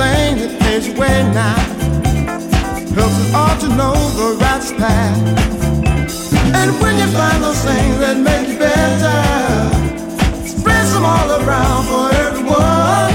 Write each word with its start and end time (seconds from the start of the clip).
Thing 0.00 0.38
that 0.38 0.58
pays 0.60 0.86
your 0.88 0.96
way 0.96 1.22
now. 1.34 1.60
Helps 2.96 3.18
us 3.20 3.34
all 3.34 3.54
to 3.58 3.68
know 3.76 3.92
the 4.16 4.28
right 4.40 4.64
path. 4.78 5.18
And 6.54 6.70
when 6.80 6.96
you 6.96 7.06
find 7.12 7.44
those 7.44 7.62
things 7.62 7.98
that 7.98 8.16
make 8.16 8.48
you 8.48 8.58
better, 8.58 9.20
spread 10.46 10.86
them 10.94 11.04
all 11.04 11.30
around 11.42 11.84
for 11.90 12.06
everyone. 12.24 13.12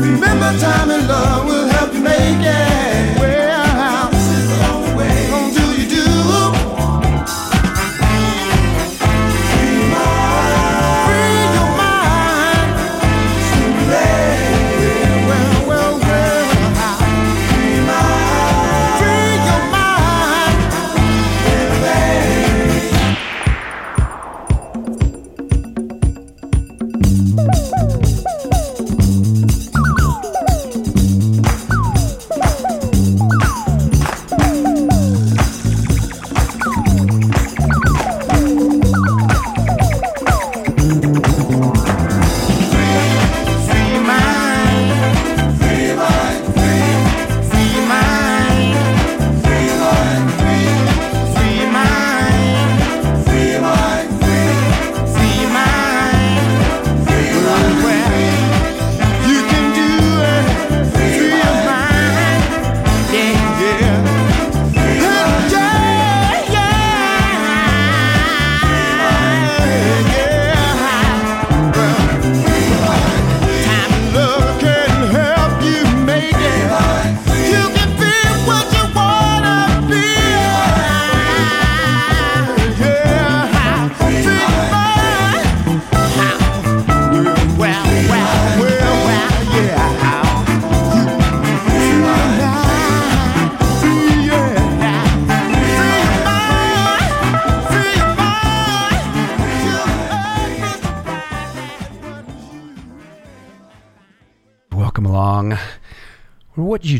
Remember, 0.00 0.56
time 0.60 0.90
and 0.92 1.08
love 1.08 1.44
will 1.44 1.66
help 1.66 1.92
you 1.92 2.02
make 2.02 2.46
it. 2.46 2.73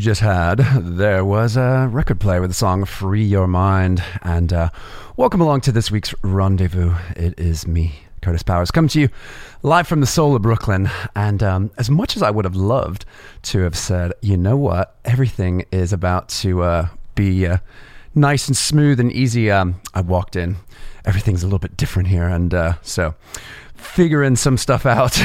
Just 0.05 0.21
had 0.21 0.59
there 0.59 1.25
was 1.25 1.57
a 1.57 1.89
record 1.91 2.19
player 2.19 2.39
with 2.39 2.51
the 2.51 2.53
song 2.53 2.85
Free 2.85 3.23
Your 3.23 3.47
Mind. 3.47 4.03
And 4.21 4.53
uh, 4.53 4.69
welcome 5.17 5.41
along 5.41 5.61
to 5.61 5.71
this 5.71 5.89
week's 5.89 6.13
rendezvous. 6.21 6.93
It 7.15 7.39
is 7.39 7.67
me, 7.67 7.95
Kurtis 8.21 8.45
Powers, 8.45 8.69
coming 8.69 8.89
to 8.89 8.99
you 9.01 9.09
live 9.63 9.87
from 9.87 10.01
the 10.01 10.05
soul 10.05 10.35
of 10.35 10.43
Brooklyn. 10.43 10.91
And 11.15 11.41
um, 11.41 11.71
as 11.79 11.89
much 11.89 12.15
as 12.15 12.21
I 12.21 12.29
would 12.29 12.45
have 12.45 12.55
loved 12.55 13.05
to 13.45 13.61
have 13.61 13.75
said, 13.75 14.13
you 14.21 14.37
know 14.37 14.55
what, 14.55 14.95
everything 15.05 15.65
is 15.71 15.91
about 15.91 16.29
to 16.29 16.61
uh, 16.61 16.87
be 17.15 17.47
uh, 17.47 17.57
nice 18.13 18.47
and 18.47 18.55
smooth 18.55 18.99
and 18.99 19.11
easy, 19.11 19.49
um, 19.49 19.81
I 19.95 20.01
walked 20.01 20.35
in. 20.35 20.57
Everything's 21.03 21.41
a 21.41 21.47
little 21.47 21.57
bit 21.57 21.77
different 21.77 22.09
here. 22.09 22.27
And 22.27 22.53
uh, 22.53 22.73
so 22.83 23.15
figuring 23.85 24.35
some 24.35 24.57
stuff 24.57 24.85
out 24.85 25.17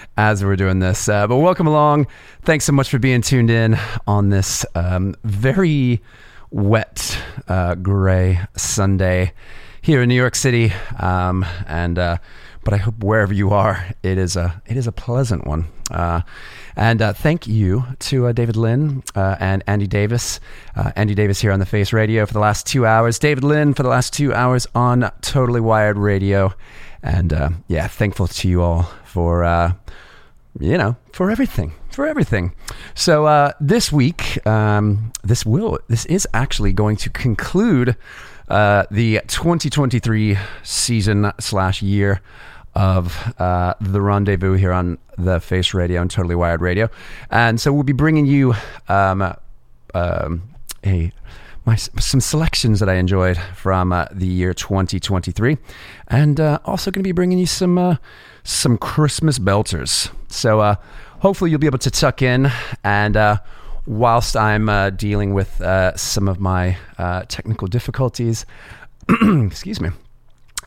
as 0.16 0.44
we're 0.44 0.56
doing 0.56 0.78
this. 0.78 1.08
Uh, 1.08 1.26
but 1.26 1.36
welcome 1.38 1.66
along. 1.66 2.06
Thanks 2.42 2.64
so 2.64 2.72
much 2.72 2.90
for 2.90 2.98
being 2.98 3.22
tuned 3.22 3.50
in 3.50 3.78
on 4.06 4.30
this 4.30 4.66
um, 4.74 5.14
very 5.24 6.02
wet, 6.50 7.18
uh, 7.48 7.74
gray 7.76 8.40
Sunday 8.56 9.32
here 9.82 10.02
in 10.02 10.08
New 10.08 10.14
York 10.14 10.34
City. 10.34 10.72
Um, 10.98 11.44
and 11.66 11.98
uh, 11.98 12.18
but 12.64 12.74
I 12.74 12.76
hope 12.76 13.02
wherever 13.02 13.32
you 13.32 13.50
are, 13.50 13.84
it 14.02 14.18
is 14.18 14.36
a 14.36 14.62
it 14.66 14.76
is 14.76 14.86
a 14.86 14.92
pleasant 14.92 15.46
one. 15.46 15.66
Uh, 15.90 16.22
and 16.76 17.02
uh, 17.02 17.12
thank 17.12 17.46
you 17.46 17.84
to 17.98 18.26
uh, 18.26 18.32
David 18.32 18.56
Lynn 18.56 19.02
uh, 19.14 19.36
and 19.40 19.62
Andy 19.66 19.86
Davis. 19.86 20.40
Uh, 20.74 20.92
Andy 20.96 21.14
Davis 21.14 21.40
here 21.40 21.52
on 21.52 21.58
the 21.58 21.66
Face 21.66 21.92
Radio 21.92 22.24
for 22.24 22.32
the 22.32 22.38
last 22.38 22.66
two 22.66 22.86
hours. 22.86 23.18
David 23.18 23.44
Lynn 23.44 23.74
for 23.74 23.82
the 23.82 23.88
last 23.88 24.12
two 24.14 24.32
hours 24.32 24.66
on 24.74 25.10
Totally 25.20 25.60
Wired 25.60 25.98
Radio. 25.98 26.54
And 27.02 27.32
uh, 27.32 27.50
yeah, 27.68 27.88
thankful 27.88 28.28
to 28.28 28.48
you 28.48 28.62
all 28.62 28.84
for, 29.04 29.44
uh, 29.44 29.72
you 30.58 30.78
know, 30.78 30.96
for 31.12 31.30
everything, 31.30 31.72
for 31.90 32.06
everything. 32.06 32.54
So 32.94 33.26
uh, 33.26 33.52
this 33.60 33.90
week, 33.90 34.44
um, 34.46 35.12
this 35.24 35.44
will, 35.44 35.78
this 35.88 36.06
is 36.06 36.28
actually 36.32 36.72
going 36.72 36.96
to 36.96 37.10
conclude 37.10 37.96
uh, 38.48 38.84
the 38.90 39.20
2023 39.26 40.36
season 40.62 41.32
slash 41.40 41.82
year 41.82 42.20
of 42.74 43.34
uh, 43.38 43.74
the 43.80 44.00
rendezvous 44.00 44.54
here 44.54 44.72
on 44.72 44.98
the 45.18 45.40
Face 45.40 45.74
Radio 45.74 46.00
and 46.00 46.10
Totally 46.10 46.34
Wired 46.34 46.60
Radio. 46.60 46.88
And 47.30 47.60
so 47.60 47.72
we'll 47.72 47.82
be 47.82 47.92
bringing 47.92 48.26
you 48.26 48.54
um, 48.88 49.34
um, 49.94 50.42
a 50.84 51.12
my 51.64 51.76
some 51.76 52.20
selections 52.20 52.80
that 52.80 52.88
I 52.88 52.94
enjoyed 52.94 53.38
from 53.54 53.92
uh, 53.92 54.06
the 54.10 54.26
year 54.26 54.52
2023, 54.52 55.58
and 56.08 56.40
uh, 56.40 56.58
also 56.64 56.90
going 56.90 57.02
to 57.02 57.08
be 57.08 57.12
bringing 57.12 57.38
you 57.38 57.46
some 57.46 57.78
uh, 57.78 57.96
some 58.42 58.76
Christmas 58.78 59.38
belters. 59.38 60.10
So 60.28 60.60
uh, 60.60 60.76
hopefully 61.20 61.50
you'll 61.50 61.60
be 61.60 61.66
able 61.66 61.78
to 61.78 61.90
tuck 61.90 62.22
in, 62.22 62.50
and 62.82 63.16
uh, 63.16 63.38
whilst 63.86 64.36
I'm 64.36 64.68
uh, 64.68 64.90
dealing 64.90 65.34
with 65.34 65.62
some 65.96 66.28
of 66.28 66.40
my 66.40 66.76
technical 67.28 67.68
difficulties, 67.68 68.44
excuse 69.08 69.80
me, 69.80 69.90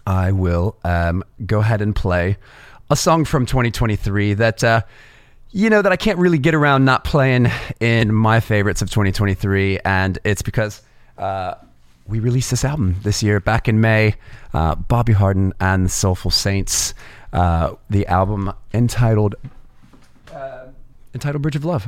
I 0.07 0.31
will 0.31 0.77
um, 0.83 1.23
go 1.45 1.59
ahead 1.59 1.81
and 1.81 1.95
play 1.95 2.37
a 2.89 2.95
song 2.95 3.25
from 3.25 3.45
2023 3.45 4.35
that 4.35 4.85
you 5.55 5.69
know 5.69 5.81
that 5.81 5.93
I 5.93 5.95
can't 5.95 6.19
really 6.19 6.37
get 6.37 6.53
around 6.53 6.83
not 6.83 7.05
playing 7.05 7.47
in 7.79 8.13
my 8.13 8.41
favorites 8.41 8.81
of 8.81 8.89
2023, 8.89 9.79
and 9.85 10.19
it's 10.25 10.41
because 10.41 10.81
uh, 11.17 11.53
we 12.05 12.19
released 12.19 12.51
this 12.51 12.65
album 12.65 12.97
this 13.03 13.23
year 13.23 13.39
back 13.39 13.69
in 13.69 13.79
May. 13.79 14.15
Uh, 14.53 14.75
Bobby 14.75 15.13
Hardin 15.13 15.53
and 15.61 15.85
the 15.85 15.89
Soulful 15.89 16.29
Saints, 16.29 16.93
uh, 17.31 17.73
the 17.89 18.05
album 18.07 18.51
entitled 18.73 19.35
uh, 20.33 20.65
entitled 21.13 21.41
Bridge 21.41 21.55
of 21.55 21.63
Love, 21.63 21.87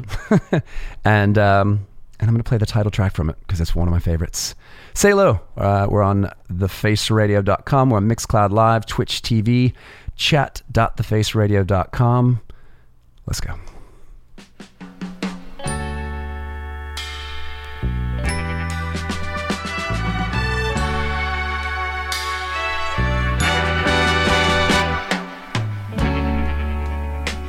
and 1.03 1.37
um, 1.37 1.85
and 2.21 2.29
I'm 2.29 2.35
going 2.35 2.41
to 2.41 2.47
play 2.47 2.57
the 2.57 2.65
title 2.65 2.89
track 2.89 3.15
from 3.15 3.29
it 3.29 3.35
because 3.41 3.59
it's 3.59 3.75
one 3.75 3.89
of 3.89 3.91
my 3.91 3.99
favorites. 3.99 4.55
Say 4.93 5.09
hello. 5.09 5.41
Uh, 5.57 5.87
we're 5.89 6.03
on 6.03 6.31
thefaceradio.com. 6.49 7.89
We're 7.89 7.97
on 7.97 8.07
Mixcloud 8.07 8.51
Live, 8.51 8.85
Twitch 8.85 9.21
TV, 9.21 9.73
chat.thefaceradio.com. 10.15 12.39
Let's 13.27 13.41
go. 13.41 13.55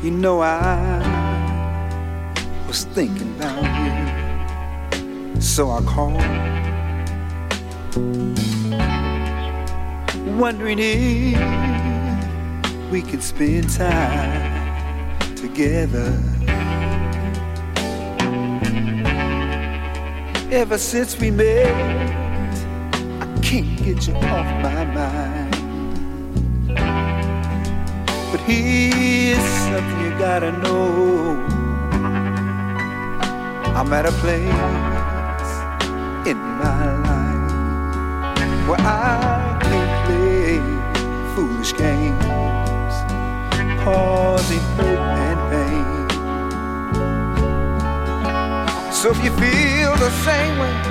You 0.03 0.11
know 0.11 0.41
I 0.41 0.99
was 2.67 2.85
thinking 2.87 3.37
about 3.37 3.63
you, 5.33 5.41
so 5.41 5.71
I 5.71 5.81
called, 5.83 6.21
wondering 10.37 10.79
if 10.81 11.39
we 12.91 13.03
could 13.03 13.23
spend 13.23 13.71
time 13.71 14.48
together. 15.40 16.19
Ever 20.50 20.79
since 20.79 21.19
we 21.20 21.31
met, 21.31 21.67
I 23.23 23.26
can't 23.43 23.76
get 23.85 24.06
you 24.08 24.14
off 24.14 24.46
my 24.62 24.85
mind. 24.85 25.53
But 28.31 28.41
here's 28.41 29.48
something 29.69 30.01
you 30.01 30.10
gotta 30.19 30.53
know. 30.53 31.36
I'm 33.77 33.93
at 33.93 34.06
a 34.06 34.13
place 34.22 34.43
in 36.27 36.39
my 36.63 36.84
life 37.08 38.69
where 38.69 38.81
I 38.81 39.58
can 39.63 39.89
play 40.06 40.60
foolish 41.34 41.72
games, 41.77 42.28
causing 43.89 44.65
hurt 44.77 44.99
and 45.29 45.41
pain. 45.51 45.87
So 48.93 49.11
if 49.11 49.19
you 49.25 49.31
feel 49.31 49.97
the 49.97 50.11
same 50.27 50.59
way, 50.59 50.88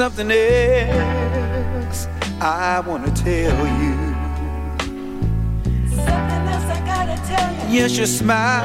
something 0.00 0.30
else 0.30 2.08
I 2.40 2.80
want 2.86 3.04
to 3.04 3.12
tell 3.22 3.58
you. 3.82 3.96
Something 5.90 6.44
else 6.54 6.68
I 6.76 6.80
gotta 6.86 7.16
tell 7.28 7.68
you. 7.68 7.74
Yes, 7.76 7.98
your 7.98 8.06
smile 8.06 8.64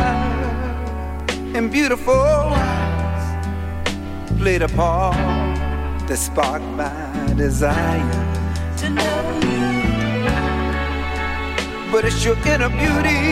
and 1.54 1.70
beautiful 1.70 2.13
eyes 2.13 3.92
played 4.39 4.62
a 4.62 4.70
part 4.70 5.18
that 6.08 6.18
sparked 6.18 6.63
my 6.82 7.34
desire. 7.36 8.12
To 8.77 8.89
know 8.92 9.39
you. 9.51 10.32
But 11.92 12.06
it's 12.06 12.24
your 12.24 12.38
inner 12.48 12.70
beauty 12.70 13.24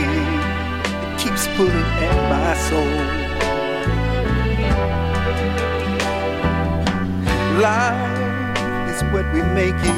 that 0.99 1.19
keeps 1.21 1.47
pulling 1.55 1.89
at 2.07 2.17
my 2.29 2.53
soul. 2.67 3.22
Life 7.61 8.89
is 8.89 9.03
what 9.13 9.25
we 9.31 9.43
make 9.43 9.75
it. 9.75 9.97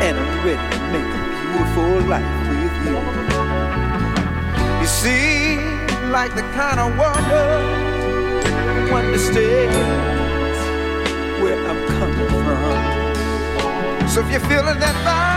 And 0.00 0.16
I'm 0.18 0.46
ready 0.46 0.56
to 0.56 0.80
make 0.92 1.04
a 1.04 1.20
beautiful 1.42 2.00
life 2.08 2.24
with 2.48 2.76
you. 2.86 2.96
You 4.80 4.86
seem 4.86 5.60
like 6.10 6.34
the 6.34 6.42
kind 6.56 6.80
of 6.80 6.96
wonder 6.96 7.46
who 8.88 8.94
understands 8.96 9.76
where 11.42 11.58
I'm 11.68 11.80
coming 11.98 12.28
from. 12.28 14.08
So 14.08 14.20
if 14.22 14.30
you're 14.30 14.40
feeling 14.40 14.78
that 14.80 14.96
vibe, 15.04 15.35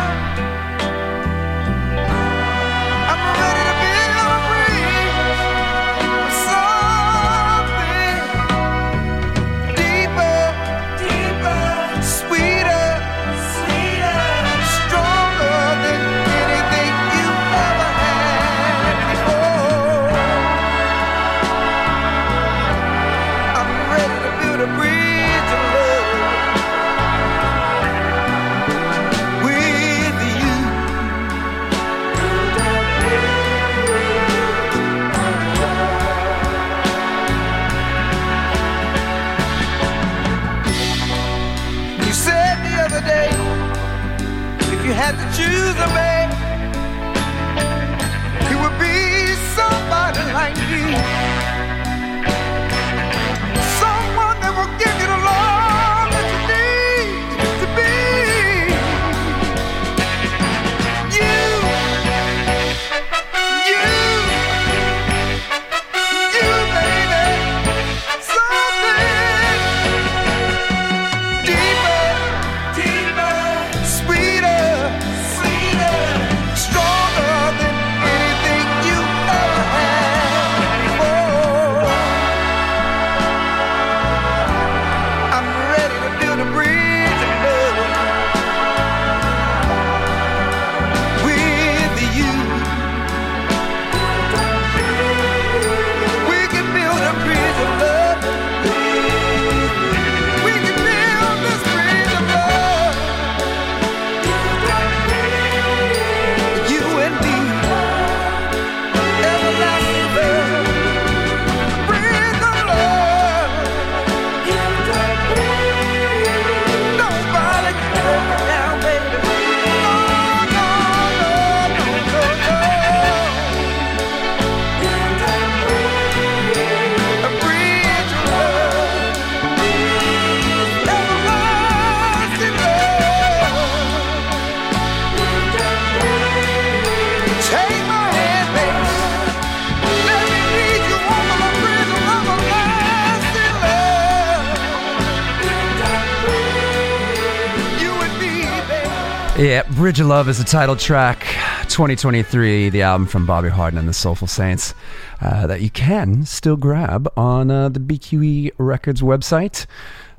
Bridge 149.89 150.01
of 150.01 150.05
Love 150.05 150.29
is 150.29 150.38
the 150.38 150.43
title 150.43 150.75
track, 150.75 151.22
2023, 151.63 152.69
the 152.69 152.84
album 152.84 153.08
from 153.08 153.25
Bobby 153.25 153.50
Hardin 153.50 153.79
and 153.79 153.89
the 153.89 153.93
Soulful 153.93 154.27
Saints, 154.27 154.75
uh, 155.19 155.48
that 155.48 155.62
you 155.62 155.72
can 155.72 156.25
still 156.25 156.58
grab 156.58 157.12
on 157.17 157.50
uh, 157.50 157.69
the 157.69 157.79
BQE 157.79 158.51
Records 158.60 159.01
website, 159.01 159.65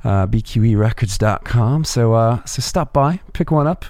uh, 0.03 0.27
bqerecords.com. 0.27 1.85
So, 1.85 2.15
uh, 2.15 2.45
so 2.47 2.61
stop 2.61 2.93
by, 2.93 3.21
pick 3.33 3.53
one 3.53 3.69
up. 3.69 3.85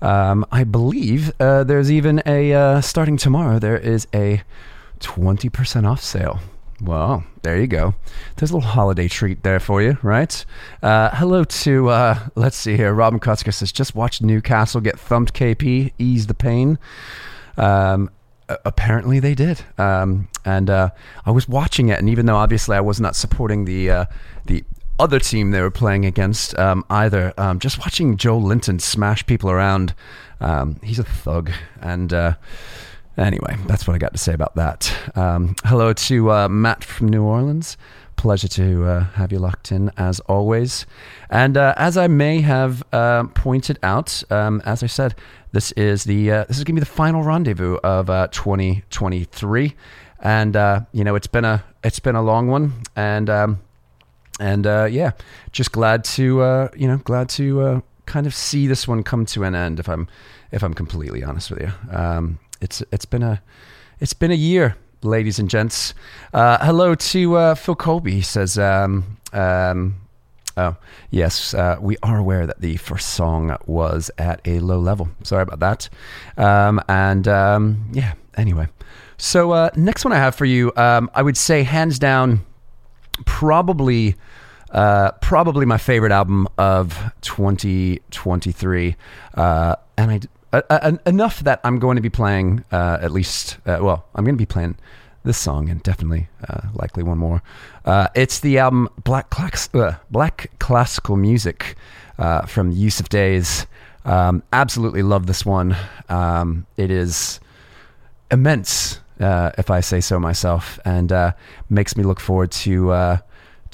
Um, 0.00 0.46
I 0.52 0.62
believe 0.62 1.32
uh, 1.40 1.64
there's 1.64 1.90
even 1.90 2.22
a, 2.24 2.52
uh, 2.52 2.80
starting 2.80 3.16
tomorrow, 3.16 3.58
there 3.58 3.76
is 3.76 4.06
a 4.14 4.44
20% 5.00 5.90
off 5.90 6.04
sale. 6.04 6.38
Well, 6.80 7.24
there 7.42 7.58
you 7.58 7.66
go. 7.66 7.94
There's 8.36 8.50
a 8.50 8.54
little 8.54 8.68
holiday 8.68 9.08
treat 9.08 9.42
there 9.42 9.60
for 9.60 9.80
you, 9.80 9.96
right? 10.02 10.44
Uh, 10.82 11.08
hello 11.14 11.42
to, 11.42 11.88
uh, 11.88 12.28
let's 12.34 12.56
see 12.56 12.76
here. 12.76 12.92
Robin 12.92 13.18
Kutzker 13.18 13.54
says, 13.54 13.72
just 13.72 13.94
watch 13.94 14.20
Newcastle 14.20 14.82
get 14.82 14.98
thumped 14.98 15.32
KP, 15.32 15.92
ease 15.98 16.26
the 16.26 16.34
pain. 16.34 16.78
Um, 17.56 18.10
apparently 18.48 19.20
they 19.20 19.34
did. 19.34 19.64
Um, 19.78 20.28
and 20.44 20.68
uh, 20.68 20.90
I 21.24 21.30
was 21.30 21.48
watching 21.48 21.88
it, 21.88 21.98
and 21.98 22.10
even 22.10 22.26
though 22.26 22.36
obviously 22.36 22.76
I 22.76 22.80
was 22.80 23.00
not 23.00 23.16
supporting 23.16 23.64
the, 23.64 23.90
uh, 23.90 24.04
the 24.44 24.62
other 24.98 25.18
team 25.18 25.52
they 25.52 25.62
were 25.62 25.70
playing 25.70 26.04
against 26.04 26.58
um, 26.58 26.84
either, 26.90 27.32
um, 27.38 27.58
just 27.58 27.78
watching 27.78 28.18
Joelinton 28.18 28.82
smash 28.82 29.24
people 29.24 29.50
around, 29.50 29.94
um, 30.40 30.78
he's 30.82 30.98
a 30.98 31.04
thug. 31.04 31.50
And, 31.80 32.12
uh, 32.12 32.34
Anyway, 33.18 33.56
that's 33.66 33.86
what 33.86 33.94
I 33.94 33.98
got 33.98 34.12
to 34.12 34.18
say 34.18 34.34
about 34.34 34.54
that. 34.56 34.94
Um, 35.14 35.56
hello 35.64 35.94
to 35.94 36.30
uh, 36.30 36.48
Matt 36.50 36.84
from 36.84 37.08
New 37.08 37.22
Orleans. 37.22 37.78
Pleasure 38.16 38.48
to 38.48 38.84
uh, 38.84 39.04
have 39.14 39.32
you 39.32 39.38
locked 39.38 39.72
in 39.72 39.90
as 39.96 40.20
always. 40.20 40.84
And 41.30 41.56
uh, 41.56 41.72
as 41.78 41.96
I 41.96 42.08
may 42.08 42.42
have 42.42 42.82
uh, 42.92 43.24
pointed 43.28 43.78
out, 43.82 44.22
um, 44.30 44.60
as 44.66 44.82
I 44.82 44.86
said, 44.86 45.14
this 45.52 45.72
is 45.72 46.04
the 46.04 46.30
uh, 46.30 46.44
this 46.44 46.58
is 46.58 46.64
going 46.64 46.76
to 46.76 46.80
be 46.80 46.84
the 46.84 46.86
final 46.94 47.22
rendezvous 47.22 47.76
of 47.76 48.10
uh, 48.10 48.28
2023, 48.32 49.74
and 50.20 50.54
you 50.92 51.04
know 51.04 51.14
it's 51.14 51.26
been 51.26 51.46
a 51.46 51.64
it's 51.82 52.00
been 52.00 52.16
a 52.16 52.22
long 52.22 52.48
one, 52.48 52.74
and 52.96 53.30
um, 53.30 53.60
and 54.38 54.66
yeah, 54.92 55.12
just 55.52 55.72
glad 55.72 56.04
to 56.04 56.68
you 56.76 56.86
know 56.86 56.98
glad 56.98 57.30
to 57.30 57.82
kind 58.04 58.26
of 58.26 58.34
see 58.34 58.66
this 58.66 58.86
one 58.86 59.02
come 59.02 59.24
to 59.26 59.44
an 59.44 59.54
end. 59.54 59.80
If 59.80 59.88
I'm 59.88 60.06
if 60.52 60.62
I'm 60.62 60.74
completely 60.74 61.24
honest 61.24 61.50
with 61.50 61.62
you, 61.62 61.72
um, 61.90 62.38
it's 62.60 62.82
it's 62.92 63.04
been 63.04 63.22
a 63.22 63.42
it's 64.00 64.12
been 64.12 64.30
a 64.30 64.34
year, 64.34 64.76
ladies 65.02 65.38
and 65.38 65.48
gents. 65.48 65.94
Uh, 66.32 66.58
hello 66.64 66.94
to 66.94 67.36
uh, 67.36 67.54
Phil 67.54 67.74
Colby. 67.76 68.12
He 68.12 68.20
says, 68.20 68.58
um, 68.58 69.18
um, 69.32 69.96
"Oh 70.56 70.76
yes, 71.10 71.54
uh, 71.54 71.76
we 71.80 71.96
are 72.02 72.18
aware 72.18 72.46
that 72.46 72.60
the 72.60 72.76
first 72.76 73.10
song 73.10 73.56
was 73.66 74.10
at 74.18 74.40
a 74.44 74.60
low 74.60 74.78
level. 74.78 75.08
Sorry 75.22 75.42
about 75.42 75.60
that." 75.60 75.88
Um, 76.36 76.80
and 76.88 77.26
um, 77.28 77.88
yeah, 77.92 78.14
anyway. 78.36 78.68
So 79.18 79.52
uh, 79.52 79.70
next 79.76 80.04
one 80.04 80.12
I 80.12 80.18
have 80.18 80.34
for 80.34 80.44
you, 80.44 80.72
um, 80.76 81.10
I 81.14 81.22
would 81.22 81.36
say 81.36 81.62
hands 81.62 81.98
down 81.98 82.44
probably 83.24 84.14
uh, 84.70 85.12
probably 85.22 85.64
my 85.64 85.78
favorite 85.78 86.12
album 86.12 86.46
of 86.58 86.98
2023 87.22 88.96
uh, 89.34 89.76
and 89.96 90.10
I 90.10 90.20
uh, 90.70 90.78
uh, 90.82 90.96
enough 91.06 91.40
that 91.40 91.60
I'm 91.64 91.78
going 91.78 91.96
to 91.96 92.02
be 92.02 92.10
playing 92.10 92.64
uh, 92.72 92.98
at 93.00 93.12
least 93.12 93.58
uh, 93.66 93.78
well 93.80 94.06
I'm 94.14 94.24
going 94.24 94.34
to 94.36 94.38
be 94.38 94.46
playing 94.46 94.76
this 95.24 95.38
song 95.38 95.68
and 95.68 95.82
definitely 95.82 96.28
uh, 96.48 96.68
likely 96.74 97.02
one 97.02 97.18
more. 97.18 97.42
Uh, 97.84 98.08
it's 98.14 98.40
the 98.40 98.58
album 98.58 98.88
Black 99.02 99.28
uh, 99.74 99.94
Black 100.10 100.50
Classical 100.60 101.16
Music 101.16 101.76
from 102.16 102.72
Yussef 102.72 103.08
Dayes. 103.08 103.66
Um, 104.04 104.42
absolutely 104.52 105.02
love 105.02 105.26
this 105.26 105.44
one. 105.44 105.76
Um, 106.08 106.66
it 106.76 106.92
is 106.92 107.40
immense, 108.30 109.00
if 109.18 109.68
I 109.68 109.80
say 109.80 110.00
so 110.00 110.20
myself, 110.20 110.78
and 110.84 111.12
makes 111.68 111.96
me 111.96 112.04
look 112.04 112.20
forward 112.20 112.52
to 112.52 113.18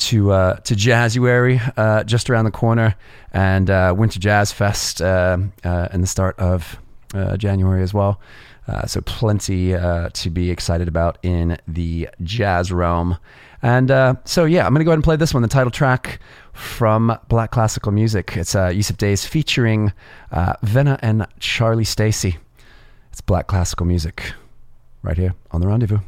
to 0.09 0.32
uh, 0.32 0.56
to 0.56 0.75
Jazzuary 0.75 1.73
uh, 1.76 2.04
just 2.04 2.28
around 2.28 2.44
the 2.44 2.50
corner, 2.50 2.94
and 3.32 3.71
uh, 3.71 3.94
Winter 3.97 4.18
Jazz 4.18 4.52
Fest 4.52 5.00
uh, 5.00 5.38
uh, 5.64 5.88
in 5.92 6.00
the 6.00 6.06
start 6.06 6.38
of 6.38 6.78
uh, 7.14 7.37
January 7.37 7.82
as 7.82 7.94
well. 7.94 8.21
So 8.87 9.00
plenty 9.02 9.73
to 9.73 10.30
be 10.32 10.50
excited 10.50 10.88
about 10.88 11.18
in 11.23 11.59
the 11.68 12.09
jazz 12.23 12.73
realm. 12.73 13.18
And 13.61 13.90
so 14.25 14.44
yeah, 14.44 14.66
I'm 14.66 14.73
gonna 14.73 14.85
go 14.85 14.90
ahead 14.92 14.99
and 14.99 15.04
play 15.04 15.16
this 15.16 15.35
one, 15.35 15.42
the 15.42 15.49
title 15.49 15.71
track 15.71 16.21
from 16.54 17.18
Black 17.28 17.50
Classical 17.50 17.92
Music. 17.92 18.35
It's 18.37 18.54
uh, 18.54 18.68
Yussef 18.68 18.97
Dayes 18.97 19.26
featuring 19.26 19.92
Venna 20.32 20.99
and 21.02 21.26
Charlie 21.38 21.85
Stacey. 21.85 22.38
It's 23.11 23.21
Black 23.21 23.47
Classical 23.47 23.85
Music 23.85 24.32
right 25.02 25.18
here 25.18 25.35
on 25.50 25.61
the 25.61 25.66
Rendezvous. 25.66 25.99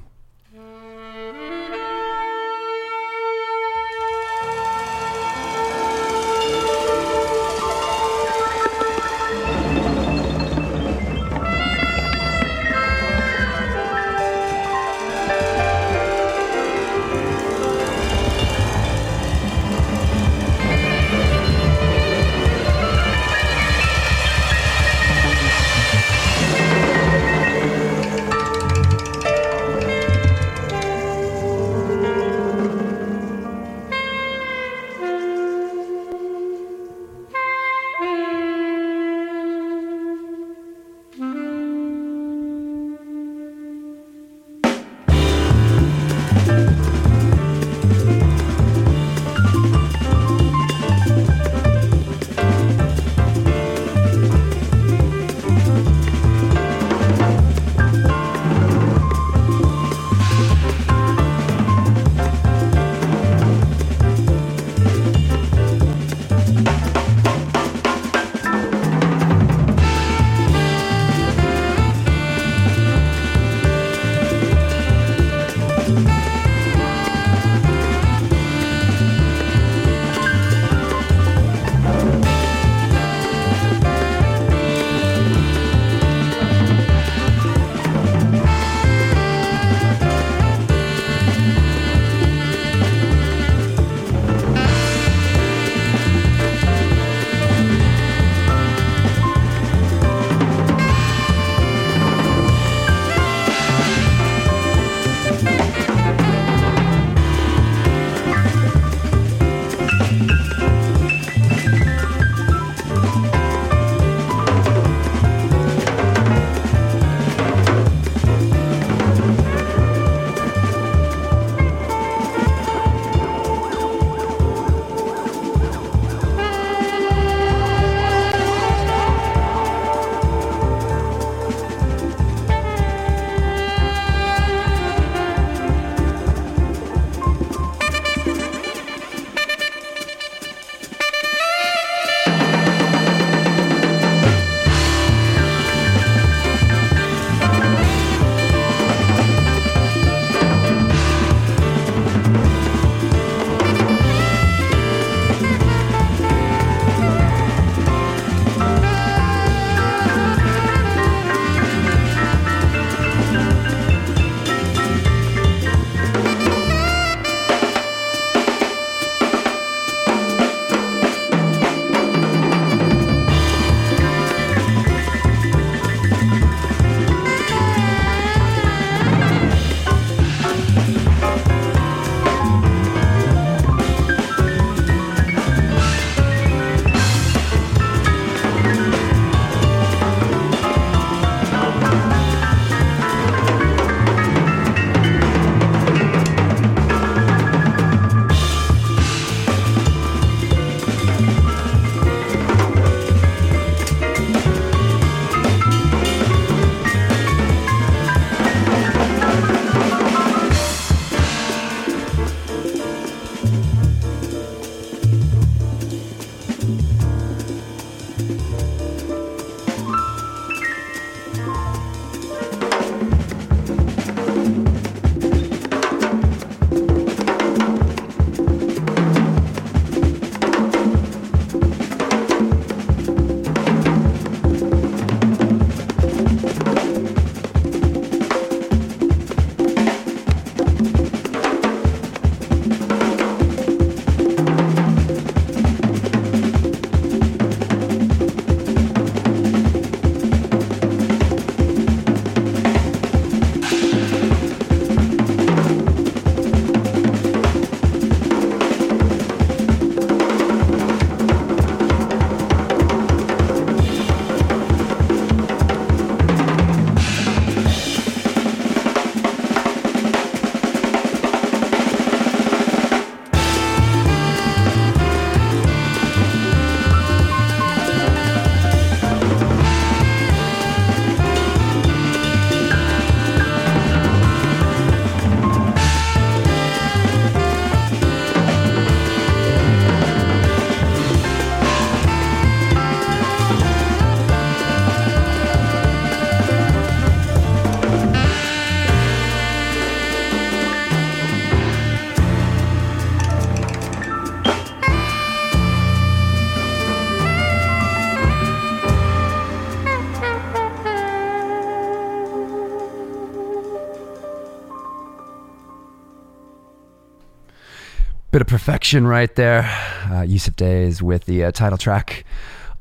Perfection 318.65 319.07
right 319.07 319.35
there. 319.35 319.65
Uh, 320.05 320.25
Yussef 320.25 320.57
Dayes 320.57 321.03
with 321.03 321.27
the 321.27 321.45
uh, 321.45 321.53
title 321.53 321.77
track 321.77 322.25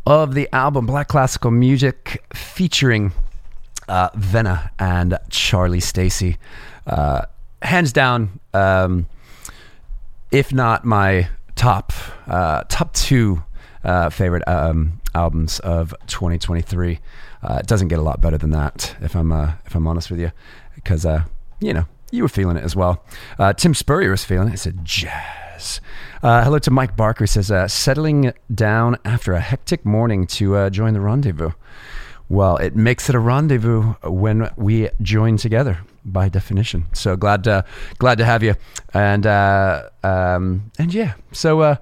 of 0.05 0.33
the 0.33 0.47
album 0.55 0.85
Black 0.85 1.09
Classical 1.09 1.51
Music 1.51 2.23
featuring 2.33 3.11
uh, 3.89 4.09
Venna 4.11 4.69
and 4.79 5.19
Charlie 5.29 5.81
Stacey. 5.81 6.37
Uh, 6.87 7.23
hands 7.61 7.91
down, 7.91 8.39
um, 8.53 9.07
if 10.31 10.53
not 10.53 10.85
my 10.85 11.27
top 11.55 11.91
uh, 12.27 12.63
top 12.69 12.93
two 12.93 13.43
uh, 13.83 14.09
favorite 14.09 14.47
um, 14.47 15.01
albums 15.13 15.59
of 15.59 15.93
2023. 16.07 16.97
Uh, 17.43 17.57
it 17.59 17.67
doesn't 17.67 17.89
get 17.89 17.99
a 17.99 18.03
lot 18.03 18.21
better 18.21 18.37
than 18.37 18.51
that, 18.51 18.95
if 19.01 19.17
I'm 19.17 19.33
if 19.65 19.75
I'm 19.75 19.85
honest 19.85 20.09
with 20.09 20.21
you, 20.21 20.31
because 20.75 21.05
you 21.59 21.73
know 21.73 21.83
you 22.09 22.23
were 22.23 22.29
feeling 22.29 22.55
it 22.55 22.63
as 22.63 22.73
well. 22.73 23.03
Uh, 23.37 23.51
Tim 23.51 23.73
Spurrier 23.73 24.11
was 24.11 24.23
feeling 24.23 24.47
it. 24.47 24.53
It's 24.53 24.65
a 24.65 24.71
jazz. 24.71 25.42
Uh, 26.21 26.43
hello 26.43 26.59
to 26.59 26.71
Mike 26.71 26.95
Barker. 26.95 27.23
He 27.23 27.27
says 27.27 27.51
uh, 27.51 27.67
settling 27.67 28.33
down 28.53 28.97
after 29.05 29.33
a 29.33 29.39
hectic 29.39 29.85
morning 29.85 30.27
to 30.27 30.55
uh, 30.55 30.69
join 30.69 30.93
the 30.93 30.99
rendezvous. 30.99 31.51
Well, 32.29 32.57
it 32.57 32.75
makes 32.75 33.09
it 33.09 33.15
a 33.15 33.19
rendezvous 33.19 33.93
when 34.03 34.51
we 34.55 34.89
join 35.01 35.37
together, 35.37 35.79
by 36.05 36.29
definition. 36.29 36.85
So 36.93 37.15
glad 37.15 37.43
to 37.45 37.65
glad 37.97 38.17
to 38.17 38.25
have 38.25 38.43
you, 38.43 38.55
and 38.93 39.25
uh, 39.25 39.89
um, 40.03 40.71
and 40.79 40.93
yeah. 40.93 41.13
So 41.31 41.61
uh, 41.61 41.75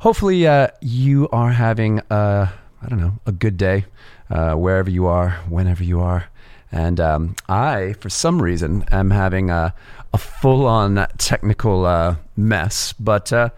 hopefully 0.00 0.46
uh, 0.46 0.68
you 0.80 1.28
are 1.30 1.52
having 1.52 2.00
I 2.10 2.50
don't 2.88 3.00
know 3.00 3.14
a 3.26 3.32
good 3.32 3.56
day 3.56 3.86
wherever 4.28 4.90
you 4.90 5.06
are, 5.06 5.30
whenever 5.48 5.84
you 5.84 6.00
are. 6.00 6.28
And 6.72 6.98
um, 6.98 7.36
I, 7.48 7.94
for 8.00 8.10
some 8.10 8.42
reason, 8.42 8.84
am 8.90 9.10
having 9.10 9.48
a, 9.48 9.72
a 10.14 10.18
full-on 10.18 11.06
technical 11.18 11.84
uh, 11.84 12.14
mess, 12.36 12.92
but 12.94 13.32
uh, 13.32 13.50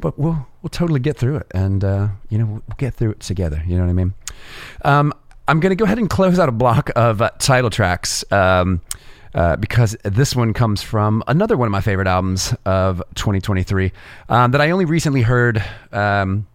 but 0.00 0.18
we'll 0.18 0.46
we'll 0.60 0.68
totally 0.70 0.98
get 0.98 1.16
through 1.16 1.36
it, 1.36 1.46
and 1.52 1.84
uh, 1.84 2.08
you 2.28 2.36
know 2.36 2.46
we'll 2.46 2.62
get 2.78 2.94
through 2.94 3.12
it 3.12 3.20
together. 3.20 3.62
You 3.64 3.76
know 3.76 3.84
what 3.84 3.90
I 3.90 3.94
mean? 3.94 4.14
Um, 4.84 5.12
I'm 5.46 5.60
going 5.60 5.70
to 5.70 5.76
go 5.76 5.84
ahead 5.84 5.98
and 5.98 6.10
close 6.10 6.40
out 6.40 6.48
a 6.48 6.52
block 6.52 6.90
of 6.96 7.22
uh, 7.22 7.30
title 7.38 7.70
tracks. 7.70 8.24
Um, 8.30 8.82
uh, 9.32 9.54
because 9.54 9.96
this 10.02 10.34
one 10.34 10.52
comes 10.52 10.82
from 10.82 11.22
another 11.28 11.56
one 11.56 11.66
of 11.66 11.70
my 11.70 11.80
favorite 11.80 12.08
albums 12.08 12.52
of 12.64 13.00
2023 13.14 13.92
um, 14.28 14.50
that 14.50 14.60
I 14.60 14.72
only 14.72 14.86
recently 14.86 15.22
heard 15.22 15.64
um, 15.92 16.48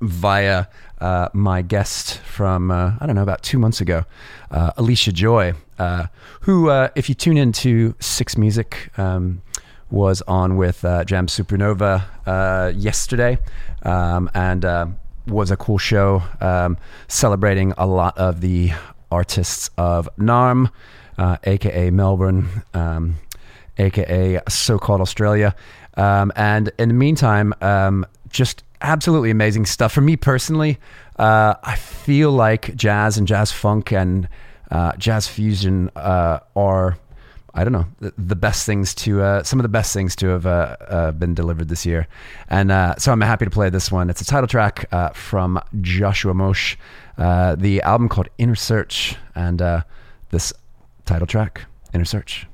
via 0.00 0.66
uh, 1.00 1.30
my 1.32 1.62
guest 1.62 2.18
from, 2.18 2.70
uh, 2.70 2.92
I 3.00 3.06
don't 3.06 3.16
know, 3.16 3.24
about 3.24 3.42
two 3.42 3.58
months 3.58 3.80
ago, 3.80 4.04
uh, 4.52 4.70
Alicia 4.76 5.10
Joy, 5.10 5.54
uh, 5.78 6.06
who, 6.42 6.70
uh, 6.70 6.88
if 6.94 7.08
you 7.08 7.14
tune 7.14 7.36
into 7.36 7.94
Six 8.00 8.36
Music, 8.36 8.90
um, 8.98 9.42
was 9.90 10.22
on 10.22 10.56
with 10.56 10.84
uh, 10.84 11.04
Jamz 11.04 11.30
Supernova 11.30 12.04
uh, 12.26 12.72
yesterday 12.74 13.38
um, 13.82 14.30
and 14.34 14.64
uh, 14.64 14.86
was 15.26 15.50
a 15.50 15.56
cool 15.56 15.78
show 15.78 16.22
um, 16.40 16.76
celebrating 17.08 17.72
a 17.78 17.86
lot 17.86 18.16
of 18.18 18.40
the 18.40 18.72
artists 19.10 19.70
of 19.78 20.08
Naarm, 20.18 20.70
uh, 21.18 21.36
aka 21.44 21.90
Melbourne, 21.90 22.48
um, 22.74 23.16
aka 23.78 24.40
so 24.48 24.78
called 24.78 25.00
Australia. 25.00 25.54
Um, 25.94 26.32
and 26.36 26.70
in 26.78 26.88
the 26.88 26.94
meantime, 26.94 27.54
um, 27.62 28.04
just 28.28 28.64
absolutely 28.80 29.30
amazing 29.30 29.66
stuff. 29.66 29.92
For 29.92 30.00
me 30.00 30.16
personally, 30.16 30.78
uh, 31.18 31.54
I 31.62 31.76
feel 31.76 32.32
like 32.32 32.74
jazz 32.76 33.16
and 33.16 33.26
jazz 33.26 33.52
funk 33.52 33.92
and 33.92 34.28
uh, 34.70 34.92
jazz 34.96 35.28
fusion 35.28 35.90
uh, 35.96 36.40
are, 36.54 36.98
I 37.54 37.64
don't 37.64 37.72
know, 37.72 37.86
the, 38.00 38.12
the 38.18 38.36
best 38.36 38.66
things 38.66 38.94
to, 38.96 39.22
uh, 39.22 39.42
some 39.42 39.58
of 39.58 39.62
the 39.62 39.68
best 39.68 39.92
things 39.92 40.16
to 40.16 40.28
have 40.28 40.46
uh, 40.46 40.76
uh, 40.88 41.12
been 41.12 41.34
delivered 41.34 41.68
this 41.68 41.86
year. 41.86 42.06
And 42.48 42.70
uh, 42.70 42.96
so 42.96 43.12
I'm 43.12 43.20
happy 43.20 43.44
to 43.44 43.50
play 43.50 43.70
this 43.70 43.90
one. 43.90 44.10
It's 44.10 44.20
a 44.20 44.26
title 44.26 44.48
track 44.48 44.88
from 45.14 45.60
Joshua 45.80 46.34
Moshe, 46.34 46.76
uh, 47.18 47.54
the 47.54 47.82
album 47.82 48.08
called 48.08 48.28
Inner 48.38 48.56
Search, 48.56 49.16
and 49.34 49.62
this 50.30 50.52
title 51.04 51.26
track, 51.26 51.62
Inner 51.94 52.04
Search. 52.04 52.46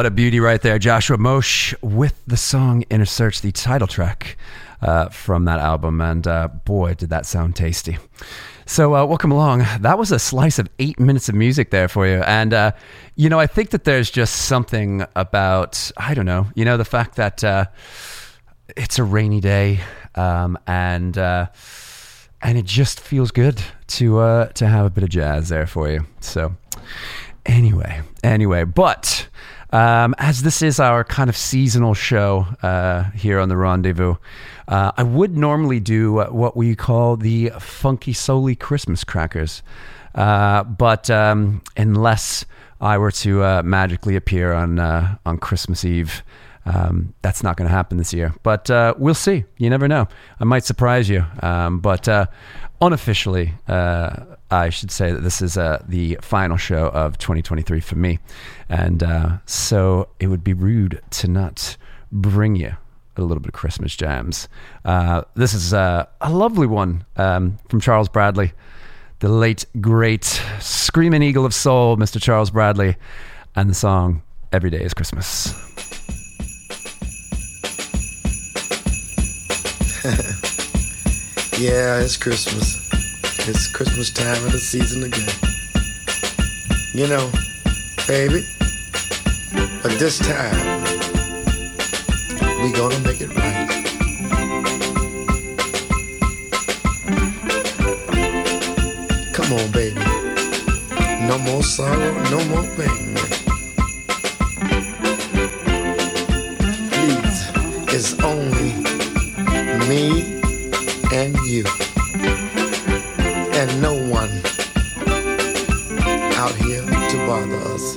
What 0.00 0.06
a 0.06 0.10
beauty 0.10 0.40
right 0.40 0.62
there. 0.62 0.78
Joshua 0.78 1.18
Moshe 1.18 1.74
with 1.82 2.22
the 2.26 2.38
song 2.38 2.84
Inner 2.88 3.04
Search, 3.04 3.42
the 3.42 3.52
title 3.52 3.86
track 3.86 4.38
uh, 4.80 5.10
from 5.10 5.44
that 5.44 5.58
album. 5.58 6.00
And 6.00 6.26
uh, 6.26 6.48
boy, 6.64 6.94
did 6.94 7.10
that 7.10 7.26
sound 7.26 7.54
tasty. 7.54 7.98
So, 8.64 8.94
uh, 8.94 9.04
welcome 9.04 9.30
along. 9.30 9.66
That 9.80 9.98
was 9.98 10.10
a 10.10 10.18
slice 10.18 10.58
of 10.58 10.70
eight 10.78 10.98
minutes 10.98 11.28
of 11.28 11.34
music 11.34 11.68
there 11.68 11.86
for 11.86 12.06
you. 12.06 12.22
And, 12.22 12.54
uh, 12.54 12.72
you 13.14 13.28
know, 13.28 13.38
I 13.38 13.46
think 13.46 13.72
that 13.72 13.84
there's 13.84 14.10
just 14.10 14.46
something 14.46 15.04
about, 15.16 15.92
I 15.98 16.14
don't 16.14 16.24
know, 16.24 16.46
you 16.54 16.64
know, 16.64 16.78
the 16.78 16.86
fact 16.86 17.16
that 17.16 17.44
uh, 17.44 17.66
it's 18.78 18.98
a 18.98 19.04
rainy 19.04 19.40
day 19.40 19.80
um, 20.14 20.58
and. 20.66 21.18
Uh, 21.18 21.48
and 22.42 22.56
it 22.56 22.64
just 22.64 23.00
feels 23.00 23.32
good 23.32 23.62
to 23.86 24.48
to 24.54 24.66
have 24.66 24.86
a 24.86 24.88
bit 24.88 25.04
of 25.04 25.10
jazz 25.10 25.50
there 25.50 25.66
for 25.66 25.90
you. 25.90 26.06
So, 26.20 26.56
anyway, 27.44 28.00
anyway, 28.24 28.64
but 28.64 29.28
um, 29.72 30.14
as 30.18 30.42
this 30.42 30.62
is 30.62 30.80
our 30.80 31.04
kind 31.04 31.30
of 31.30 31.36
seasonal 31.36 31.94
show 31.94 32.46
uh, 32.62 33.04
here 33.10 33.38
on 33.38 33.48
the 33.48 33.56
Rendezvous, 33.56 34.16
uh, 34.68 34.92
I 34.96 35.02
would 35.02 35.36
normally 35.36 35.80
do 35.80 36.14
what 36.30 36.56
we 36.56 36.74
call 36.74 37.16
the 37.16 37.50
Funky 37.58 38.12
Soully 38.12 38.56
Christmas 38.58 39.04
crackers, 39.04 39.62
uh, 40.14 40.64
but 40.64 41.10
um, 41.10 41.62
unless 41.76 42.44
I 42.80 42.98
were 42.98 43.12
to 43.12 43.44
uh, 43.44 43.62
magically 43.62 44.16
appear 44.16 44.52
on 44.52 44.78
uh, 44.78 45.16
on 45.26 45.38
Christmas 45.38 45.84
Eve. 45.84 46.22
Um, 46.66 47.14
that's 47.22 47.42
not 47.42 47.56
going 47.56 47.68
to 47.68 47.74
happen 47.74 47.96
this 47.96 48.12
year, 48.12 48.34
but 48.42 48.70
uh, 48.70 48.94
we'll 48.98 49.14
see. 49.14 49.44
You 49.56 49.70
never 49.70 49.88
know. 49.88 50.08
I 50.38 50.44
might 50.44 50.64
surprise 50.64 51.08
you. 51.08 51.24
Um, 51.42 51.80
but 51.80 52.06
uh, 52.08 52.26
unofficially, 52.80 53.54
uh, 53.66 54.16
I 54.50 54.68
should 54.68 54.90
say 54.90 55.12
that 55.12 55.20
this 55.20 55.40
is 55.40 55.56
uh, 55.56 55.82
the 55.88 56.18
final 56.20 56.56
show 56.56 56.88
of 56.88 57.18
2023 57.18 57.80
for 57.80 57.96
me. 57.96 58.18
And 58.68 59.02
uh, 59.02 59.38
so 59.46 60.08
it 60.18 60.26
would 60.26 60.44
be 60.44 60.52
rude 60.52 61.00
to 61.10 61.28
not 61.28 61.76
bring 62.12 62.56
you 62.56 62.76
a 63.16 63.22
little 63.22 63.40
bit 63.40 63.48
of 63.48 63.54
Christmas 63.54 63.94
jams. 63.96 64.48
Uh, 64.84 65.22
this 65.34 65.54
is 65.54 65.72
a 65.72 66.08
lovely 66.28 66.66
one 66.66 67.04
um, 67.16 67.58
from 67.68 67.80
Charles 67.80 68.08
Bradley, 68.08 68.52
the 69.20 69.28
late, 69.28 69.66
great 69.80 70.40
screaming 70.60 71.22
eagle 71.22 71.44
of 71.44 71.54
soul, 71.54 71.96
Mr. 71.96 72.20
Charles 72.20 72.50
Bradley, 72.50 72.96
and 73.54 73.68
the 73.68 73.74
song 73.74 74.22
Every 74.52 74.70
Day 74.70 74.82
is 74.82 74.94
Christmas. 74.94 75.54
Yeah, 81.60 82.00
it's 82.00 82.16
Christmas. 82.16 82.78
It's 83.46 83.66
Christmas 83.66 84.10
time 84.10 84.42
of 84.46 84.52
the 84.52 84.58
season 84.58 85.02
again. 85.02 85.28
You 86.94 87.06
know, 87.06 87.30
baby, 88.08 88.46
but 89.82 89.98
this 89.98 90.18
time, 90.20 90.56
we 92.62 92.72
gonna 92.72 92.98
make 93.00 93.20
it 93.20 93.28
right. 93.36 93.68
Come 99.34 99.52
on, 99.52 99.70
baby. 99.72 100.00
No 101.26 101.36
more 101.44 101.62
sorrow, 101.62 102.14
no 102.30 102.42
more 102.46 102.64
pain. 102.74 103.16
Please, 106.88 107.50
it's 107.94 108.18
only 108.20 108.59
me 109.90 110.40
and 111.12 111.34
you, 111.38 111.64
and 113.58 113.82
no 113.82 113.92
one 114.08 114.30
out 116.38 116.54
here 116.64 116.84
to 117.10 117.16
bother 117.26 117.60
us. 117.74 117.96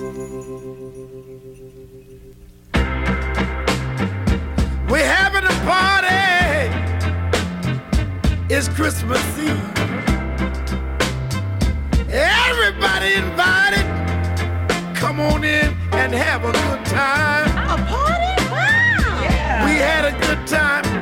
We're 4.89 5.05
having 5.05 5.45
a 5.45 5.55
party. 5.69 6.23
It's 8.49 8.67
Christmas 8.69 9.23
Eve. 9.37 9.73
Everybody 12.09 13.13
invited. 13.13 13.85
Come 14.95 15.19
on 15.19 15.43
in 15.43 15.77
and 15.91 16.11
have 16.11 16.43
a 16.43 16.53
good 16.53 16.85
time. 16.87 17.49
A 17.69 17.77
party? 17.85 18.33
Wow. 18.49 19.21
Yeah. 19.21 19.65
We 19.67 19.75
had 19.75 20.05
a 20.05 20.13
good 20.25 20.47
time 20.47 20.92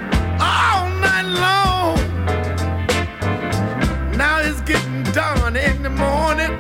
morning. 6.02 6.54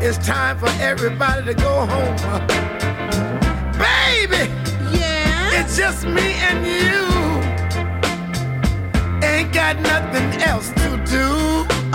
It's 0.00 0.18
time 0.18 0.56
for 0.58 0.70
everybody 0.80 1.44
to 1.46 1.54
go 1.54 1.74
home. 1.92 2.16
Baby! 3.78 4.44
Yeah? 4.96 5.58
It's 5.58 5.76
just 5.76 6.06
me 6.06 6.28
and 6.48 6.58
you. 6.64 7.02
Ain't 9.26 9.52
got 9.52 9.74
nothing 9.80 10.28
else 10.42 10.68
to 10.82 10.88
do. 11.16 11.28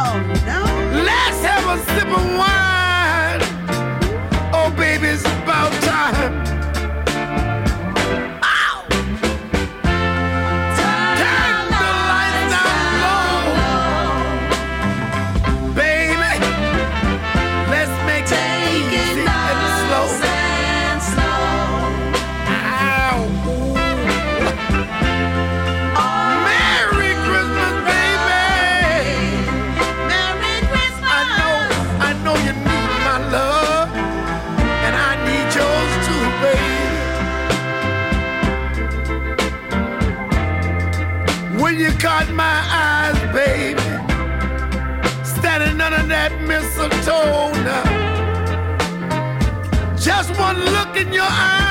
Oh 0.05 0.17
no. 0.51 0.61
Let's 1.09 1.39
have 1.49 1.65
a 1.75 1.77
sip 1.91 2.09
of 2.19 2.25
wine. 2.41 3.41
Oh 4.53 4.69
baby, 4.77 5.07
it's 5.07 5.25
about 5.25 5.71
time. 5.83 6.56
Caught 42.00 42.29
my 42.31 42.60
eyes, 42.69 43.17
baby, 43.33 43.81
standing 45.23 45.81
under 45.81 46.04
that 46.08 46.31
mistletoe 46.41 47.52
now. 47.63 47.83
Just 49.98 50.37
one 50.39 50.58
look 50.58 50.95
in 50.95 51.12
your 51.12 51.23
eyes, 51.27 51.66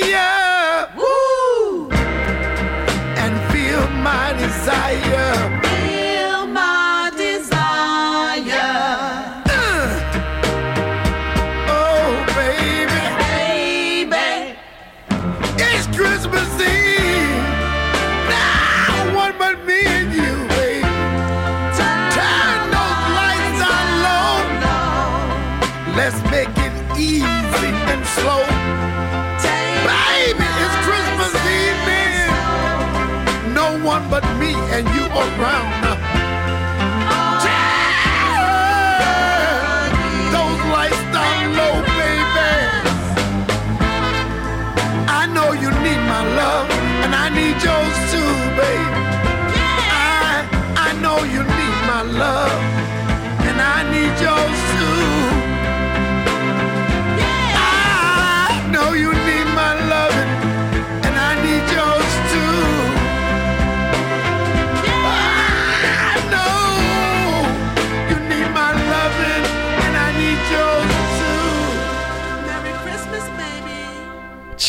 fire. 0.00 0.33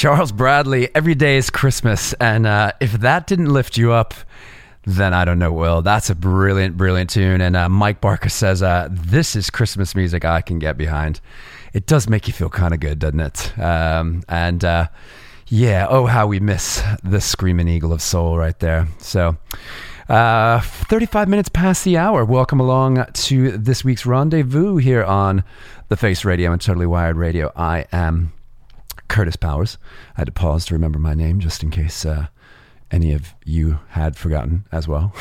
Charles 0.05 0.31
Bradley, 0.31 0.87
every 0.93 1.15
day 1.15 1.35
is 1.35 1.49
Christmas. 1.49 2.13
And 2.21 2.45
uh, 2.45 2.73
if 2.79 2.91
that 2.91 3.25
didn't 3.25 3.51
lift 3.51 3.75
you 3.75 3.91
up, 3.91 4.13
then 4.83 5.15
I 5.15 5.25
don't 5.25 5.39
know 5.39 5.51
will. 5.51 5.81
That's 5.81 6.11
a 6.11 6.15
brilliant, 6.15 6.77
brilliant 6.77 7.09
tune. 7.09 7.41
And 7.41 7.55
uh, 7.55 7.69
Mike 7.69 8.01
Barker 8.01 8.29
says, 8.29 8.61
uh, 8.61 8.87
This 8.91 9.35
is 9.35 9.49
Christmas 9.49 9.95
music 9.95 10.23
I 10.23 10.41
can 10.41 10.59
get 10.59 10.77
behind. 10.77 11.21
It 11.73 11.87
does 11.87 12.07
make 12.07 12.27
you 12.27 12.33
feel 12.33 12.49
kind 12.49 12.71
of 12.71 12.81
good, 12.81 12.99
doesn't 12.99 13.19
it? 13.19 13.57
Um, 13.57 14.21
and 14.29 14.63
uh, 14.63 14.89
yeah, 15.47 15.87
oh, 15.89 16.05
how 16.05 16.27
we 16.27 16.39
miss 16.39 16.83
the 17.03 17.19
Screaming 17.19 17.67
Eagle 17.67 17.91
of 17.91 17.99
Soul 17.99 18.37
right 18.37 18.59
there. 18.59 18.87
So. 18.99 19.37
Uh, 20.07 20.61
35 20.61 21.27
minutes 21.27 21.49
past 21.49 21.83
the 21.83 21.97
hour. 21.97 22.23
Welcome 22.23 22.59
along 22.59 23.03
to 23.11 23.57
this 23.57 23.83
week's 23.83 24.05
rendezvous 24.05 24.77
here 24.77 25.03
on 25.03 25.43
the 25.87 25.97
Face 25.97 26.23
Radio 26.23 26.51
and 26.51 26.61
Totally 26.61 26.85
Wired 26.85 27.15
Radio. 27.15 27.51
I 27.55 27.87
am 27.91 28.31
Kurtis 29.07 29.39
Powers. 29.39 29.77
I 30.15 30.21
had 30.21 30.27
to 30.27 30.31
pause 30.31 30.65
to 30.65 30.73
remember 30.73 30.99
my 30.99 31.13
name 31.13 31.39
just 31.39 31.63
in 31.63 31.69
case 31.69 32.05
uh, 32.05 32.27
any 32.91 33.13
of 33.13 33.33
you 33.43 33.79
had 33.89 34.15
forgotten 34.15 34.65
as 34.71 34.87
well. 34.87 35.13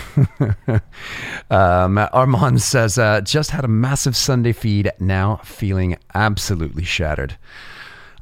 um, 1.51 1.99
Armand 2.13 2.63
says, 2.63 2.99
uh, 2.99 3.21
just 3.21 3.51
had 3.51 3.65
a 3.65 3.69
massive 3.69 4.17
Sunday 4.17 4.53
feed, 4.53 4.91
now 5.01 5.41
feeling 5.45 5.97
absolutely 6.15 6.85
shattered. 6.85 7.37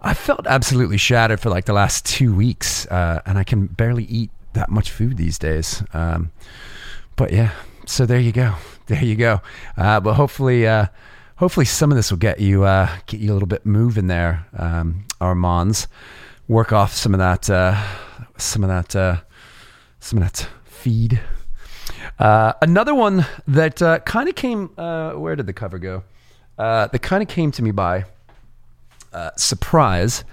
I 0.00 0.14
felt 0.14 0.46
absolutely 0.46 0.96
shattered 0.96 1.40
for 1.40 1.50
like 1.50 1.66
the 1.66 1.72
last 1.72 2.04
two 2.04 2.34
weeks, 2.34 2.86
uh, 2.86 3.22
and 3.24 3.38
I 3.38 3.44
can 3.44 3.66
barely 3.66 4.04
eat 4.04 4.30
that 4.54 4.68
much 4.68 4.90
food 4.90 5.16
these 5.16 5.38
days. 5.38 5.82
Um, 5.92 6.32
but 7.16 7.32
yeah, 7.32 7.52
so 7.86 8.06
there 8.06 8.20
you 8.20 8.32
go. 8.32 8.54
There 8.86 9.02
you 9.02 9.14
go. 9.14 9.40
Uh, 9.76 10.00
but 10.00 10.14
hopefully, 10.14 10.66
uh, 10.66 10.86
hopefully 11.36 11.64
some 11.64 11.92
of 11.92 11.96
this 11.96 12.10
will 12.10 12.18
get 12.18 12.40
you 12.40 12.64
uh, 12.64 12.90
get 13.06 13.20
you 13.20 13.30
a 13.30 13.34
little 13.34 13.46
bit 13.46 13.64
moving 13.64 14.08
there, 14.08 14.44
um, 14.58 15.04
Armands. 15.22 15.88
Work 16.48 16.72
off 16.72 16.92
some 16.92 17.14
of 17.14 17.18
that, 17.18 17.48
uh, 17.48 17.80
some 18.36 18.64
of 18.64 18.68
that, 18.68 18.96
uh, 18.96 19.20
some 20.00 20.20
of 20.20 20.24
that 20.24 20.48
feed. 20.64 21.20
Uh, 22.18 22.52
another 22.60 22.94
one 22.94 23.26
that 23.46 23.80
uh, 23.80 24.00
kind 24.00 24.28
of 24.28 24.34
came. 24.34 24.70
Uh, 24.76 25.12
where 25.12 25.36
did 25.36 25.46
the 25.46 25.52
cover 25.52 25.78
go? 25.78 26.02
Uh, 26.58 26.88
that 26.88 26.98
kind 27.00 27.22
of 27.22 27.28
came 27.28 27.50
to 27.52 27.62
me 27.62 27.70
by 27.70 28.04
surprise. 29.36 30.24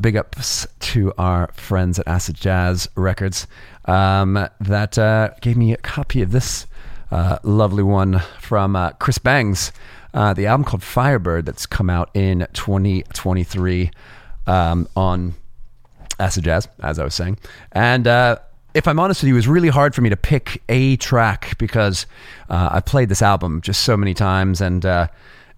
Big 0.00 0.16
ups 0.16 0.66
to 0.80 1.12
our 1.18 1.48
friends 1.52 1.98
at 1.98 2.08
Acid 2.08 2.34
Jazz 2.34 2.88
Records 2.94 3.46
um, 3.84 4.48
that 4.60 5.38
gave 5.40 5.56
me 5.56 5.72
a 5.72 5.76
copy 5.76 6.22
of 6.22 6.32
this 6.32 6.66
lovely 7.10 7.82
one 7.82 8.20
from 8.40 8.92
Chris 8.98 9.18
Bangs, 9.18 9.72
the 10.12 10.46
album 10.46 10.64
called 10.64 10.82
Firebird 10.82 11.46
that's 11.46 11.66
come 11.66 11.90
out 11.90 12.10
in 12.14 12.46
2023 12.52 13.90
um, 14.46 14.88
on 14.96 15.34
acid 16.18 16.44
jazz, 16.44 16.68
as 16.82 16.98
I 16.98 17.04
was 17.04 17.14
saying. 17.14 17.38
And 17.72 18.06
uh, 18.06 18.38
if 18.74 18.86
I'm 18.86 18.98
honest 18.98 19.22
with 19.22 19.28
you, 19.28 19.34
it 19.34 19.38
was 19.38 19.48
really 19.48 19.68
hard 19.68 19.94
for 19.94 20.02
me 20.02 20.10
to 20.10 20.16
pick 20.16 20.62
a 20.68 20.96
track 20.96 21.56
because 21.58 22.06
uh, 22.48 22.70
I 22.72 22.80
played 22.80 23.08
this 23.08 23.22
album 23.22 23.60
just 23.60 23.82
so 23.82 23.96
many 23.96 24.14
times, 24.14 24.60
and 24.60 24.84
uh, 24.84 25.08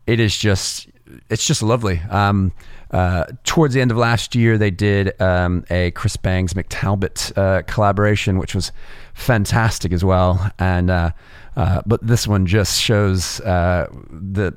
it 0.07 0.21
is 0.21 0.37
just 0.37 0.89
it's 1.31 1.47
just 1.47 1.63
lovely. 1.63 2.01
Um, 2.11 2.53
uh, 2.91 3.25
towards 3.45 3.75
the 3.75 3.81
end 3.81 3.91
of 3.91 3.97
last 3.97 4.35
year, 4.35 4.57
they 4.57 4.71
did 4.71 5.21
um, 5.21 5.65
a 5.71 5.91
Chris 5.91 6.17
Bangs 6.17 6.55
Mick 6.55 6.67
Talbot 6.69 7.33
uh, 7.37 7.63
collaboration, 7.67 8.39
which 8.39 8.55
was 8.55 8.73
fantastic 9.15 9.93
as 9.93 10.05
well. 10.05 10.51
And 10.59 10.91
uh, 10.91 11.11
uh, 11.57 11.83
but 11.87 12.07
this 12.07 12.27
one 12.27 12.47
just 12.47 12.81
shows 12.81 13.41
uh, 13.41 13.89
the 14.11 14.57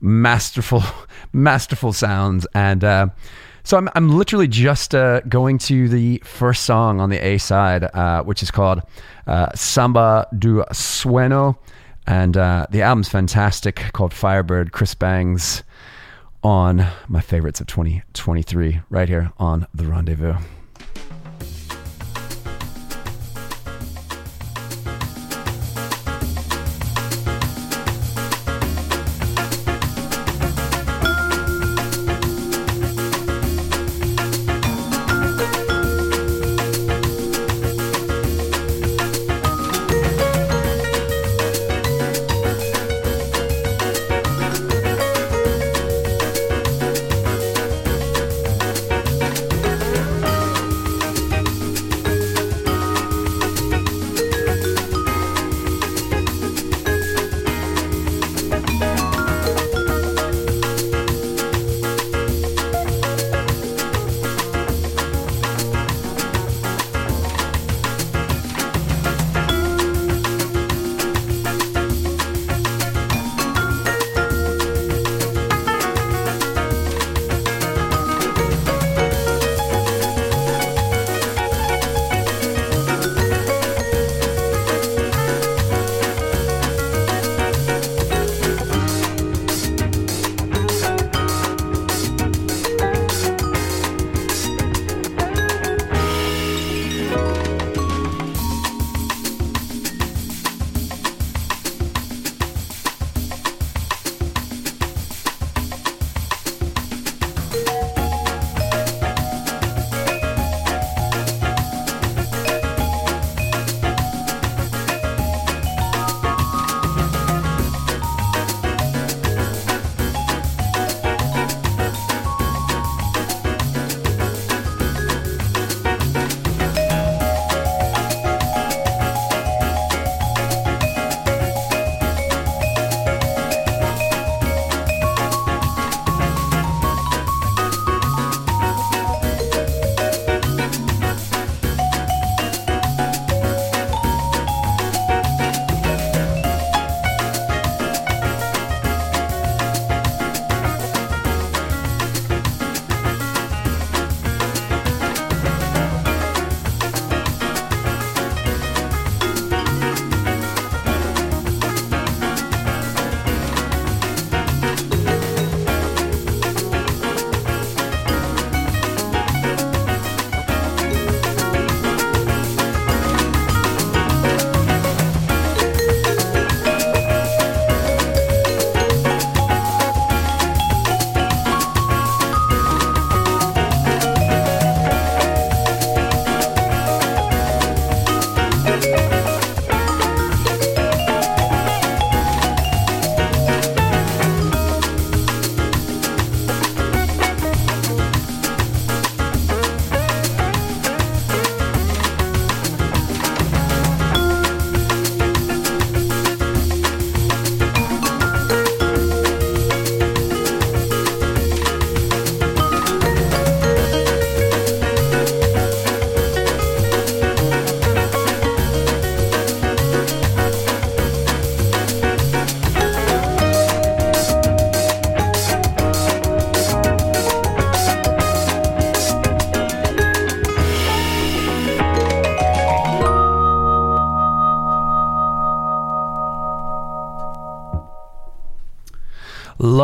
masterful, 0.00 0.82
masterful 1.32 1.92
sounds 1.92 2.46
and. 2.54 2.84
Uh, 2.84 3.08
so 3.66 3.78
I'm, 3.78 3.88
I'm 3.94 4.10
literally 4.10 4.46
just 4.46 4.94
uh, 4.94 5.20
going 5.20 5.56
to 5.60 5.88
the 5.88 6.20
first 6.22 6.64
song 6.64 7.00
on 7.00 7.08
the 7.08 7.16
A 7.16 7.38
side, 7.38 7.82
uh, 7.82 8.22
which 8.22 8.42
is 8.42 8.50
called 8.50 8.82
uh, 9.26 9.54
Samba 9.54 10.26
do 10.38 10.62
Sueno. 10.70 11.58
And 12.06 12.36
uh, 12.36 12.66
the 12.68 12.82
album's 12.82 13.08
fantastic, 13.08 13.76
called 13.94 14.12
Firebird, 14.12 14.72
Chris 14.72 14.94
Bangs, 14.94 15.62
on 16.42 16.86
my 17.08 17.22
favorites 17.22 17.60
of 17.60 17.66
2023, 17.66 18.82
right 18.90 19.08
here 19.08 19.32
on 19.38 19.66
The 19.74 19.86
Rendezvous. 19.86 20.34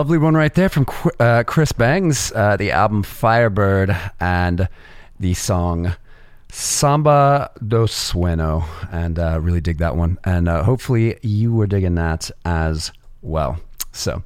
Lovely 0.00 0.16
one 0.16 0.32
right 0.32 0.54
there 0.54 0.70
from 0.70 0.86
uh, 1.18 1.44
Chris 1.46 1.72
Bangs, 1.72 2.32
uh, 2.32 2.56
the 2.56 2.70
album 2.70 3.02
Firebird, 3.02 3.94
and 4.18 4.66
the 5.18 5.34
song 5.34 5.94
Samba 6.50 7.50
do 7.68 7.86
Sueno. 7.86 8.64
And 8.90 9.18
uh, 9.18 9.38
really 9.42 9.60
dig 9.60 9.76
that 9.76 9.96
one. 9.96 10.16
And 10.24 10.48
uh, 10.48 10.62
hopefully 10.62 11.18
you 11.20 11.52
were 11.52 11.66
digging 11.66 11.96
that 11.96 12.30
as 12.46 12.92
well. 13.20 13.60
So 13.92 14.22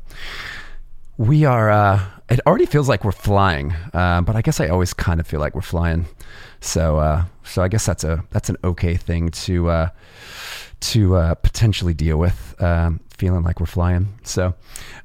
we 1.17 1.45
are, 1.45 1.73
uh, 1.73 2.05
it 2.31 2.39
already 2.47 2.67
feels 2.67 2.89
like 2.89 3.03
we're 3.03 3.11
flying, 3.11 3.73
uh, 3.93 4.21
but 4.21 4.37
I 4.37 4.43
guess 4.43 4.61
I 4.61 4.69
always 4.69 4.95
kind 4.95 5.19
of 5.19 5.27
feel 5.27 5.41
like 5.41 5.57
we're 5.57 5.63
flying. 5.63 6.07
So, 6.61 7.25
so 7.43 7.65
I 7.65 7.67
guess 7.67 7.85
that's 7.85 8.05
a, 8.05 8.23
that's 8.31 8.49
an 8.49 8.59
okay 8.63 8.95
thing 8.95 9.31
to, 9.31 9.89
to 10.79 11.35
potentially 11.43 11.95
deal 11.95 12.17
with, 12.17 12.55
um, 12.63 13.01
feeling 13.19 13.43
like 13.43 13.59
we're 13.59 13.67
flying. 13.67 14.21
So 14.23 14.55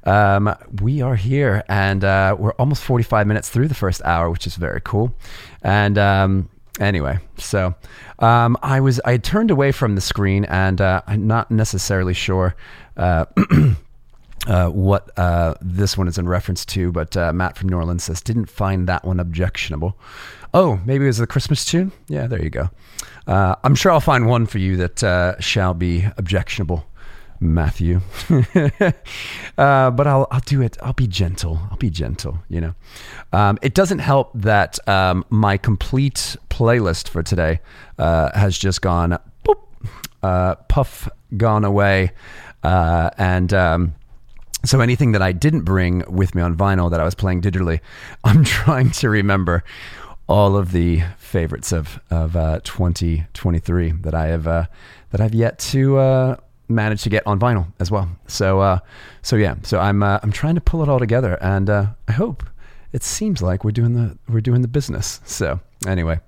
um, 0.04 0.54
we 0.80 1.02
are 1.02 1.16
here, 1.16 1.62
and 1.68 2.04
uh, 2.04 2.36
we're 2.38 2.52
almost 2.52 2.82
45 2.82 3.26
minutes 3.26 3.48
through 3.48 3.68
the 3.68 3.74
first 3.74 4.02
hour, 4.04 4.30
which 4.30 4.46
is 4.46 4.56
very 4.56 4.80
cool. 4.82 5.14
And 5.62 5.98
um, 5.98 6.48
anyway, 6.78 7.18
so 7.36 7.74
um, 8.18 8.56
I 8.62 8.80
was 8.80 9.00
I 9.04 9.18
turned 9.18 9.50
away 9.50 9.72
from 9.72 9.94
the 9.94 10.00
screen, 10.00 10.44
and 10.46 10.80
uh, 10.80 11.02
I'm 11.06 11.26
not 11.26 11.50
necessarily 11.50 12.14
sure. 12.14 12.54
Uh, 12.96 13.26
uh, 14.46 14.68
what 14.68 15.10
uh, 15.18 15.54
this 15.60 15.96
one 15.98 16.08
is 16.08 16.18
in 16.18 16.28
reference 16.28 16.64
to, 16.66 16.92
but 16.92 17.16
uh, 17.16 17.32
Matt 17.32 17.56
from 17.56 17.68
New 17.68 17.76
Orleans 17.76 18.04
says 18.04 18.20
didn't 18.20 18.46
find 18.46 18.88
that 18.88 19.04
one 19.04 19.20
objectionable. 19.20 19.98
Oh, 20.52 20.80
maybe 20.84 21.04
it 21.04 21.08
was 21.08 21.18
the 21.18 21.26
Christmas 21.26 21.64
tune. 21.64 21.92
Yeah, 22.08 22.26
there 22.26 22.42
you 22.42 22.50
go. 22.50 22.70
Uh, 23.26 23.54
I'm 23.62 23.74
sure 23.74 23.92
I'll 23.92 24.00
find 24.00 24.26
one 24.26 24.46
for 24.46 24.58
you 24.58 24.76
that 24.78 25.04
uh, 25.04 25.38
shall 25.40 25.74
be 25.74 26.06
objectionable, 26.16 26.84
Matthew. 27.40 28.02
uh, 29.58 29.90
but 29.90 30.06
I'll 30.06 30.26
I'll 30.30 30.40
do 30.40 30.60
it. 30.60 30.76
I'll 30.82 30.92
be 30.92 31.06
gentle. 31.06 31.58
I'll 31.70 31.78
be 31.78 31.90
gentle. 31.90 32.38
You 32.48 32.60
know, 32.60 32.74
um, 33.32 33.58
it 33.62 33.74
doesn't 33.74 34.00
help 34.00 34.30
that 34.34 34.78
um, 34.86 35.24
my 35.30 35.56
complete 35.56 36.36
playlist 36.50 37.08
for 37.08 37.22
today 37.22 37.60
uh, 37.98 38.30
has 38.38 38.58
just 38.58 38.82
gone 38.82 39.18
boop, 39.44 39.60
uh, 40.22 40.56
puff, 40.68 41.08
gone 41.36 41.64
away, 41.64 42.12
uh, 42.62 43.10
and. 43.18 43.52
Um, 43.52 43.94
so 44.62 44.80
anything 44.80 45.12
that 45.12 45.22
I 45.22 45.32
didn't 45.32 45.62
bring 45.62 46.04
with 46.06 46.34
me 46.34 46.42
on 46.42 46.54
vinyl 46.54 46.90
that 46.90 47.00
I 47.00 47.04
was 47.04 47.14
playing 47.14 47.40
digitally, 47.40 47.80
I'm 48.24 48.44
trying 48.44 48.90
to 48.90 49.08
remember 49.08 49.64
all 50.28 50.54
of 50.54 50.72
the 50.72 51.02
favorites 51.16 51.72
of 51.72 51.98
of 52.10 52.36
uh, 52.36 52.60
2023 52.62 53.92
that 54.02 54.14
I 54.14 54.26
have 54.26 54.46
uh, 54.46 54.66
that 55.12 55.22
I've 55.22 55.34
yet 55.34 55.58
to 55.70 55.96
uh, 55.96 56.36
manage 56.70 57.02
to 57.02 57.10
get 57.10 57.26
on 57.26 57.38
vinyl 57.38 57.66
as 57.80 57.90
well. 57.90 58.08
So 58.26 58.60
uh, 58.60 58.78
so 59.22 59.36
yeah, 59.36 59.56
so 59.62 59.78
I'm 59.78 60.02
uh, 60.02 60.18
I'm 60.22 60.32
trying 60.32 60.54
to 60.54 60.60
pull 60.60 60.82
it 60.82 60.88
all 60.88 60.98
together, 60.98 61.36
and 61.40 61.68
uh, 61.68 61.86
I 62.08 62.12
hope 62.12 62.44
it 62.92 63.02
seems 63.02 63.42
like 63.42 63.64
we're 63.64 63.70
doing 63.72 63.94
the 63.94 64.16
we're 64.28 64.40
doing 64.40 64.62
the 64.62 64.68
business. 64.68 65.20
So 65.24 65.60
anyway, 65.86 66.20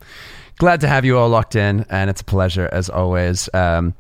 glad 0.59 0.81
to 0.83 0.89
have 0.89 1.05
you 1.05 1.19
all 1.19 1.29
locked 1.29 1.57
in, 1.57 1.87
and 1.89 2.11
it's 2.11 2.21
a 2.21 2.25
pleasure 2.25 2.69
as 2.73 2.91
always. 2.91 3.49
Um, 3.55 3.95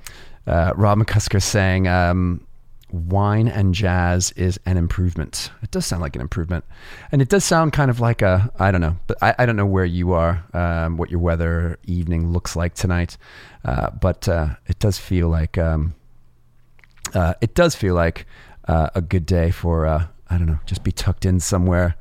Rob 0.46 0.98
McCusker 0.98 1.42
saying. 1.42 1.88
Um, 1.88 2.46
wine 2.92 3.48
and 3.48 3.74
jazz 3.74 4.32
is 4.32 4.60
an 4.66 4.76
improvement. 4.76 5.50
It 5.62 5.70
does 5.70 5.86
sound 5.86 6.02
like 6.02 6.14
an 6.14 6.22
improvement, 6.22 6.64
and 7.10 7.22
it 7.22 7.28
does 7.28 7.44
sound 7.44 7.72
kind 7.72 7.90
of 7.90 8.00
like 8.00 8.22
a 8.22 8.50
I 8.58 8.70
don't 8.70 8.80
know, 8.80 8.96
but 9.06 9.18
I, 9.22 9.34
I 9.38 9.46
don't 9.46 9.56
know 9.56 9.66
where 9.66 9.84
you 9.84 10.12
are, 10.12 10.44
um, 10.52 10.96
what 10.96 11.10
your 11.10 11.20
weather 11.20 11.78
evening 11.84 12.32
looks 12.32 12.54
like 12.54 12.74
tonight, 12.74 13.16
uh, 13.64 13.90
but 13.90 14.28
uh, 14.28 14.48
it 14.66 14.78
does 14.78 14.98
feel 14.98 15.28
like 15.28 15.58
um, 15.58 15.94
uh, 17.14 17.34
it 17.40 17.54
does 17.54 17.74
feel 17.74 17.94
like 17.94 18.26
uh, 18.68 18.90
a 18.94 19.00
good 19.00 19.26
day 19.26 19.50
for 19.50 19.86
uh, 19.86 20.06
I 20.30 20.38
don't 20.38 20.46
know, 20.46 20.58
just 20.66 20.84
be 20.84 20.92
tucked 20.92 21.26
in 21.26 21.40
somewhere, 21.40 21.96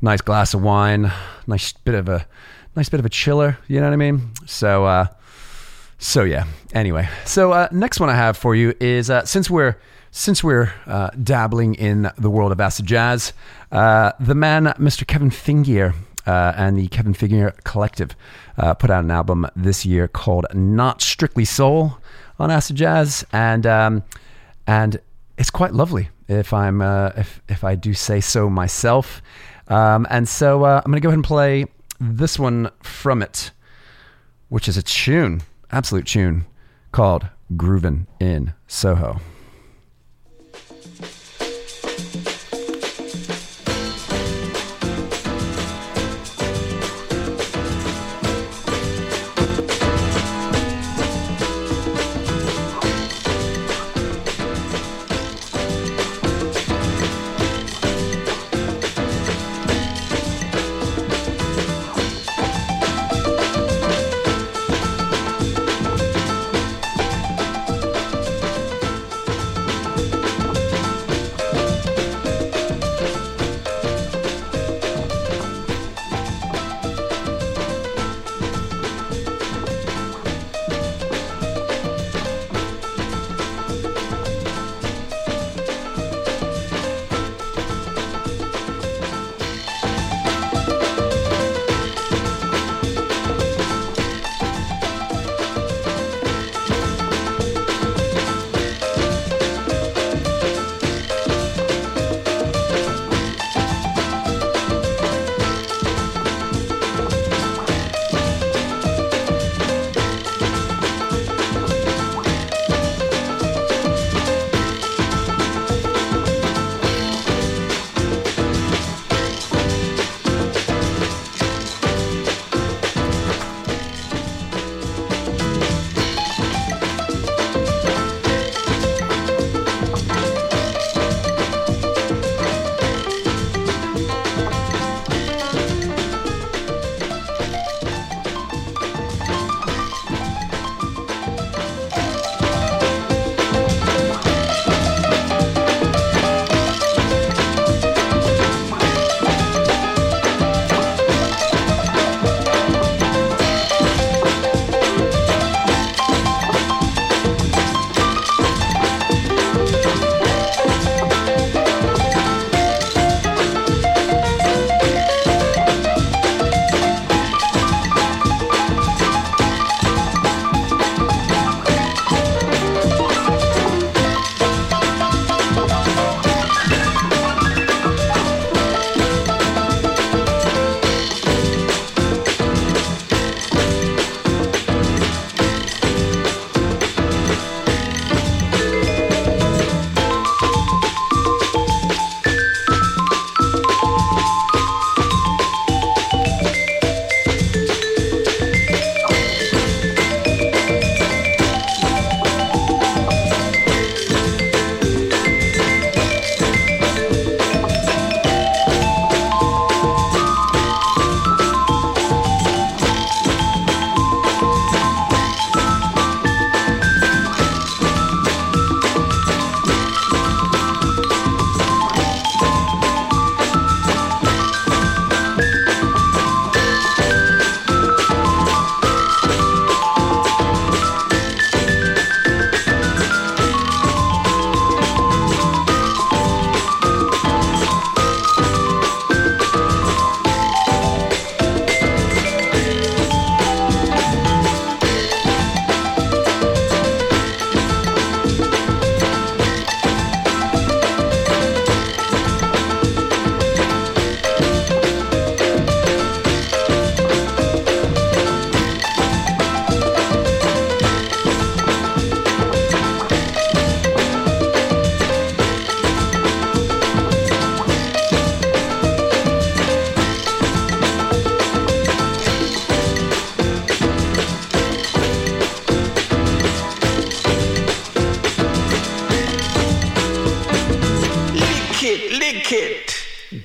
nice 0.00 0.20
glass 0.20 0.54
of 0.54 0.62
wine, 0.62 1.12
nice 1.46 1.72
bit 1.72 1.94
of 1.94 2.08
a 2.08 2.26
nice 2.74 2.88
bit 2.88 3.00
of 3.00 3.06
a 3.06 3.10
chiller. 3.10 3.58
You 3.68 3.80
know 3.80 3.86
what 3.86 3.92
I 3.92 3.96
mean? 3.96 4.30
So. 4.46 4.84
Uh, 4.84 5.06
so 5.98 6.24
yeah. 6.24 6.44
Anyway, 6.74 7.08
so 7.24 7.68
next 7.72 8.00
one 8.00 8.10
I 8.10 8.14
have 8.14 8.36
for 8.36 8.54
you 8.54 8.74
is 8.80 9.10
since 9.24 9.48
we're 9.48 9.76
since 10.16 10.42
we're 10.42 10.72
uh, 10.86 11.10
dabbling 11.22 11.74
in 11.74 12.10
the 12.16 12.30
world 12.30 12.50
of 12.50 12.58
acid 12.58 12.86
jazz, 12.86 13.34
uh, 13.70 14.12
the 14.18 14.34
man, 14.34 14.64
Mr. 14.78 15.06
Kevin 15.06 15.28
Fingier, 15.28 15.94
uh, 16.26 16.54
and 16.56 16.78
the 16.78 16.88
Kevin 16.88 17.12
Fingier 17.12 17.52
Collective 17.64 18.16
uh, 18.56 18.72
put 18.72 18.88
out 18.88 19.04
an 19.04 19.10
album 19.10 19.46
this 19.54 19.84
year 19.84 20.08
called 20.08 20.46
Not 20.54 21.02
Strictly 21.02 21.44
Soul 21.44 21.98
on 22.38 22.50
acid 22.50 22.76
jazz, 22.76 23.26
and 23.30 23.66
um, 23.66 24.02
and 24.66 25.00
it's 25.38 25.50
quite 25.50 25.72
lovely 25.72 26.08
if 26.28 26.52
I'm 26.52 26.82
uh, 26.82 27.10
if 27.16 27.40
if 27.48 27.64
I 27.64 27.74
do 27.74 27.94
say 27.94 28.20
so 28.20 28.48
myself. 28.50 29.22
Um, 29.68 30.06
and 30.10 30.28
so 30.28 30.64
uh, 30.64 30.80
I'm 30.84 30.90
going 30.90 31.00
to 31.00 31.00
go 31.00 31.08
ahead 31.08 31.18
and 31.18 31.24
play 31.24 31.66
this 32.00 32.38
one 32.38 32.70
from 32.82 33.22
it, 33.22 33.50
which 34.48 34.68
is 34.68 34.76
a 34.76 34.82
tune, 34.82 35.42
absolute 35.70 36.06
tune, 36.06 36.46
called 36.92 37.28
"Groovin' 37.56 38.06
in 38.20 38.54
Soho." 38.66 39.20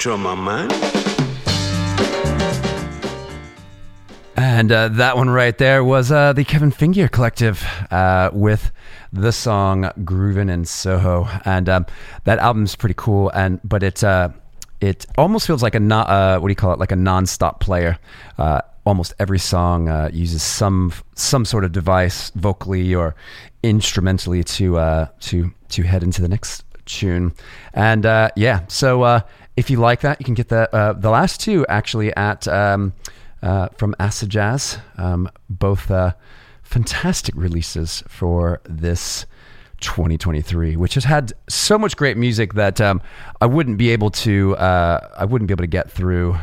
Drummer 0.01 0.35
man. 0.35 0.67
And 4.35 4.71
uh, 4.71 4.87
that 4.87 5.15
one 5.15 5.29
right 5.29 5.55
there 5.55 5.83
was 5.83 6.11
uh, 6.11 6.33
the 6.33 6.43
Kevin 6.43 6.71
Fingier 6.71 7.09
Collective 7.09 7.63
uh, 7.91 8.31
with 8.33 8.71
the 9.13 9.31
song 9.31 9.91
"Groovin' 9.99 10.49
in 10.49 10.65
Soho," 10.65 11.29
and 11.45 11.69
um, 11.69 11.85
that 12.23 12.39
album's 12.39 12.75
pretty 12.75 12.95
cool. 12.97 13.29
And 13.35 13.59
but 13.63 13.83
it 13.83 14.03
uh, 14.03 14.29
it 14.79 15.05
almost 15.19 15.45
feels 15.45 15.61
like 15.61 15.75
a 15.75 15.77
uh, 15.77 16.39
what 16.39 16.47
do 16.47 16.51
you 16.51 16.55
call 16.55 16.73
it? 16.73 16.79
Like 16.79 16.91
a 16.91 16.95
non-stop 16.95 17.59
player. 17.59 17.99
Uh, 18.39 18.61
almost 18.87 19.13
every 19.19 19.37
song 19.37 19.87
uh, 19.87 20.09
uses 20.11 20.41
some 20.41 20.93
some 21.13 21.45
sort 21.45 21.63
of 21.63 21.73
device, 21.73 22.31
vocally 22.31 22.95
or 22.95 23.13
instrumentally, 23.61 24.43
to 24.45 24.79
uh, 24.79 25.05
to 25.19 25.51
to 25.69 25.83
head 25.83 26.01
into 26.01 26.23
the 26.23 26.27
next 26.27 26.63
tune. 26.85 27.33
And 27.73 28.03
uh, 28.07 28.29
yeah, 28.35 28.61
so 28.67 29.21
if 29.61 29.69
you 29.69 29.77
like 29.77 30.01
that, 30.01 30.19
you 30.19 30.25
can 30.25 30.33
get 30.33 30.49
the 30.49 30.75
uh, 30.75 30.93
the 30.93 31.11
last 31.11 31.39
two 31.39 31.67
actually 31.67 32.11
at 32.15 32.47
um, 32.47 32.93
uh, 33.43 33.67
from 33.77 33.95
Acid 33.99 34.29
Jazz, 34.29 34.79
um, 34.97 35.29
both 35.51 35.91
uh, 35.91 36.13
fantastic 36.63 37.35
releases 37.37 38.03
for 38.07 38.59
this 38.63 39.27
2023, 39.81 40.77
which 40.77 40.95
has 40.95 41.03
had 41.03 41.33
so 41.47 41.77
much 41.77 41.95
great 41.95 42.17
music 42.17 42.55
that 42.55 42.81
um, 42.81 43.03
I 43.39 43.45
wouldn't 43.45 43.77
be 43.77 43.91
able 43.91 44.09
to 44.25 44.55
uh, 44.55 45.07
I 45.15 45.25
wouldn't 45.25 45.47
be 45.47 45.53
able 45.53 45.63
to 45.63 45.67
get 45.67 45.91
through. 45.91 46.37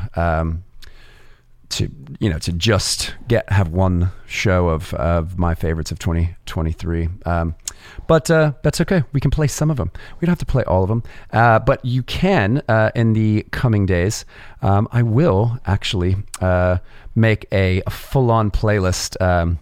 To 1.71 1.91
you 2.19 2.31
know 2.31 2.39
to 2.39 2.53
just 2.53 3.15
get 3.29 3.51
have 3.53 3.69
one 3.69 4.11
show 4.27 4.69
of 4.69 4.95
of 4.95 5.39
my 5.39 5.55
favorites 5.55 5.93
of 5.93 5.99
2023 5.99 7.09
um, 7.27 7.55
but 8.07 8.31
uh, 8.31 8.53
that's 8.63 8.81
okay. 8.81 9.03
We 9.13 9.21
can 9.21 9.31
play 9.31 9.49
some 9.49 9.71
of 9.71 9.77
them 9.77 9.91
we 10.21 10.27
don't 10.27 10.33
have 10.33 10.39
to 10.39 10.47
play 10.47 10.65
all 10.65 10.83
of 10.83 10.89
them 10.89 11.03
uh, 11.33 11.59
but 11.59 11.85
you 11.85 12.03
can 12.03 12.63
uh, 12.69 12.91
in 12.95 13.13
the 13.13 13.45
coming 13.51 13.87
days. 13.87 14.25
Um, 14.63 14.89
I 14.93 15.03
will 15.03 15.59
actually 15.67 16.17
uh, 16.41 16.79
make 17.15 17.47
a, 17.53 17.83
a 17.87 17.91
full-on 17.91 18.51
playlist 18.51 19.21
um, 19.21 19.59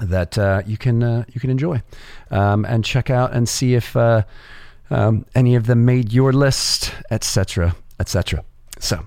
that 0.00 0.38
uh, 0.38 0.62
you 0.66 0.76
can 0.76 1.02
uh, 1.02 1.24
you 1.32 1.40
can 1.40 1.50
enjoy. 1.50 1.82
Um, 2.30 2.64
and 2.64 2.84
check 2.84 3.10
out 3.10 3.32
and 3.32 3.48
see 3.48 3.74
if 3.74 3.94
um, 3.96 5.26
any 5.34 5.54
of 5.54 5.66
them 5.66 5.84
made 5.84 6.12
your 6.12 6.32
list 6.32 6.92
etc 7.10 7.74
etc 7.98 8.44
so 8.78 9.06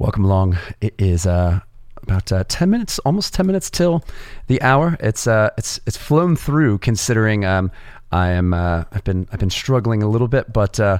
welcome 0.00 0.24
along. 0.24 0.58
It 0.80 0.94
is 0.98 1.26
uh, 1.26 1.60
about 2.02 2.32
uh, 2.32 2.42
ten 2.48 2.70
minutes, 2.70 2.98
almost 3.00 3.32
ten 3.34 3.46
minutes 3.46 3.70
till 3.70 4.02
the 4.48 4.60
hour. 4.62 4.96
It's 4.98 5.26
uh, 5.26 5.50
it's 5.56 5.78
it's 5.86 5.96
flown 5.96 6.34
through. 6.34 6.78
Considering 6.78 7.44
um, 7.44 7.70
I 8.10 8.30
am 8.30 8.52
uh, 8.52 8.84
I've 8.90 9.04
been 9.04 9.28
I've 9.30 9.38
been 9.38 9.50
struggling 9.50 10.02
a 10.02 10.08
little 10.08 10.26
bit, 10.26 10.52
but 10.52 10.80
uh, 10.80 10.98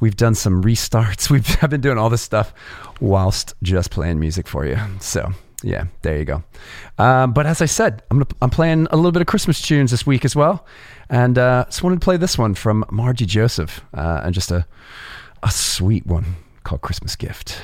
we've 0.00 0.16
done 0.16 0.34
some 0.34 0.62
restarts. 0.62 1.30
We've 1.30 1.56
I've 1.62 1.70
been 1.70 1.80
doing 1.80 1.96
all 1.96 2.10
this 2.10 2.22
stuff 2.22 2.52
whilst 3.00 3.54
just 3.62 3.90
playing 3.90 4.20
music 4.20 4.46
for 4.46 4.66
you. 4.66 4.76
So 5.00 5.32
yeah, 5.62 5.84
there 6.02 6.18
you 6.18 6.24
go. 6.24 6.42
Um, 6.98 7.32
but 7.32 7.46
as 7.46 7.62
I 7.62 7.66
said, 7.66 8.02
I'm 8.10 8.18
gonna, 8.18 8.30
I'm 8.42 8.50
playing 8.50 8.88
a 8.90 8.96
little 8.96 9.12
bit 9.12 9.22
of 9.22 9.28
Christmas 9.28 9.62
tunes 9.62 9.92
this 9.92 10.04
week 10.06 10.24
as 10.24 10.34
well, 10.34 10.66
and 11.08 11.38
uh, 11.38 11.64
just 11.66 11.82
wanted 11.82 12.00
to 12.00 12.04
play 12.04 12.16
this 12.16 12.36
one 12.36 12.54
from 12.54 12.84
Margie 12.90 13.26
Joseph, 13.26 13.80
uh, 13.94 14.20
and 14.24 14.34
just 14.34 14.50
a 14.50 14.66
a 15.42 15.50
sweet 15.50 16.04
one 16.04 16.36
called 16.64 16.82
Christmas 16.82 17.16
Gift. 17.16 17.62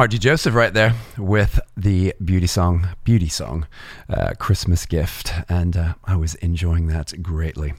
Margie 0.00 0.16
Joseph 0.16 0.54
right 0.54 0.72
there 0.72 0.94
with 1.18 1.60
the 1.76 2.14
beauty 2.24 2.46
song, 2.46 2.88
beauty 3.04 3.28
song, 3.28 3.66
uh, 4.08 4.32
Christmas 4.38 4.86
gift. 4.86 5.30
And 5.46 5.76
uh, 5.76 5.92
I 6.06 6.16
was 6.16 6.36
enjoying 6.36 6.86
that 6.86 7.12
greatly. 7.22 7.74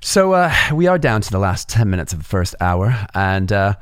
So 0.00 0.32
uh, 0.32 0.54
we 0.72 0.86
are 0.86 0.96
down 0.96 1.20
to 1.20 1.30
the 1.30 1.38
last 1.38 1.68
10 1.68 1.90
minutes 1.90 2.14
of 2.14 2.20
the 2.20 2.24
first 2.24 2.54
hour, 2.62 3.06
and 3.12 3.52
uh, 3.52 3.74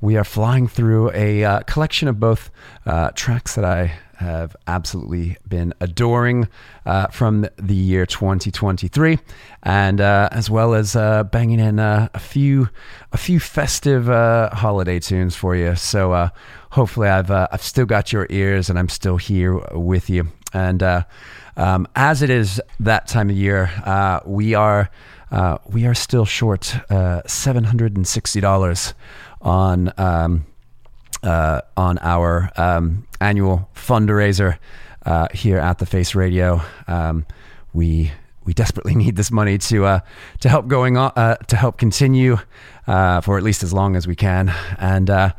we 0.00 0.16
are 0.16 0.22
flying 0.22 0.68
through 0.68 1.10
a 1.12 1.42
uh, 1.42 1.60
collection 1.62 2.06
of 2.06 2.20
both 2.20 2.52
uh, 2.86 3.10
tracks 3.16 3.56
that 3.56 3.64
I 3.64 3.98
have 4.18 4.56
absolutely 4.66 5.36
been 5.48 5.72
adoring 5.80 6.48
uh, 6.84 7.06
from 7.06 7.46
the 7.56 7.74
year 7.74 8.04
2023, 8.04 9.18
and 9.62 10.00
uh, 10.00 10.28
as 10.32 10.50
well 10.50 10.74
as 10.74 10.96
uh, 10.96 11.22
banging 11.24 11.60
in 11.60 11.78
uh, 11.78 12.08
a 12.14 12.18
few 12.18 12.68
a 13.12 13.16
few 13.16 13.38
festive 13.38 14.10
uh, 14.10 14.50
holiday 14.50 14.98
tunes 14.98 15.36
for 15.36 15.54
you. 15.54 15.76
So 15.76 16.12
uh, 16.12 16.28
hopefully, 16.70 17.08
I've 17.08 17.30
I've 17.30 17.62
still 17.62 17.86
got 17.86 18.12
your 18.12 18.26
ears, 18.28 18.68
and 18.68 18.78
I'm 18.78 18.88
still 18.88 19.18
here 19.18 19.56
with 19.72 20.10
you. 20.10 20.28
And 20.52 20.82
um, 21.56 21.86
as 21.94 22.22
it 22.22 22.30
is 22.30 22.60
that 22.80 23.06
time 23.06 23.30
of 23.30 23.36
year, 23.36 23.70
we 24.26 24.54
are 24.54 24.90
we 25.68 25.86
are 25.86 25.94
still 25.94 26.24
short 26.24 26.74
seven 27.26 27.64
hundred 27.64 27.96
and 27.96 28.06
sixty 28.06 28.40
dollars 28.40 28.94
on. 29.40 29.92
Um, 29.96 30.44
uh, 31.22 31.60
on 31.76 31.98
our 31.98 32.50
um, 32.56 33.06
annual 33.20 33.68
fundraiser 33.74 34.58
uh, 35.04 35.28
here 35.32 35.58
at 35.58 35.78
the 35.78 35.86
Face 35.86 36.14
Radio. 36.14 36.60
Um, 36.86 37.26
we 37.72 38.12
we 38.44 38.54
desperately 38.54 38.94
need 39.04 39.16
this 39.16 39.30
money 39.30 39.58
to 39.58 39.84
uh, 39.84 40.00
to 40.40 40.48
help 40.48 40.68
going 40.68 40.96
on 40.96 41.12
uh, 41.16 41.36
to 41.36 41.56
help 41.56 41.78
continue 41.78 42.38
uh, 42.86 43.20
for 43.20 43.36
at 43.36 43.42
least 43.42 43.62
as 43.62 43.72
long 43.72 43.96
as 43.96 44.06
we 44.06 44.16
can. 44.16 44.52
And 44.78 45.10
uh, 45.10 45.32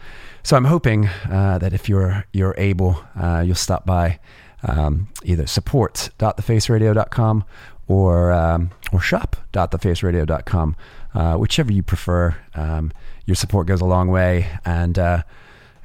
so 0.44 0.56
I'm 0.58 0.66
hoping 0.66 1.10
that 1.30 1.74
if 1.74 1.90
you're 1.90 2.26
you're 2.32 2.56
able, 2.58 3.04
you'll 3.44 3.56
stop 3.56 3.86
by 3.86 4.20
um, 4.64 5.08
either 5.24 5.48
support.thefaceradio.com 5.48 7.46
or 7.88 8.32
um, 8.32 8.72
or 8.94 9.02
shop.thefaceradio.com, 9.02 10.76
uh, 11.14 11.36
whichever 11.36 11.74
you 11.74 11.84
prefer. 11.84 12.36
Um, 12.56 12.92
your 13.26 13.36
support 13.36 13.68
goes 13.68 13.82
a 13.82 13.86
long 13.86 14.08
way, 14.08 14.48
and 14.66 14.98
uh, 14.98 15.24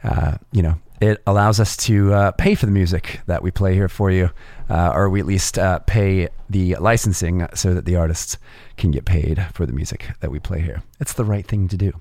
uh, 0.05 0.37
you 0.53 0.63
know, 0.63 0.77
it 1.01 1.23
allows 1.27 1.61
us 1.61 1.77
to 1.77 2.15
uh, 2.15 2.31
pay 2.33 2.55
for 2.55 2.67
the 2.67 2.73
music 2.73 3.21
that 3.27 3.43
we 3.43 3.51
play 3.51 3.75
here 3.75 3.89
for 3.89 4.11
you, 4.11 4.31
uh, 4.71 4.93
or 4.95 5.11
we 5.11 5.21
at 5.21 5.27
least 5.27 5.59
uh, 5.59 5.81
pay 5.81 6.29
the 6.49 6.77
licensing 6.77 7.47
so 7.55 7.75
that 7.75 7.85
the 7.85 7.97
artists 7.97 8.39
can 8.77 8.91
get 8.91 9.05
paid 9.05 9.45
for 9.53 9.67
the 9.67 9.73
music 9.73 10.07
that 10.21 10.31
we 10.31 10.39
play 10.39 10.61
here. 10.61 10.83
It's 11.01 11.15
the 11.15 11.25
right 11.25 11.47
thing 11.47 11.69
to 11.69 11.77
do. 11.77 11.93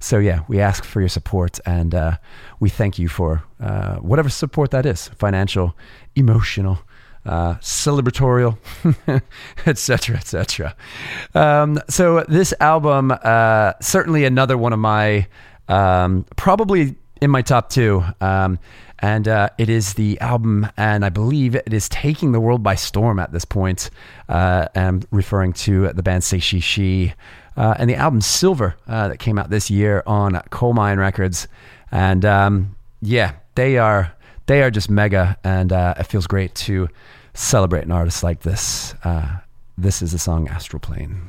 So, 0.00 0.18
yeah, 0.18 0.40
we 0.48 0.60
ask 0.60 0.82
for 0.84 1.00
your 1.00 1.08
support 1.08 1.60
and 1.66 1.94
uh, 1.94 2.16
we 2.58 2.68
thank 2.68 2.98
you 2.98 3.08
for 3.08 3.44
uh, 3.60 3.96
whatever 3.96 4.30
support 4.30 4.70
that 4.70 4.86
is 4.86 5.08
financial, 5.08 5.76
emotional. 6.14 6.78
Uh, 7.26 7.56
celebratorial, 7.56 8.56
etc., 9.66 10.16
etc. 10.16 10.74
Um, 11.34 11.78
so 11.90 12.24
this 12.26 12.54
album, 12.58 13.12
certainly 13.82 14.24
another 14.24 14.56
one 14.56 14.72
of 14.72 14.78
my, 14.78 15.26
um, 15.68 16.24
probably 16.36 16.96
in 17.20 17.30
my 17.30 17.42
top 17.42 17.70
two. 17.70 18.04
Um, 18.20 18.58
and 19.00 19.28
uh, 19.28 19.50
it 19.58 19.68
is 19.68 19.94
the 19.94 20.20
album, 20.20 20.66
and 20.76 21.04
I 21.04 21.08
believe 21.08 21.54
it 21.54 21.72
is 21.72 21.88
taking 21.88 22.32
the 22.32 22.40
world 22.40 22.62
by 22.62 22.74
storm 22.74 23.18
at 23.20 23.30
this 23.30 23.44
point. 23.44 23.90
Uh, 24.28 24.66
I'm 24.74 25.02
referring 25.10 25.52
to 25.54 25.92
the 25.92 26.02
band 26.02 26.24
Say 26.24 26.40
She 26.40 26.60
She. 26.60 27.14
Uh, 27.56 27.74
and 27.78 27.90
the 27.90 27.94
album 27.94 28.20
Silver 28.20 28.76
uh, 28.86 29.08
that 29.08 29.18
came 29.18 29.38
out 29.38 29.50
this 29.50 29.70
year 29.70 30.02
on 30.06 30.34
Colemine 30.50 30.98
Records. 30.98 31.48
And 31.90 32.24
um, 32.24 32.76
yeah, 33.00 33.34
they 33.54 33.78
are 33.78 34.12
they 34.46 34.62
are 34.62 34.70
just 34.70 34.88
mega, 34.90 35.36
and 35.44 35.72
uh, 35.72 35.94
it 35.98 36.04
feels 36.04 36.26
great 36.26 36.54
to 36.54 36.88
celebrate 37.34 37.84
an 37.84 37.92
artist 37.92 38.22
like 38.22 38.40
this. 38.40 38.94
Uh, 39.04 39.38
this 39.76 40.02
is 40.02 40.12
the 40.12 40.18
song 40.18 40.48
Astral 40.48 40.80
Plane. 40.80 41.28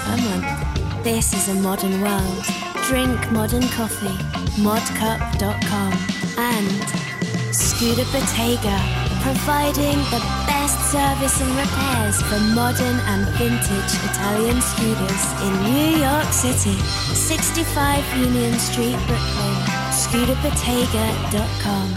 per 0.03 0.17
month. 0.17 1.03
This 1.03 1.33
is 1.33 1.47
a 1.47 1.55
modern 1.61 2.01
world. 2.01 2.43
Drink 2.87 3.31
modern 3.31 3.67
coffee. 3.69 4.17
Modcup.com 4.61 5.93
and 6.37 7.55
Scooter 7.55 8.05
Bottega, 8.11 9.06
providing 9.27 9.99
the 10.15 10.23
best 10.47 10.79
service 10.89 11.35
and 11.41 11.51
repairs 11.59 12.21
for 12.21 12.39
modern 12.55 12.97
and 13.11 13.27
vintage 13.35 13.93
Italian 14.09 14.61
scooters 14.61 15.23
in 15.43 15.51
New 15.67 15.99
York 15.99 16.31
City. 16.31 16.79
65 17.13 18.17
Union 18.17 18.53
Street, 18.53 18.95
Brooklyn. 19.05 19.55
ScooterBottega.com. 19.91 21.93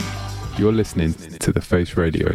You're 0.58 0.72
listening 0.72 1.14
to 1.14 1.52
The 1.52 1.60
Face 1.60 1.96
Radio. 1.96 2.32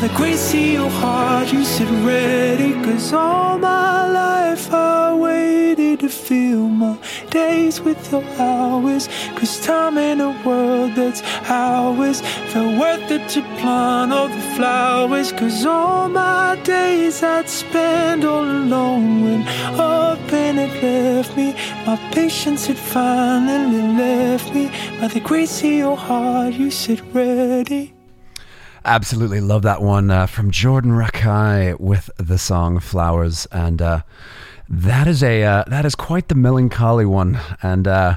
The 0.00 0.08
grace 0.16 0.54
of 0.54 0.60
your 0.60 0.88
heart, 0.88 1.52
you 1.52 1.62
said 1.62 1.90
ready. 2.06 2.72
Cause 2.84 3.12
all 3.12 3.58
my 3.58 4.10
life 4.10 4.72
I 4.72 5.14
waited 5.14 6.00
to 6.00 6.08
fill 6.08 6.68
my 6.68 6.96
days 7.28 7.82
with 7.82 8.10
your 8.10 8.24
hours. 8.38 9.08
Cause 9.36 9.60
time 9.60 9.98
in 9.98 10.22
a 10.22 10.30
world 10.42 10.94
that's 10.94 11.22
ours 11.50 12.22
felt 12.50 12.80
worth 12.80 13.10
it 13.10 13.28
to 13.34 13.42
plant 13.58 14.10
all 14.10 14.28
the 14.28 14.40
flowers. 14.56 15.32
Cause 15.32 15.66
all 15.66 16.08
my 16.08 16.58
days 16.64 17.22
I'd 17.22 17.46
spend 17.50 18.24
all 18.24 18.44
alone 18.44 19.24
when 19.24 19.42
up 19.78 20.32
and 20.32 20.60
it 20.60 20.82
left 20.82 21.36
me. 21.36 21.52
My 21.84 21.96
patience 22.12 22.66
had 22.68 22.78
finally 22.78 23.86
left 24.02 24.54
me. 24.54 24.70
By 24.98 25.08
the 25.08 25.20
grace 25.20 25.62
of 25.62 25.70
your 25.70 25.96
heart, 25.96 26.54
you 26.54 26.70
said 26.70 27.00
ready. 27.14 27.99
Absolutely 28.84 29.40
love 29.40 29.62
that 29.62 29.82
one 29.82 30.10
uh, 30.10 30.26
from 30.26 30.50
Jordan 30.50 30.92
Rakai 30.92 31.78
with 31.78 32.08
the 32.16 32.38
song 32.38 32.80
"Flowers," 32.80 33.46
and 33.52 33.82
uh, 33.82 34.02
that 34.70 35.06
is 35.06 35.22
a 35.22 35.44
uh, 35.44 35.64
that 35.66 35.84
is 35.84 35.94
quite 35.94 36.28
the 36.28 36.34
melancholy 36.34 37.04
one. 37.04 37.38
And 37.62 37.86
uh, 37.86 38.16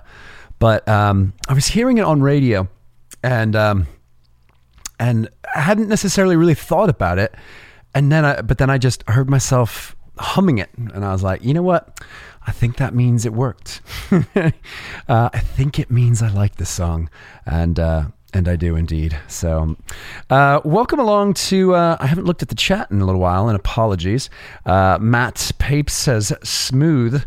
but 0.60 0.88
um, 0.88 1.34
I 1.50 1.54
was 1.54 1.68
hearing 1.68 1.98
it 1.98 2.04
on 2.04 2.22
radio, 2.22 2.70
and 3.22 3.58
um, 3.58 3.88
and 5.00 5.28
I 5.54 5.60
hadn't 5.60 5.90
necessarily 5.90 6.38
really 6.38 6.54
thought 6.54 6.90
about 6.90 7.20
it. 7.20 7.36
And 7.94 8.10
then 8.10 8.24
I, 8.24 8.42
but 8.42 8.58
then 8.58 8.70
I 8.70 8.78
just 8.78 9.04
heard 9.10 9.30
myself 9.30 9.98
humming 10.18 10.60
it, 10.60 10.70
and 10.78 11.04
I 11.04 11.12
was 11.12 11.24
like, 11.24 11.44
you 11.44 11.54
know 11.54 11.62
what? 11.62 12.00
I 12.48 12.52
think 12.52 12.78
that 12.78 12.96
means 12.96 13.26
it 13.26 13.34
worked. 13.34 13.82
uh, 14.12 14.52
I 15.08 15.40
think 15.40 15.78
it 15.80 15.92
means 15.92 16.22
I 16.22 16.30
like 16.30 16.56
the 16.56 16.66
song, 16.66 17.10
and 17.46 17.80
uh, 17.80 18.06
and 18.34 18.48
I 18.48 18.56
do 18.56 18.76
indeed. 18.76 19.18
So, 19.28 19.76
uh, 20.30 20.62
welcome 20.64 21.00
along 21.00 21.36
to. 21.36 21.76
Uh, 21.76 21.98
I 22.00 22.08
haven't 22.08 22.26
looked 22.26 22.42
at 22.42 22.50
the 22.50 22.56
chat 22.56 22.90
in 22.92 23.02
a 23.02 23.06
little 23.06 23.22
while, 23.22 23.48
and 23.48 23.56
apologies. 23.56 24.30
Uh, 24.66 24.98
Matt 25.00 25.52
Pape 25.60 25.90
says 25.90 26.34
smooth. 26.44 27.24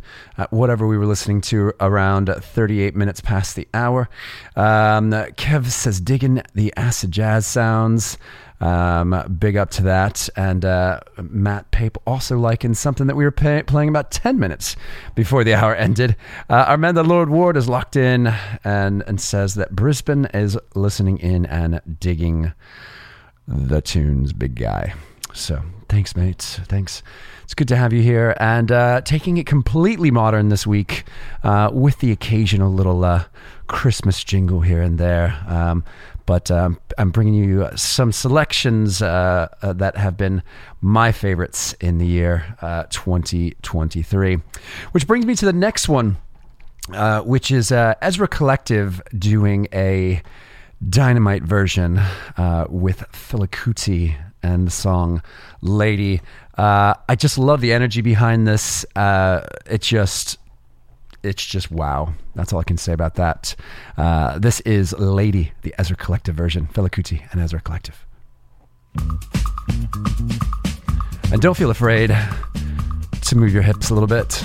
Whatever 0.51 0.87
we 0.87 0.99
were 0.99 1.07
listening 1.07 1.41
to 1.43 1.73
around 1.81 2.29
38 2.29 2.95
minutes 2.95 3.21
past 3.21 3.57
the 3.57 3.67
hour. 3.73 4.09
Um, 4.55 5.13
Kev 5.13 5.67
says 5.67 6.01
digging 6.01 6.43
the 6.55 6.73
acid 6.77 7.11
jazz 7.11 7.47
sounds. 7.47 8.19
Um, 8.61 9.37
big 9.39 9.57
up 9.57 9.71
to 9.73 9.83
that. 9.85 10.29
And 10.37 10.65
uh, 10.65 11.01
Matt 11.21 11.71
Pape 11.71 11.99
also 12.07 12.39
liking 12.39 12.75
something 12.75 13.07
that 13.07 13.17
we 13.17 13.25
were 13.25 13.31
pay- 13.31 13.63
playing 13.63 13.89
about 13.89 14.11
10 14.11 14.39
minutes 14.39 14.77
before 15.15 15.45
the 15.45 15.55
hour 15.55 15.75
ended. 15.75 16.17
Uh, 16.49 16.77
the 16.93 17.05
Lord 17.05 17.29
Ward 17.29 17.57
is 17.57 17.69
locked 17.69 17.97
in 17.97 18.33
and, 18.65 19.03
and 19.07 19.21
says 19.21 19.55
that 19.55 19.75
Brisbane 19.75 20.27
is 20.33 20.59
listening 20.75 21.19
in 21.19 21.47
and 21.47 21.81
digging 22.01 22.53
the 23.47 23.81
tunes, 23.81 24.33
big 24.33 24.57
guy. 24.57 24.95
So 25.33 25.63
thanks, 25.89 26.17
mates. 26.17 26.59
Thanks. 26.65 27.03
It's 27.45 27.55
good 27.55 27.69
to 27.69 27.77
have 27.77 27.93
you 27.93 28.03
here 28.03 28.35
and 28.41 28.73
uh, 28.73 29.03
taking 29.03 29.37
it 29.37 29.47
completely 29.47 30.11
modern 30.11 30.49
this 30.49 30.67
week 30.67 31.05
uh, 31.45 31.71
with 31.73 32.01
the 32.01 32.11
occasional 32.11 32.73
little 32.73 33.05
uh, 33.05 33.25
Christmas 33.69 34.25
jingle 34.25 34.63
here 34.63 34.83
and 34.83 34.99
there. 34.99 35.45
Um, 35.47 35.85
but 36.27 36.51
um, 36.51 36.79
I'm 36.99 37.11
bringing 37.11 37.35
you 37.35 37.69
some 37.77 38.11
selections 38.13 39.01
uh, 39.01 39.49
uh, 39.63 39.73
that 39.75 39.97
have 39.97 40.17
been 40.17 40.43
my 40.81 41.13
favorites 41.13 41.73
in 41.81 41.99
the 41.99 42.07
year 42.07 42.57
uh, 42.61 42.85
2023. 42.91 44.39
Which 44.91 45.07
brings 45.07 45.25
me 45.25 45.37
to 45.37 45.45
the 45.45 45.53
next 45.53 45.89
one, 45.89 46.17
uh, 46.93 47.23
which 47.23 47.53
is 47.53 47.71
uh, 47.71 47.95
Ezra 48.03 48.27
Collective 48.27 49.01
doing 49.17 49.69
a 49.73 50.21
dynamite 50.87 51.45
version 51.45 51.95
with 52.69 53.05
Fela 53.13 53.49
Kuti 53.49 54.17
and 54.43 54.67
the 54.67 54.71
song 54.71 55.23
Lady. 55.63 56.21
I 56.59 57.17
just 57.17 57.39
love 57.39 57.61
the 57.61 57.73
energy 57.73 58.03
behind 58.03 58.49
this. 58.49 58.85
it 58.97 59.81
just 59.81 60.39
it's 61.27 61.45
just 61.45 61.71
wow. 61.71 62.15
That's 62.35 62.53
all 62.53 62.61
I 62.61 62.65
can 62.65 62.77
say 62.77 62.93
about 62.93 63.17
that. 63.17 63.55
Uh, 63.97 64.39
this 64.39 64.61
is 64.61 64.93
Lady, 64.93 65.53
the 65.63 65.75
Ezra 65.79 65.97
Collective 65.97 66.35
version, 66.35 66.69
Fela 66.73 66.89
Kuti 66.89 67.31
and 67.33 67.41
Ezra 67.41 67.61
Collective. 67.61 68.07
And 71.33 71.43
don't 71.43 71.57
feel 71.57 71.71
afraid 71.71 72.17
to 73.23 73.37
move 73.37 73.53
your 73.53 73.63
hips 73.63 73.91
a 73.91 73.95
little 73.95 74.07
bit. 74.07 74.43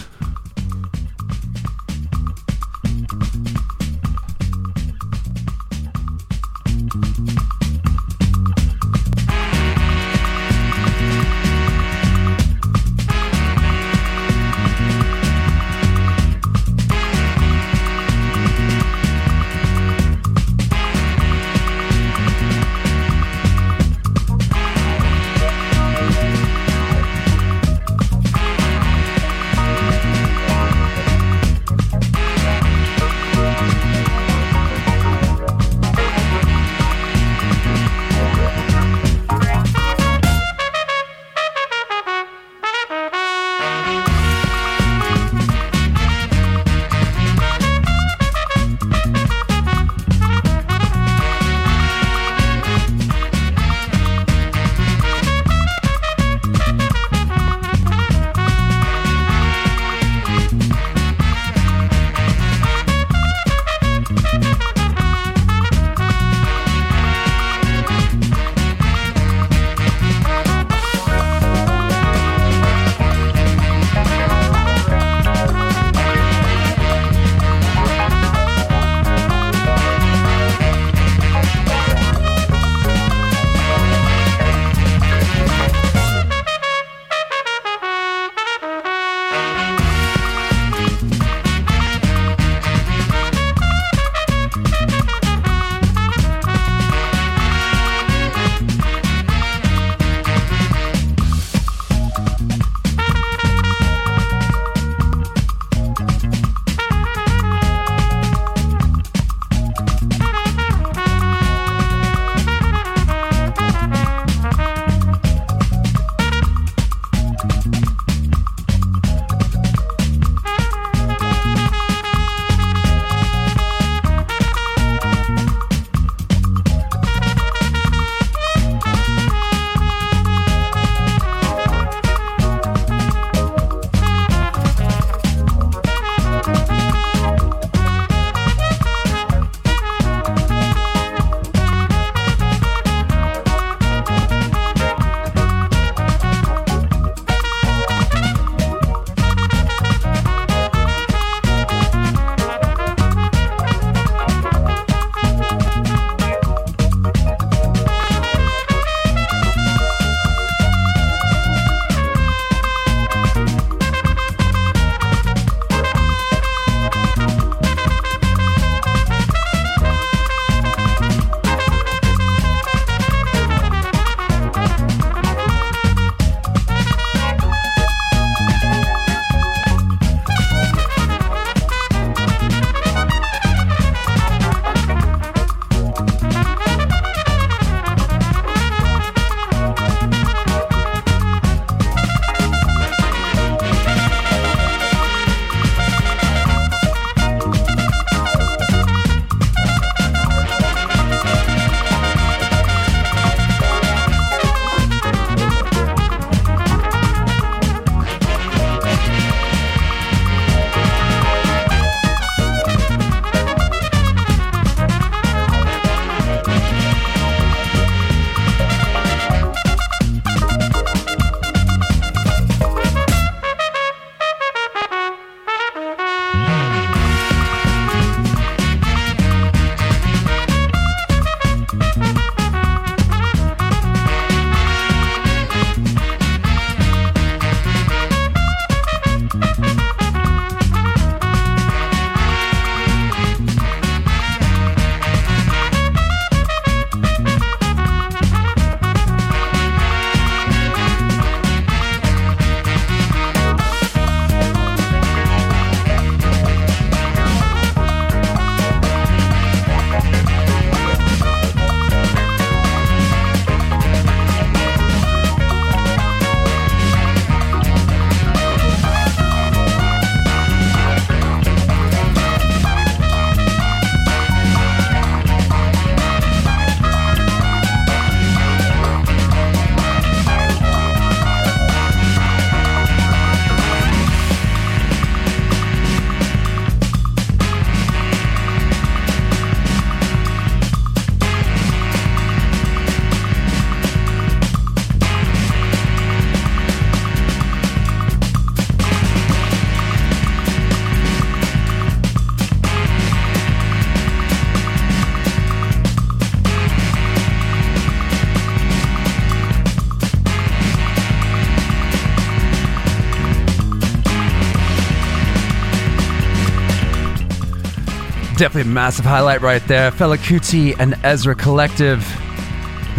Definitely 318.42 318.72
a 318.72 318.74
massive 318.74 319.06
highlight 319.06 319.42
right 319.42 319.62
there. 319.68 319.92
Fela 319.92 320.18
Kuti 320.18 320.76
and 320.80 320.96
Ezra 321.04 321.36
Collective 321.36 322.04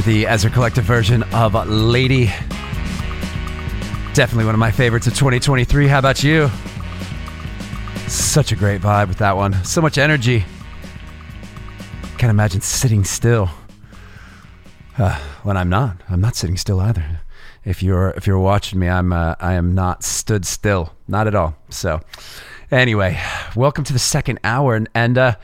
the 0.06 0.24
Ezra 0.24 0.52
Collective 0.52 0.84
version 0.84 1.24
of 1.34 1.54
Lady. 1.68 2.26
Definitely 4.14 4.44
one 4.44 4.54
of 4.54 4.60
my 4.60 4.70
favorites 4.70 5.08
of 5.08 5.14
2023. 5.14 5.88
How 5.88 5.98
about 5.98 6.22
you? 6.22 6.48
Such 8.06 8.52
a 8.52 8.54
great 8.54 8.80
vibe 8.82 9.08
with 9.08 9.18
that 9.18 9.36
one. 9.36 9.64
So 9.64 9.80
much 9.80 9.98
energy. 9.98 10.44
Can't 12.18 12.30
imagine 12.30 12.60
sitting 12.60 13.02
still. 13.02 13.50
Uh, 14.96 15.18
when 15.42 15.56
I'm 15.56 15.68
not, 15.68 15.96
I'm 16.08 16.20
not 16.20 16.36
sitting 16.36 16.56
still 16.56 16.78
either. 16.78 17.18
If 17.64 17.82
you're 17.82 18.10
if 18.10 18.28
you're 18.28 18.38
watching 18.38 18.78
me, 18.78 18.88
I'm 18.88 19.12
uh, 19.12 19.34
I 19.40 19.54
am 19.54 19.74
not 19.74 20.04
stood 20.04 20.46
still, 20.46 20.92
not 21.08 21.26
at 21.26 21.34
all. 21.34 21.56
So, 21.68 22.00
anyway, 22.72 23.20
welcome 23.54 23.84
to 23.84 23.92
the 23.92 23.98
second 23.98 24.40
hour, 24.42 24.74
and, 24.74 24.88
and 24.94 25.18
uh, 25.18 25.36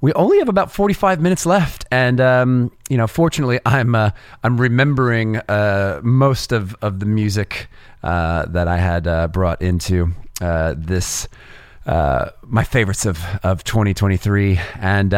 we 0.00 0.12
only 0.12 0.38
have 0.38 0.48
about 0.48 0.70
45 0.70 1.20
minutes 1.20 1.46
left, 1.46 1.84
and 1.90 2.20
um, 2.20 2.70
you 2.88 2.96
know, 2.96 3.06
fortunately, 3.06 3.58
I'm 3.66 3.94
uh, 3.94 4.10
I'm 4.44 4.60
remembering 4.60 5.36
uh, 5.36 6.00
most 6.04 6.52
of 6.52 6.76
of 6.82 7.00
the 7.00 7.06
music 7.06 7.68
uh, 8.02 8.46
that 8.46 8.68
I 8.68 8.76
had 8.76 9.06
uh, 9.08 9.28
brought 9.28 9.60
into 9.60 10.12
uh, 10.40 10.74
this 10.76 11.26
uh, 11.86 12.30
my 12.42 12.62
favorites 12.62 13.06
of 13.06 13.20
of 13.42 13.64
2023, 13.64 14.60
and 14.78 15.12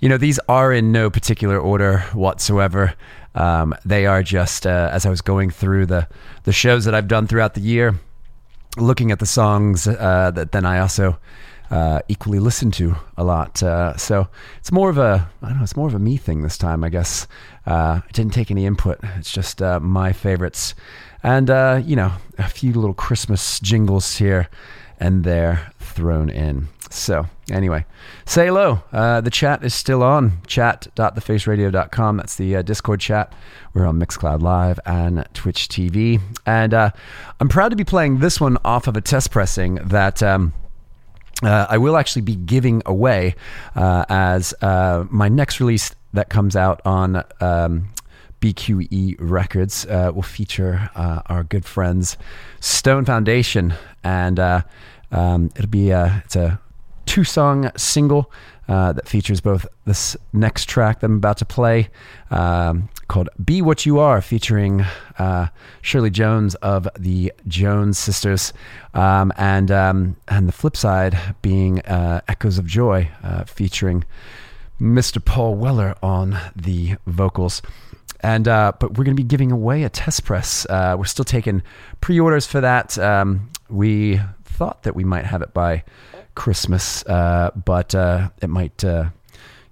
you 0.00 0.08
know, 0.08 0.16
these 0.16 0.40
are 0.48 0.72
in 0.72 0.90
no 0.90 1.10
particular 1.10 1.58
order 1.58 2.00
whatsoever. 2.14 2.94
Um, 3.32 3.76
they 3.84 4.06
are 4.06 4.24
just 4.24 4.66
as 4.66 5.06
I 5.06 5.10
was 5.10 5.20
going 5.20 5.50
through 5.50 5.86
the 5.86 6.08
the 6.44 6.52
shows 6.52 6.84
that 6.86 6.94
I've 6.94 7.06
done 7.06 7.28
throughout 7.28 7.54
the 7.54 7.60
year, 7.60 7.94
looking 8.76 9.10
at 9.10 9.18
the 9.18 9.26
songs 9.26 9.86
uh, 9.86 10.30
that 10.34 10.52
then 10.52 10.64
I 10.64 10.78
also 10.78 11.18
uh, 11.70 12.00
equally 12.08 12.38
listen 12.38 12.70
to 12.72 12.96
a 13.16 13.24
lot. 13.24 13.62
Uh, 13.62 13.96
so 13.96 14.28
it's 14.58 14.72
more 14.72 14.90
of 14.90 14.98
a 14.98 15.28
I 15.42 15.48
don't 15.48 15.58
know. 15.58 15.62
It's 15.62 15.76
more 15.76 15.88
of 15.88 15.94
a 15.94 15.98
me 15.98 16.16
thing 16.16 16.42
this 16.42 16.58
time, 16.58 16.82
I 16.84 16.88
guess. 16.88 17.26
Uh, 17.66 18.00
I 18.04 18.10
didn't 18.12 18.34
take 18.34 18.50
any 18.50 18.66
input. 18.66 18.98
It's 19.16 19.30
just 19.30 19.62
uh, 19.62 19.80
my 19.80 20.12
favorites, 20.12 20.74
and 21.22 21.48
uh, 21.48 21.80
you 21.84 21.96
know, 21.96 22.12
a 22.38 22.48
few 22.48 22.72
little 22.72 22.94
Christmas 22.94 23.60
jingles 23.60 24.16
here 24.16 24.48
and 24.98 25.24
there 25.24 25.72
thrown 25.78 26.28
in. 26.28 26.68
So 26.90 27.26
anyway, 27.50 27.86
say 28.26 28.46
hello. 28.46 28.82
Uh, 28.92 29.20
the 29.20 29.30
chat 29.30 29.64
is 29.64 29.72
still 29.72 30.02
on. 30.02 30.42
Chat.thefaceradio.com. 30.48 32.16
That's 32.16 32.34
the 32.34 32.56
uh, 32.56 32.62
Discord 32.62 33.00
chat. 33.00 33.32
We're 33.72 33.86
on 33.86 33.98
Mixcloud 34.00 34.42
Live 34.42 34.80
and 34.84 35.24
Twitch 35.32 35.68
TV. 35.68 36.20
And 36.44 36.74
uh, 36.74 36.90
I'm 37.38 37.48
proud 37.48 37.68
to 37.68 37.76
be 37.76 37.84
playing 37.84 38.18
this 38.18 38.40
one 38.40 38.58
off 38.64 38.88
of 38.88 38.96
a 38.96 39.00
test 39.00 39.30
pressing 39.30 39.76
that. 39.76 40.22
Um, 40.22 40.52
uh, 41.42 41.66
I 41.70 41.78
will 41.78 41.96
actually 41.96 42.20
be 42.20 42.36
giving 42.36 42.82
away 42.84 43.34
uh, 43.74 44.04
as 44.10 44.52
uh, 44.60 45.06
my 45.08 45.30
next 45.30 45.58
release 45.58 45.94
that 46.12 46.28
comes 46.28 46.54
out 46.54 46.82
on 46.84 47.24
um, 47.40 47.88
BQE 48.42 49.16
Records 49.18 49.86
uh, 49.86 50.12
will 50.14 50.20
feature 50.20 50.90
uh, 50.94 51.22
our 51.26 51.42
good 51.42 51.64
friends 51.64 52.18
Stone 52.60 53.06
Foundation, 53.06 53.72
and 54.04 54.38
uh, 54.38 54.62
um, 55.12 55.50
it'll 55.56 55.70
be 55.70 55.90
it's 55.90 56.36
a 56.36 56.60
two 57.06 57.24
song 57.24 57.70
single 57.76 58.30
uh, 58.68 58.92
that 58.92 59.08
features 59.08 59.40
both 59.40 59.66
this 59.84 60.16
next 60.32 60.68
track 60.68 61.00
that 61.00 61.06
I'm 61.06 61.16
about 61.16 61.38
to 61.38 61.44
play 61.44 61.88
um, 62.30 62.88
called 63.08 63.28
Be 63.44 63.60
What 63.60 63.84
You 63.84 63.98
Are, 63.98 64.20
featuring 64.20 64.82
uh, 65.18 65.48
Shirley 65.82 66.10
Jones 66.10 66.54
of 66.56 66.88
the 66.96 67.32
Jones 67.48 67.98
Sisters, 67.98 68.52
um, 68.94 69.32
and, 69.36 69.72
um, 69.72 70.16
and 70.28 70.46
the 70.46 70.52
flip 70.52 70.76
side 70.76 71.18
being 71.42 71.80
uh, 71.80 72.20
Echoes 72.28 72.58
of 72.58 72.66
Joy, 72.66 73.10
uh, 73.24 73.42
featuring 73.42 74.04
Mr. 74.80 75.22
Paul 75.22 75.56
Weller 75.56 75.96
on 76.00 76.38
the 76.54 76.96
vocals. 77.06 77.62
And 78.20 78.46
uh, 78.46 78.72
but 78.78 78.90
we're 78.90 79.04
going 79.04 79.16
to 79.16 79.22
be 79.22 79.26
giving 79.26 79.50
away 79.50 79.82
a 79.82 79.88
test 79.88 80.24
press. 80.24 80.66
Uh, 80.66 80.94
we're 80.98 81.06
still 81.06 81.24
taking 81.24 81.62
pre-orders 82.00 82.46
for 82.46 82.60
that. 82.60 82.98
Um, 82.98 83.50
we 83.68 84.20
thought 84.44 84.82
that 84.82 84.94
we 84.94 85.04
might 85.04 85.24
have 85.24 85.42
it 85.42 85.54
by 85.54 85.84
Christmas, 86.40 87.04
uh, 87.04 87.50
but 87.66 87.94
uh, 87.94 88.30
it 88.40 88.48
might, 88.48 88.82
uh, 88.82 89.10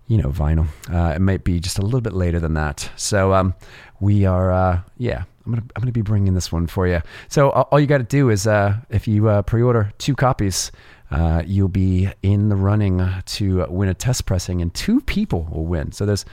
you 0.06 0.18
know, 0.18 0.28
vinyl. 0.28 0.66
Uh, 0.92 1.14
it 1.16 1.18
might 1.18 1.42
be 1.42 1.60
just 1.60 1.78
a 1.78 1.82
little 1.82 2.02
bit 2.02 2.12
later 2.12 2.38
than 2.38 2.52
that. 2.54 2.90
So 2.94 3.32
um, 3.32 3.54
we 4.00 4.26
are, 4.26 4.52
uh, 4.52 4.80
yeah. 4.98 5.24
I'm 5.46 5.54
gonna 5.54 5.64
I'm 5.74 5.80
gonna 5.80 5.92
be 5.92 6.02
bringing 6.02 6.34
this 6.34 6.52
one 6.52 6.66
for 6.66 6.86
you. 6.86 7.00
So 7.28 7.48
all 7.48 7.80
you 7.80 7.86
got 7.86 7.98
to 7.98 8.04
do 8.04 8.28
is 8.28 8.46
uh, 8.46 8.76
if 8.90 9.08
you 9.08 9.42
pre-order 9.46 9.94
two 9.96 10.14
copies, 10.14 10.70
uh, 11.10 11.42
you'll 11.46 11.68
be 11.68 12.10
in 12.22 12.50
the 12.50 12.56
running 12.56 13.02
to 13.24 13.64
win 13.70 13.88
a 13.88 13.94
test 13.94 14.26
pressing, 14.26 14.60
and 14.60 14.74
two 14.74 15.00
people 15.00 15.48
will 15.50 15.64
win. 15.64 15.90
So 15.92 16.04
there's 16.04 16.26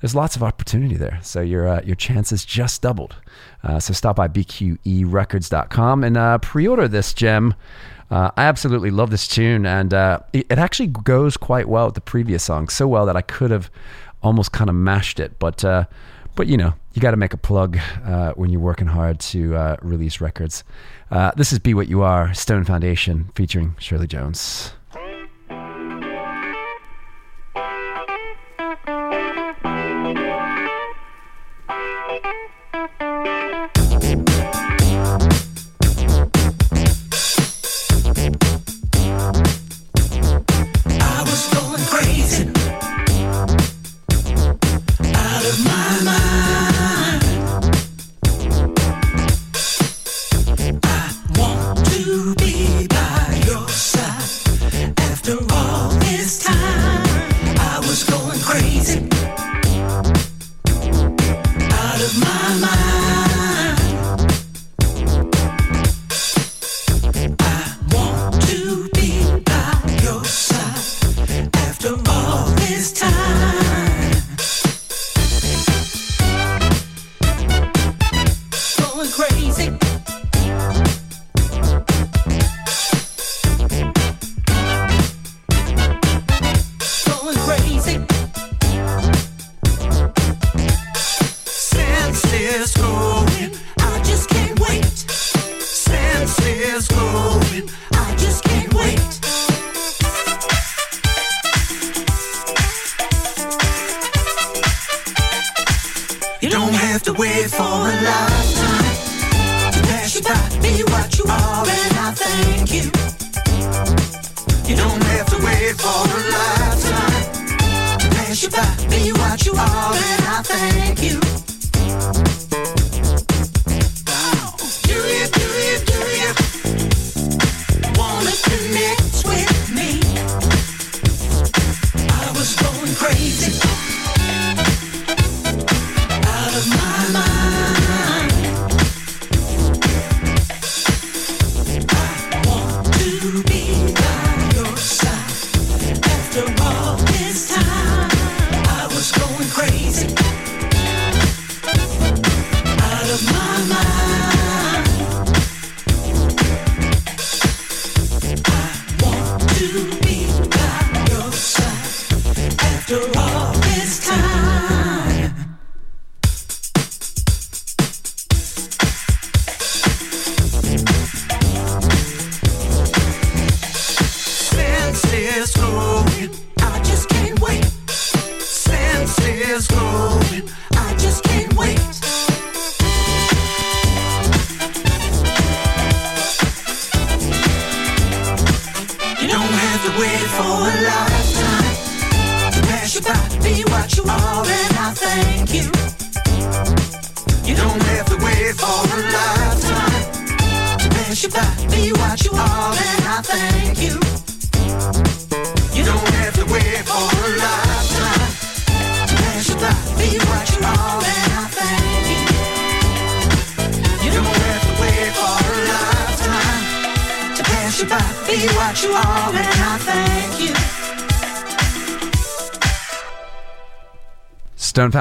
there's 0.00 0.14
lots 0.14 0.36
of 0.36 0.42
opportunity 0.42 0.96
there. 0.96 1.18
So 1.20 1.42
your 1.42 1.68
uh, 1.68 1.82
your 1.84 1.96
chances 1.96 2.46
just 2.46 2.80
doubled. 2.80 3.14
Uh, 3.62 3.78
so 3.78 3.92
stop 3.92 4.16
by 4.16 4.28
bqerecords.com 4.28 6.02
and 6.02 6.42
pre-order 6.42 6.88
this 6.88 7.12
gem. 7.12 7.54
Uh, 8.12 8.30
I 8.36 8.44
absolutely 8.44 8.90
love 8.90 9.08
this 9.08 9.26
tune, 9.26 9.64
and 9.64 9.94
uh, 9.94 10.18
it, 10.34 10.44
it 10.50 10.58
actually 10.58 10.88
goes 10.88 11.38
quite 11.38 11.66
well 11.66 11.86
with 11.86 11.94
the 11.94 12.02
previous 12.02 12.44
song. 12.44 12.68
So 12.68 12.86
well 12.86 13.06
that 13.06 13.16
I 13.16 13.22
could 13.22 13.50
have 13.50 13.70
almost 14.22 14.52
kind 14.52 14.68
of 14.68 14.76
mashed 14.76 15.18
it, 15.18 15.38
but 15.38 15.64
uh, 15.64 15.86
but 16.34 16.46
you 16.46 16.58
know 16.58 16.74
you 16.92 17.00
got 17.00 17.12
to 17.12 17.16
make 17.16 17.32
a 17.32 17.38
plug 17.38 17.78
uh, 18.04 18.32
when 18.32 18.50
you're 18.50 18.60
working 18.60 18.86
hard 18.86 19.18
to 19.20 19.56
uh, 19.56 19.76
release 19.80 20.20
records. 20.20 20.62
Uh, 21.10 21.30
this 21.38 21.54
is 21.54 21.58
"Be 21.58 21.72
What 21.72 21.88
You 21.88 22.02
Are" 22.02 22.34
Stone 22.34 22.64
Foundation 22.64 23.30
featuring 23.34 23.76
Shirley 23.78 24.06
Jones. 24.06 24.74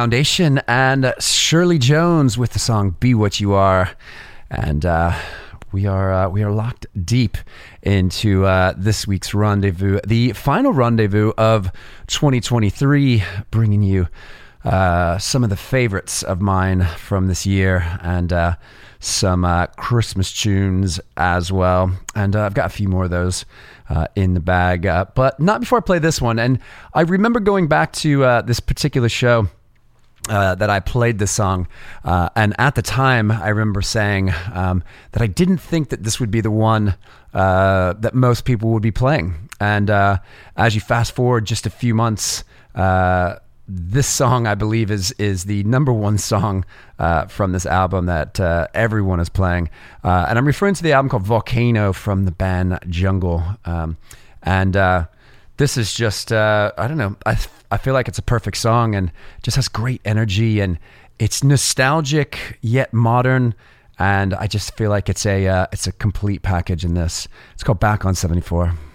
Foundation 0.02 0.60
and 0.68 1.14
Shirley 1.20 1.78
Jones 1.78 2.36
with 2.36 2.54
the 2.54 2.60
song 2.60 2.96
"Be 3.00 3.14
What 3.14 3.40
You 3.40 3.54
Are," 3.54 3.92
and 4.50 4.84
uh, 4.84 5.16
we 5.72 5.86
are 5.86 6.12
uh, 6.12 6.28
we 6.28 6.42
are 6.42 6.50
locked 6.50 6.88
deep 7.06 7.38
into 7.84 8.44
uh, 8.48 8.74
this 8.76 9.06
week's 9.06 9.36
rendezvous, 9.36 10.00
the 10.04 10.34
final 10.34 10.74
rendezvous 10.74 11.34
of 11.38 11.72
2023, 12.08 13.24
bringing 13.52 13.84
you 13.84 14.08
uh, 14.66 15.20
some 15.20 15.44
of 15.44 15.52
the 15.52 15.56
favorites 15.56 16.24
of 16.24 16.42
mine 16.42 16.84
from 16.98 17.28
this 17.28 17.46
year 17.46 18.00
and 18.02 18.34
uh, 18.34 18.56
some 19.00 19.46
uh, 19.46 19.68
Christmas 19.68 20.34
tunes 20.34 21.00
as 21.16 21.52
well. 21.52 21.92
And 22.16 22.36
I've 22.36 22.56
got 22.56 22.66
a 22.66 22.70
few 22.70 22.90
more 22.90 23.04
of 23.04 23.12
those 23.12 23.46
uh, 23.88 24.08
in 24.16 24.34
the 24.34 24.40
bag, 24.40 24.88
uh, 24.88 25.06
but 25.14 25.40
not 25.40 25.60
before 25.60 25.78
I 25.78 25.82
play 25.82 26.00
this 26.00 26.20
one. 26.20 26.40
And 26.40 26.58
I 26.96 27.02
remember 27.02 27.40
going 27.40 27.68
back 27.68 27.94
to 27.94 28.24
uh, 28.24 28.42
this 28.42 28.60
particular 28.60 29.08
show. 29.08 29.48
Uh, 30.30 30.54
that 30.54 30.70
I 30.70 30.80
played 30.80 31.18
this 31.18 31.32
song, 31.32 31.68
uh, 32.06 32.30
and 32.36 32.54
at 32.60 32.76
the 32.76 32.84
time, 32.84 33.32
I 33.32 33.50
remember 33.50 33.82
saying 33.82 34.32
um, 34.54 34.84
that 35.14 35.22
I 35.24 35.26
didn't 35.26 35.58
think 35.58 35.90
that 35.90 36.04
this 36.04 36.20
would 36.20 36.30
be 36.30 36.42
the 36.42 36.52
one 36.52 36.96
uh, 37.34 37.94
that 37.94 38.14
most 38.14 38.46
people 38.46 38.70
would 38.70 38.84
be 38.84 38.92
playing. 38.92 39.50
And 39.60 39.90
uh, 39.90 40.20
as 40.56 40.76
you 40.76 40.80
fast 40.80 41.16
forward 41.16 41.46
just 41.46 41.66
a 41.66 41.72
few 41.72 41.96
months, 41.96 42.44
uh, 42.76 43.38
this 43.68 44.06
song, 44.06 44.46
I 44.46 44.54
believe, 44.54 44.92
is 44.92 45.12
is 45.14 45.46
the 45.46 45.64
number 45.64 45.92
one 45.92 46.20
song 46.20 46.66
from 47.28 47.52
this 47.52 47.66
album 47.66 48.06
that 48.06 48.40
everyone 48.76 49.20
is 49.20 49.30
playing. 49.30 49.70
And 50.04 50.38
I'm 50.38 50.46
referring 50.46 50.76
to 50.76 50.84
the 50.84 50.94
album 50.94 51.10
called 51.10 51.24
Volcano 51.24 51.94
from 51.94 52.26
the 52.26 52.32
band 52.32 52.78
Jungle. 52.88 53.44
Um, 53.66 53.98
and 54.44 54.76
this 55.62 55.78
is 55.78 55.94
just, 55.94 56.32
uh, 56.32 56.72
I 56.76 56.88
don't 56.88 56.98
know, 56.98 57.16
I, 57.24 57.38
I 57.70 57.78
feel 57.78 57.94
like 57.94 58.08
it's 58.08 58.18
a 58.18 58.24
perfect 58.24 58.58
song 58.58 58.96
and 58.96 59.12
just 59.44 59.58
has 59.58 59.68
great 59.68 60.02
energy 60.04 60.60
and 60.60 60.80
it's 61.20 61.44
nostalgic 61.44 62.58
yet 62.62 62.92
modern. 62.94 63.54
And 64.00 64.34
I 64.34 64.48
just 64.48 64.76
feel 64.76 64.90
like 64.90 65.08
it's 65.08 65.24
a 65.24 65.48
uh, 65.48 65.68
it's 65.72 65.86
a 65.86 65.92
complete 65.92 66.42
package 66.42 66.84
in 66.84 66.96
this. 66.96 67.28
It's 67.54 67.64
called 67.64 67.80
Back 67.80 68.06
on 68.06 68.16
74. 68.16 68.70
Keep 68.70 68.91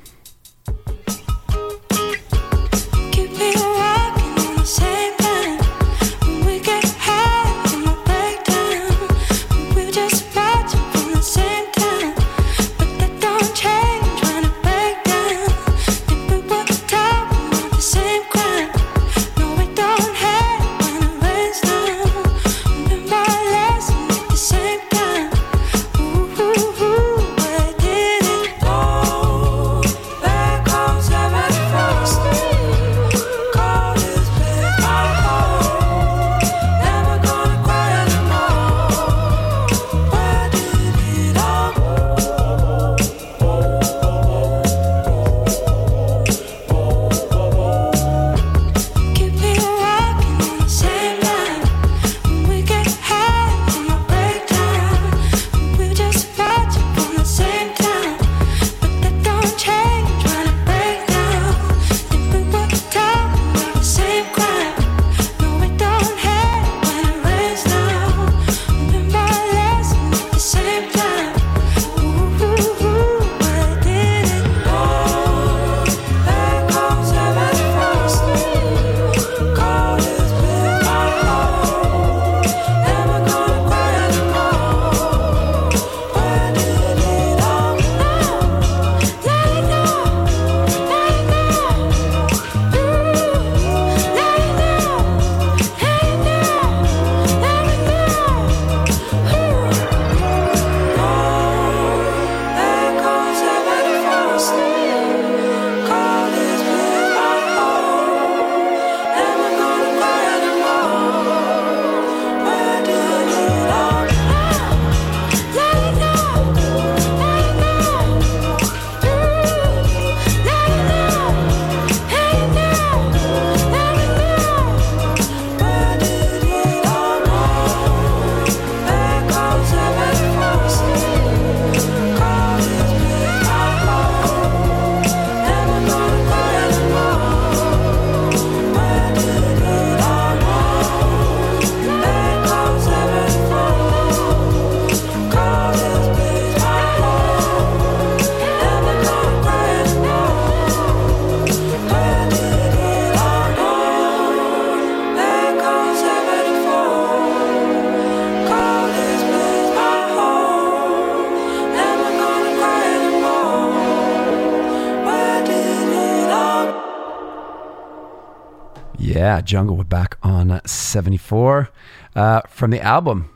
Yeah, 169.36 169.42
Jungle. 169.42 169.76
We're 169.76 169.84
back 169.84 170.16
on 170.22 170.62
74 170.64 171.68
uh, 172.14 172.40
from 172.48 172.70
the 172.70 172.80
album 172.80 173.28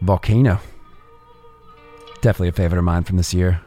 Volcano. 0.00 0.58
Definitely 2.22 2.48
a 2.48 2.52
favorite 2.52 2.78
of 2.78 2.84
mine 2.84 3.04
from 3.04 3.18
this 3.18 3.34
year. 3.34 3.60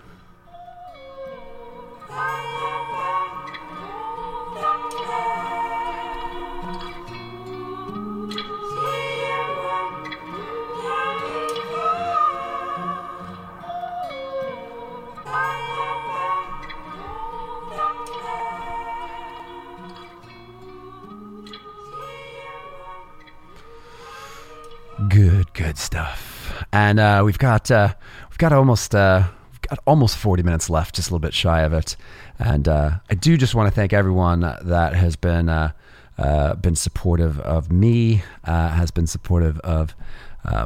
And 26.91 26.99
uh, 26.99 27.21
we've 27.23 27.39
got 27.39 27.71
uh, 27.71 27.93
we've 28.29 28.37
got 28.37 28.51
almost 28.51 28.93
uh, 28.93 29.23
we've 29.49 29.61
got 29.61 29.79
almost 29.87 30.17
forty 30.17 30.43
minutes 30.43 30.69
left, 30.69 30.93
just 30.95 31.09
a 31.09 31.13
little 31.13 31.21
bit 31.21 31.33
shy 31.33 31.61
of 31.61 31.71
it. 31.71 31.95
And 32.37 32.67
uh, 32.67 32.95
I 33.09 33.15
do 33.15 33.37
just 33.37 33.55
want 33.55 33.67
to 33.67 33.73
thank 33.73 33.93
everyone 33.93 34.41
that 34.41 34.93
has 34.93 35.15
been 35.15 35.47
uh, 35.47 35.71
uh, 36.17 36.55
been 36.55 36.75
supportive 36.75 37.39
of 37.39 37.71
me, 37.71 38.23
has 38.43 38.91
been 38.91 39.07
supportive 39.07 39.57
of 39.59 39.95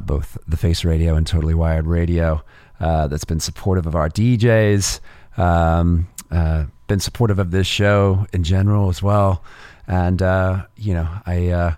both 0.02 0.36
the 0.48 0.58
Face 0.58 0.84
Radio 0.84 1.14
and 1.14 1.28
Totally 1.28 1.54
Wired 1.54 1.86
Radio. 1.86 2.44
That's 2.80 3.26
been 3.26 3.40
supportive 3.40 3.86
of 3.86 3.96
our 3.96 4.10
DJs. 4.10 5.02
Um, 5.38 6.08
been 6.88 7.00
supportive 7.00 7.38
of 7.38 7.52
this 7.52 7.68
show 7.68 8.26
in 8.34 8.44
general 8.44 8.90
as 8.90 9.04
well. 9.04 9.44
And 9.86 10.22
you 10.76 10.96
know, 10.96 11.08
I 11.28 11.76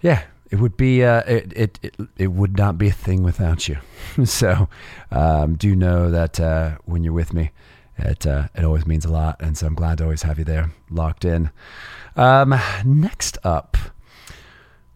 yeah, 0.00 0.22
it 0.50 0.58
would 0.58 0.76
be 0.76 1.04
uh, 1.04 1.22
it, 1.26 1.52
it 1.54 1.78
it 1.82 1.94
it 2.16 2.26
would 2.28 2.56
not 2.56 2.78
be 2.78 2.88
a 2.88 2.92
thing 2.92 3.22
without 3.22 3.68
you. 3.68 3.78
so 4.24 4.68
um, 5.10 5.56
do 5.56 5.76
know 5.76 6.10
that 6.10 6.40
uh, 6.40 6.76
when 6.84 7.04
you're 7.04 7.12
with 7.12 7.32
me, 7.32 7.50
it 7.98 8.26
uh, 8.26 8.48
it 8.54 8.64
always 8.64 8.86
means 8.86 9.04
a 9.04 9.12
lot, 9.12 9.36
and 9.40 9.56
so 9.56 9.66
I'm 9.66 9.74
glad 9.74 9.98
to 9.98 10.04
always 10.04 10.22
have 10.22 10.38
you 10.38 10.44
there, 10.44 10.70
locked 10.90 11.24
in. 11.24 11.50
Um, 12.16 12.58
next 12.84 13.38
up, 13.44 13.76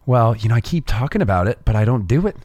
well, 0.05 0.35
you 0.35 0.49
know, 0.49 0.55
I 0.55 0.61
keep 0.61 0.85
talking 0.87 1.21
about 1.21 1.47
it, 1.47 1.59
but 1.65 1.75
I 1.75 1.85
don't 1.85 2.07
do 2.07 2.27
it. 2.27 2.37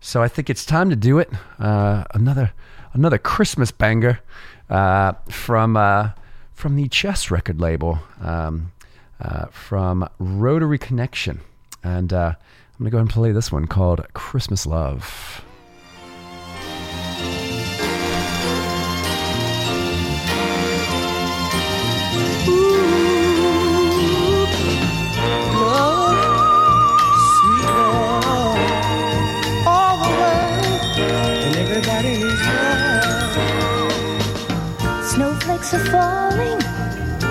So 0.00 0.22
I 0.22 0.28
think 0.28 0.50
it's 0.50 0.64
time 0.64 0.90
to 0.90 0.96
do 0.96 1.18
it. 1.18 1.30
Uh, 1.58 2.04
another 2.14 2.52
another 2.92 3.18
Christmas 3.18 3.70
banger 3.70 4.20
uh, 4.68 5.12
from 5.28 5.76
uh, 5.76 6.10
from 6.52 6.76
the 6.76 6.88
Chess 6.88 7.30
record 7.30 7.60
label, 7.60 8.00
um, 8.20 8.72
from 9.50 10.08
Rotary 10.18 10.78
Connection, 10.78 11.40
and 11.84 12.12
I'm 12.78 12.84
gonna 12.84 12.90
go 12.90 12.98
ahead 12.98 13.06
and 13.06 13.10
play 13.10 13.32
this 13.32 13.50
one 13.50 13.66
called 13.66 14.04
Christmas 14.12 14.66
Love. 14.66 15.42
Love, 25.54 26.20
sweet 27.32 27.64
love, 27.64 28.60
all 29.66 29.96
the 29.96 30.10
way, 30.20 30.60
and 31.00 31.56
everybody 31.56 32.12
needs 32.18 32.46
love. 32.46 33.32
Snowflakes 35.02 35.72
are 35.72 35.86
falling 35.86 36.60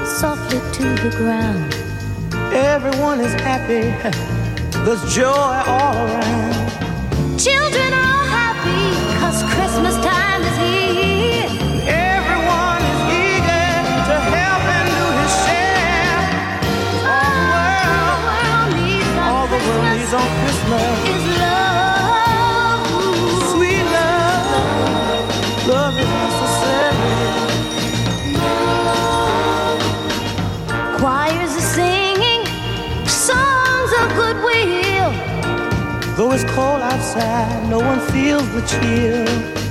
softly 0.08 0.60
to 0.74 0.86
the 1.04 1.12
ground. 1.16 1.72
Everyone 2.52 3.20
is 3.20 3.34
happy. 3.36 3.94
There's 4.86 5.16
joy 5.16 5.24
all 5.26 5.95
around. 5.95 7.40
Children 7.40 7.85
outside, 37.16 37.70
no 37.70 37.80
one 37.80 38.00
feels 38.12 38.48
the 38.52 38.62
chill. 38.62 39.65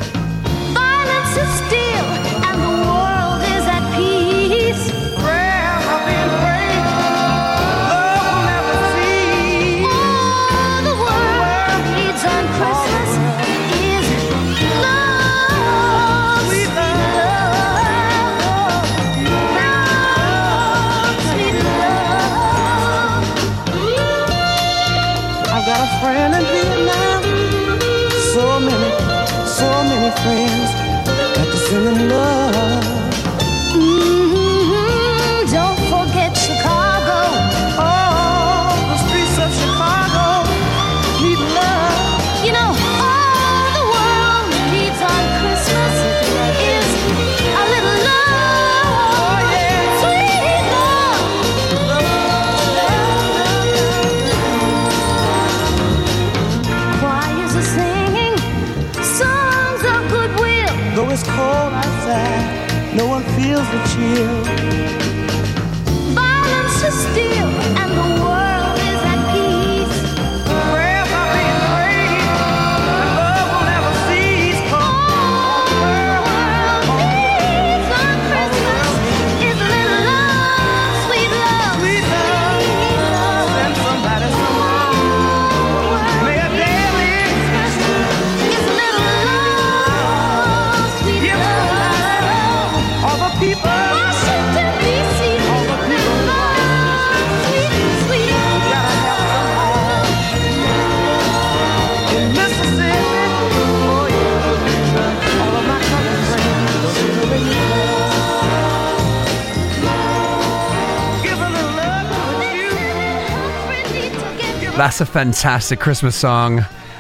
That's 114.77 115.01
a 115.01 115.07
fantastic 115.07 115.79
Christmas 115.79 116.17
song 116.17 116.59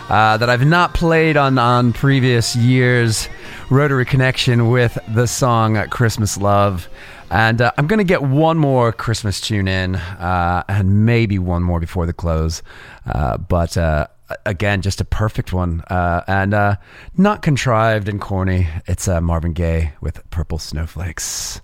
uh, 0.08 0.36
that 0.36 0.48
I've 0.48 0.64
not 0.64 0.94
played 0.94 1.36
on, 1.36 1.58
on 1.58 1.92
previous 1.92 2.54
years. 2.54 3.28
Rotary 3.68 4.04
Connection 4.04 4.70
with 4.70 4.96
the 5.12 5.26
song 5.26 5.84
Christmas 5.88 6.38
Love. 6.38 6.88
And 7.32 7.60
uh, 7.60 7.72
I'm 7.76 7.88
going 7.88 7.98
to 7.98 8.04
get 8.04 8.22
one 8.22 8.58
more 8.58 8.92
Christmas 8.92 9.40
tune 9.40 9.66
in 9.66 9.96
uh, 9.96 10.62
and 10.68 11.04
maybe 11.04 11.40
one 11.40 11.64
more 11.64 11.80
before 11.80 12.06
the 12.06 12.12
close. 12.12 12.62
Uh, 13.06 13.38
but 13.38 13.76
uh, 13.76 14.06
again, 14.46 14.80
just 14.80 15.00
a 15.00 15.04
perfect 15.04 15.52
one 15.52 15.80
uh, 15.90 16.22
and 16.28 16.78
not 17.16 17.42
contrived 17.42 18.08
and 18.08 18.20
corny. 18.20 18.68
It's 18.86 19.08
Marvin 19.08 19.52
Gaye 19.52 19.94
with 20.00 20.30
Purple 20.30 20.60
Snowflakes. 20.60 21.60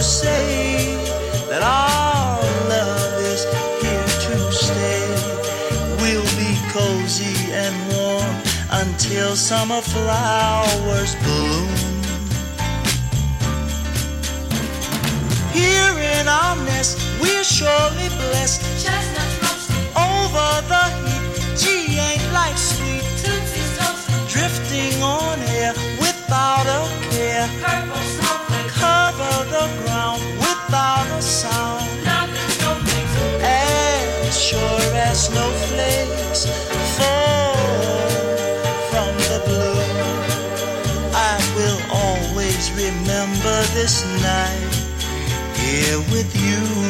to 0.00 0.06
say 0.06 0.96
that 1.50 1.60
our 1.60 2.40
love 2.70 3.20
is 3.20 3.44
here 3.82 4.10
to 4.26 4.50
stay. 4.50 5.04
We'll 6.00 6.30
be 6.40 6.56
cozy 6.72 7.36
and 7.52 7.74
warm 7.92 8.34
until 8.80 9.36
summer 9.36 9.82
flowers 9.82 11.14
bloom. 11.16 11.68
Here 15.52 15.94
in 16.16 16.28
our 16.28 16.56
nest, 16.64 16.96
we're 17.20 17.44
surely 17.44 18.08
blessed 18.24 18.62
snowflakes 35.20 36.46
fall 36.96 37.54
from 38.90 39.12
the 39.28 39.40
blue, 39.44 39.80
I 41.12 41.36
will 41.56 41.80
always 41.92 42.72
remember 42.72 43.56
this 43.76 44.02
night 44.22 44.74
here 45.60 45.98
with 46.10 46.30
you. 46.40 46.89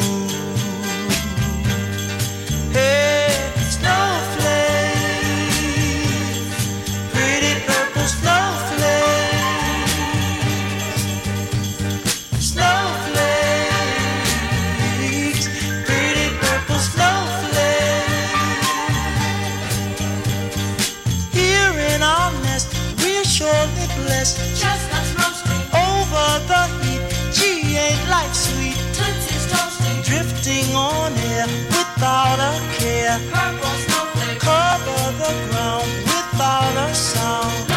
Drifting 30.51 30.75
on 30.75 31.13
air 31.13 31.47
without 31.47 32.41
a 32.41 32.53
care. 32.77 33.19
purple 33.31 33.77
snowflakes, 33.87 34.43
Cover 34.43 35.05
the 35.23 35.33
ground 35.47 35.91
without 36.11 36.75
a 36.77 36.93
sound. 36.93 37.71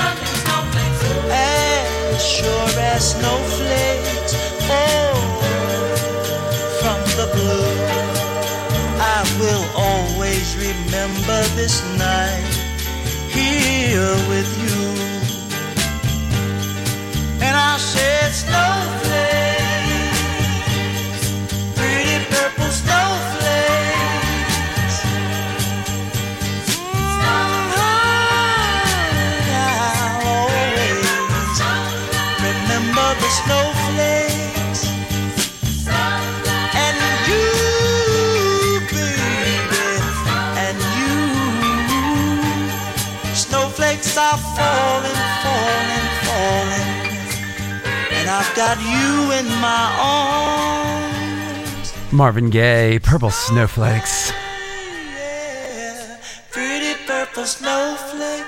As 1.30 2.26
sure 2.26 2.80
as 2.80 3.12
snowflakes 3.14 4.34
fall 4.66 5.16
from 6.82 7.00
the 7.20 7.28
blue. 7.36 7.74
I 8.98 9.22
will 9.40 9.66
always 9.78 10.56
remember 10.58 11.41
this 11.56 11.84
night 12.00 12.54
here 13.30 14.16
with 14.32 14.50
you. 14.64 14.82
And 17.40 17.56
I 17.56 17.78
said, 17.78 18.32
snowflakes, 18.32 19.03
got 48.56 48.78
you 48.80 49.32
in 49.34 49.46
my 49.62 49.90
arms. 50.00 51.94
Marvin 52.12 52.50
Gaye, 52.50 53.00
Purple 53.00 53.32
Snowflakes. 53.32 54.32
Yeah, 54.32 56.22
pretty 56.52 56.94
purple 57.08 57.46
snowflake. 57.46 58.46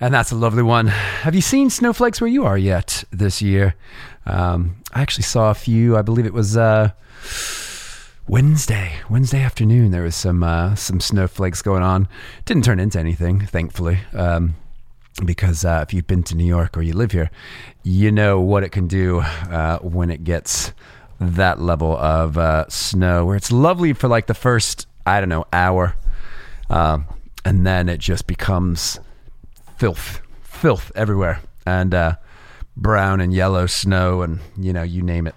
And 0.00 0.12
that's 0.14 0.32
a 0.32 0.36
lovely 0.36 0.62
one. 0.62 0.86
Have 0.88 1.34
you 1.34 1.40
seen 1.40 1.70
snowflakes 1.70 2.20
where 2.20 2.28
you 2.28 2.44
are 2.44 2.58
yet 2.58 3.04
this 3.10 3.40
year? 3.42 3.74
Um, 4.26 4.76
I 4.92 5.02
actually 5.02 5.24
saw 5.24 5.50
a 5.50 5.54
few. 5.54 5.96
I 5.96 6.02
believe 6.02 6.26
it 6.26 6.34
was 6.34 6.56
uh, 6.56 6.90
Wednesday, 8.28 8.92
Wednesday 9.08 9.42
afternoon. 9.42 9.90
There 9.90 10.02
was 10.02 10.14
some 10.14 10.42
uh, 10.42 10.74
some 10.74 11.00
snowflakes 11.00 11.62
going 11.62 11.82
on. 11.82 12.08
Didn't 12.44 12.64
turn 12.64 12.78
into 12.78 12.98
anything, 12.98 13.40
thankfully, 13.46 14.00
um, 14.12 14.54
because 15.24 15.64
uh, 15.64 15.84
if 15.86 15.92
you've 15.92 16.06
been 16.06 16.22
to 16.24 16.34
New 16.34 16.46
York 16.46 16.76
or 16.76 16.82
you 16.82 16.92
live 16.92 17.12
here, 17.12 17.30
you 17.82 18.12
know 18.12 18.40
what 18.40 18.62
it 18.62 18.70
can 18.70 18.86
do 18.86 19.20
uh, 19.20 19.78
when 19.78 20.10
it 20.10 20.24
gets 20.24 20.72
that 21.20 21.60
level 21.60 21.96
of 21.96 22.38
uh, 22.38 22.68
snow. 22.68 23.26
Where 23.26 23.36
it's 23.36 23.52
lovely 23.52 23.92
for 23.92 24.08
like 24.08 24.26
the 24.26 24.34
first 24.34 24.86
I 25.06 25.20
don't 25.20 25.28
know 25.28 25.46
hour, 25.52 25.96
um, 26.70 27.06
and 27.44 27.66
then 27.66 27.88
it 27.88 27.98
just 27.98 28.26
becomes 28.26 29.00
filth, 29.76 30.20
filth 30.42 30.92
everywhere, 30.94 31.40
and 31.66 31.94
uh, 31.94 32.16
brown 32.76 33.20
and 33.20 33.32
yellow 33.32 33.66
snow, 33.66 34.22
and 34.22 34.40
you 34.58 34.72
know, 34.72 34.82
you 34.82 35.02
name 35.02 35.26
it, 35.26 35.34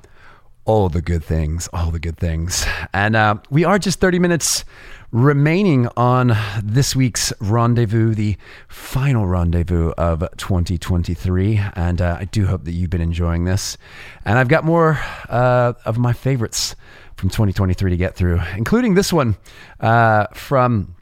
all 0.66 0.90
the 0.90 1.02
good 1.02 1.24
things, 1.24 1.68
all 1.74 1.92
the 1.92 2.00
good 2.00 2.18
things. 2.18 2.66
And 2.94 3.16
uh, 3.16 3.36
we 3.50 3.64
are 3.64 3.80
just 3.80 4.00
30 4.00 4.20
minutes 4.20 4.64
remaining 5.12 5.90
on 5.98 6.36
this 6.64 6.96
week's 6.96 7.34
rendezvous, 7.42 8.16
the 8.16 8.38
final 8.68 9.26
rendezvous 9.26 9.92
of 9.98 10.24
2023. 10.38 11.62
And 11.76 12.02
uh, 12.02 12.18
I 12.20 12.26
do 12.26 12.46
hope 12.46 12.64
that 12.64 12.72
you've 12.72 12.90
been 12.90 13.02
enjoying 13.02 13.44
this. 13.44 13.78
And 14.26 14.40
I've 14.40 14.48
got 14.48 14.64
more 14.64 15.00
uh, 15.30 15.74
of 15.86 15.98
my 15.98 16.14
favorites 16.14 16.76
from 17.18 17.30
2023 17.30 17.92
to 17.92 17.98
get 17.98 18.16
through, 18.16 18.42
including 18.56 18.96
this 18.96 19.12
one 19.12 19.36
uh, 19.80 20.28
from 20.34 20.96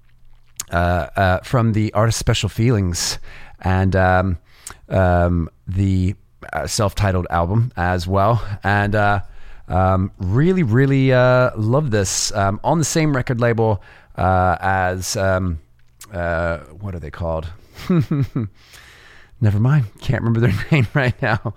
uh, 0.71 1.07
uh, 1.15 1.39
from 1.39 1.73
the 1.73 1.91
artist 1.93 2.19
Special 2.19 2.47
Feelings 2.47 3.17
and 3.61 3.95
um, 3.95 4.37
um, 4.87 5.49
the 5.67 6.15
uh, 6.53 6.67
self-titled 6.67 7.25
album 7.31 7.71
as 7.75 8.07
well, 8.07 8.45
and 8.63 8.95
um, 9.69 10.11
really, 10.17 10.63
really 10.63 11.13
uh, 11.13 11.51
love 11.55 11.91
this 11.91 12.31
um, 12.33 12.59
on 12.63 12.79
the 12.79 12.85
same 12.85 13.15
record 13.15 13.39
label 13.39 13.81
uh, 14.19 14.57
as 14.59 15.15
um, 15.15 15.59
uh, 16.13 16.59
what 16.79 16.93
are 16.93 16.99
they 16.99 17.11
called? 17.11 17.49
Never 19.41 19.59
mind. 19.59 19.85
Can't 20.01 20.21
remember 20.21 20.41
their 20.41 20.65
name 20.71 20.87
right 20.93 21.19
now. 21.21 21.53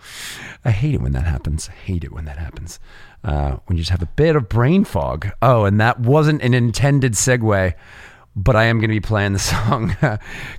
I 0.65 0.71
hate 0.71 0.95
it 0.95 1.01
when 1.01 1.13
that 1.13 1.27
happens. 1.27 1.69
I 1.69 1.73
hate 1.73 2.05
it 2.05 2.13
when 2.13 2.25
that 2.27 2.39
happens. 2.39 2.79
Uh, 3.25 3.57
when 3.67 3.77
you 3.77 3.83
just 3.83 3.91
have 3.91 4.03
a 4.03 4.07
bit 4.07 4.37
of 4.37 4.49
brain 4.49 4.85
fog. 4.85 5.31
Oh, 5.43 5.65
and 5.65 5.81
that 5.81 5.99
wasn't 5.99 6.43
an 6.43 6.55
intended 6.55 7.15
segue, 7.15 7.75
but 8.37 8.57
I 8.57 8.65
am 8.65 8.79
going 8.79 8.91
to 8.91 8.95
be 8.95 9.01
playing 9.01 9.33
the 9.33 9.39
song 9.41 9.97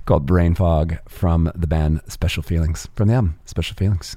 called 0.04 0.26
Brain 0.26 0.54
Fog 0.54 0.98
from 1.08 1.50
the 1.54 1.66
band 1.66 2.02
Special 2.08 2.42
Feelings, 2.42 2.88
from 2.94 3.08
the 3.08 3.14
album 3.14 3.38
Special 3.46 3.74
Feelings. 3.76 4.16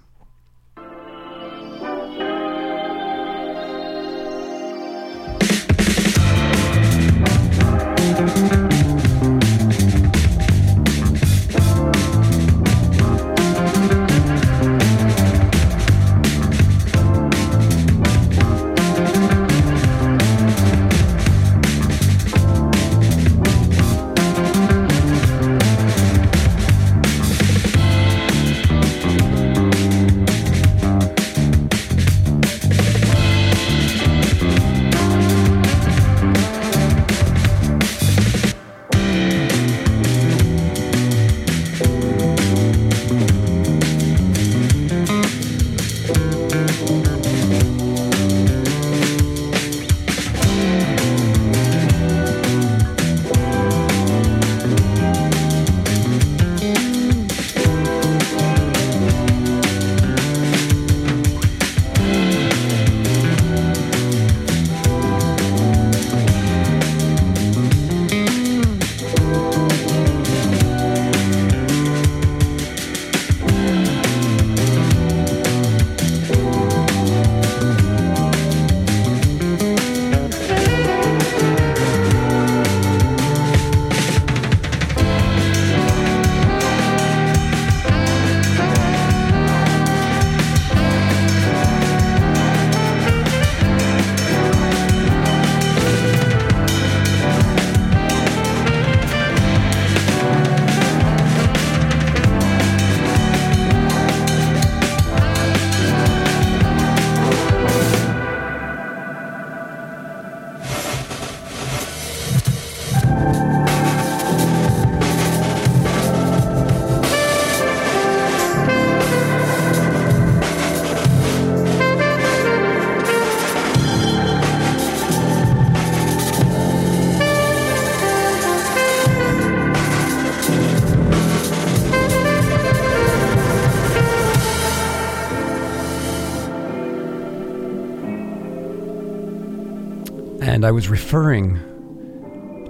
I 140.67 140.71
was 140.71 140.89
referring 140.89 141.55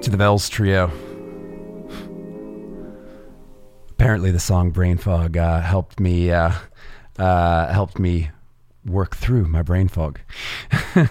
to 0.04 0.12
the 0.12 0.18
Bells 0.18 0.50
Trio. 0.50 0.92
Apparently, 3.90 4.30
the 4.30 4.40
song 4.40 4.70
"Brain 4.70 4.98
Fog" 4.98 5.36
uh, 5.36 5.62
helped 5.62 6.00
me 6.00 6.30
uh, 6.30 6.52
uh, 7.18 7.74
helped 7.74 7.98
me 7.98 8.30
work 8.86 9.16
through 9.16 9.48
my 9.48 9.64
brain 9.64 9.88
fog. 9.88 10.20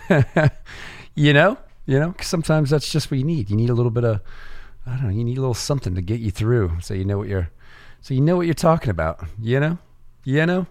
you 1.17 1.33
know, 1.33 1.59
you 1.87 1.99
know, 1.99 2.15
sometimes 2.21 2.71
that's 2.71 2.93
just 2.93 3.11
what 3.11 3.19
you 3.19 3.25
need. 3.25 3.51
You 3.51 3.57
need 3.57 3.71
a 3.71 3.75
little 3.75 3.91
bit 3.91 4.05
of, 4.05 4.21
I 4.87 4.91
don't 4.91 5.03
know, 5.07 5.11
you 5.11 5.25
need 5.25 5.39
a 5.39 5.41
little 5.41 5.55
something 5.55 5.97
to 5.97 6.01
get 6.01 6.21
you 6.21 6.31
through, 6.31 6.79
so 6.83 6.95
you 6.95 7.05
know 7.05 7.19
what 7.19 7.27
you're, 7.27 7.51
so 8.01 8.15
you 8.15 8.21
know 8.21 8.37
what 8.37 8.47
you're 8.47 8.55
talking 8.55 8.91
about. 8.91 9.25
You 9.43 9.59
know, 9.59 9.79
you 10.23 10.47
know. 10.47 10.69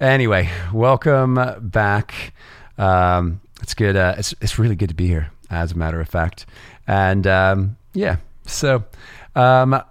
Anyway, 0.00 0.50
welcome 0.72 1.38
back. 1.60 2.34
Um, 2.76 3.40
it's 3.62 3.74
good. 3.74 3.96
Uh, 3.96 4.14
it's 4.18 4.34
it's 4.40 4.58
really 4.58 4.76
good 4.76 4.88
to 4.88 4.94
be 4.94 5.06
here, 5.06 5.30
as 5.50 5.72
a 5.72 5.74
matter 5.76 6.00
of 6.00 6.08
fact. 6.08 6.46
And 6.86 7.26
um, 7.26 7.76
yeah, 7.94 8.16
so 8.46 8.84
um, 9.34 9.82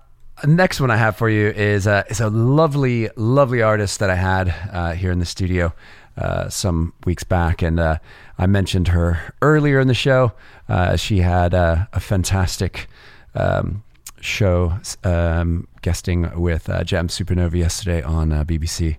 next 0.45 0.79
one 0.79 0.91
I 0.91 0.97
have 0.97 1.15
for 1.15 1.29
you 1.29 1.49
is 1.49 1.87
uh, 1.87 2.03
is 2.09 2.19
a 2.19 2.29
lovely, 2.29 3.09
lovely 3.15 3.61
artist 3.61 3.99
that 3.99 4.09
I 4.09 4.15
had 4.15 4.53
uh, 4.71 4.93
here 4.93 5.11
in 5.11 5.19
the 5.19 5.25
studio 5.25 5.73
uh, 6.17 6.49
some 6.49 6.93
weeks 7.05 7.23
back, 7.23 7.61
and 7.61 7.79
uh, 7.79 7.97
I 8.37 8.47
mentioned 8.47 8.89
her 8.89 9.33
earlier 9.41 9.79
in 9.79 9.87
the 9.87 9.93
show. 9.93 10.33
Uh, 10.67 10.95
she 10.95 11.19
had 11.19 11.53
a 11.53 11.87
fantastic 11.99 12.87
um, 13.35 13.83
show 14.21 14.79
um, 15.03 15.67
guesting 15.81 16.29
with 16.39 16.69
uh, 16.69 16.83
Jamz 16.83 17.11
Supernova 17.11 17.55
yesterday 17.55 18.01
on 18.01 18.31
uh, 18.31 18.43
BBC 18.43 18.97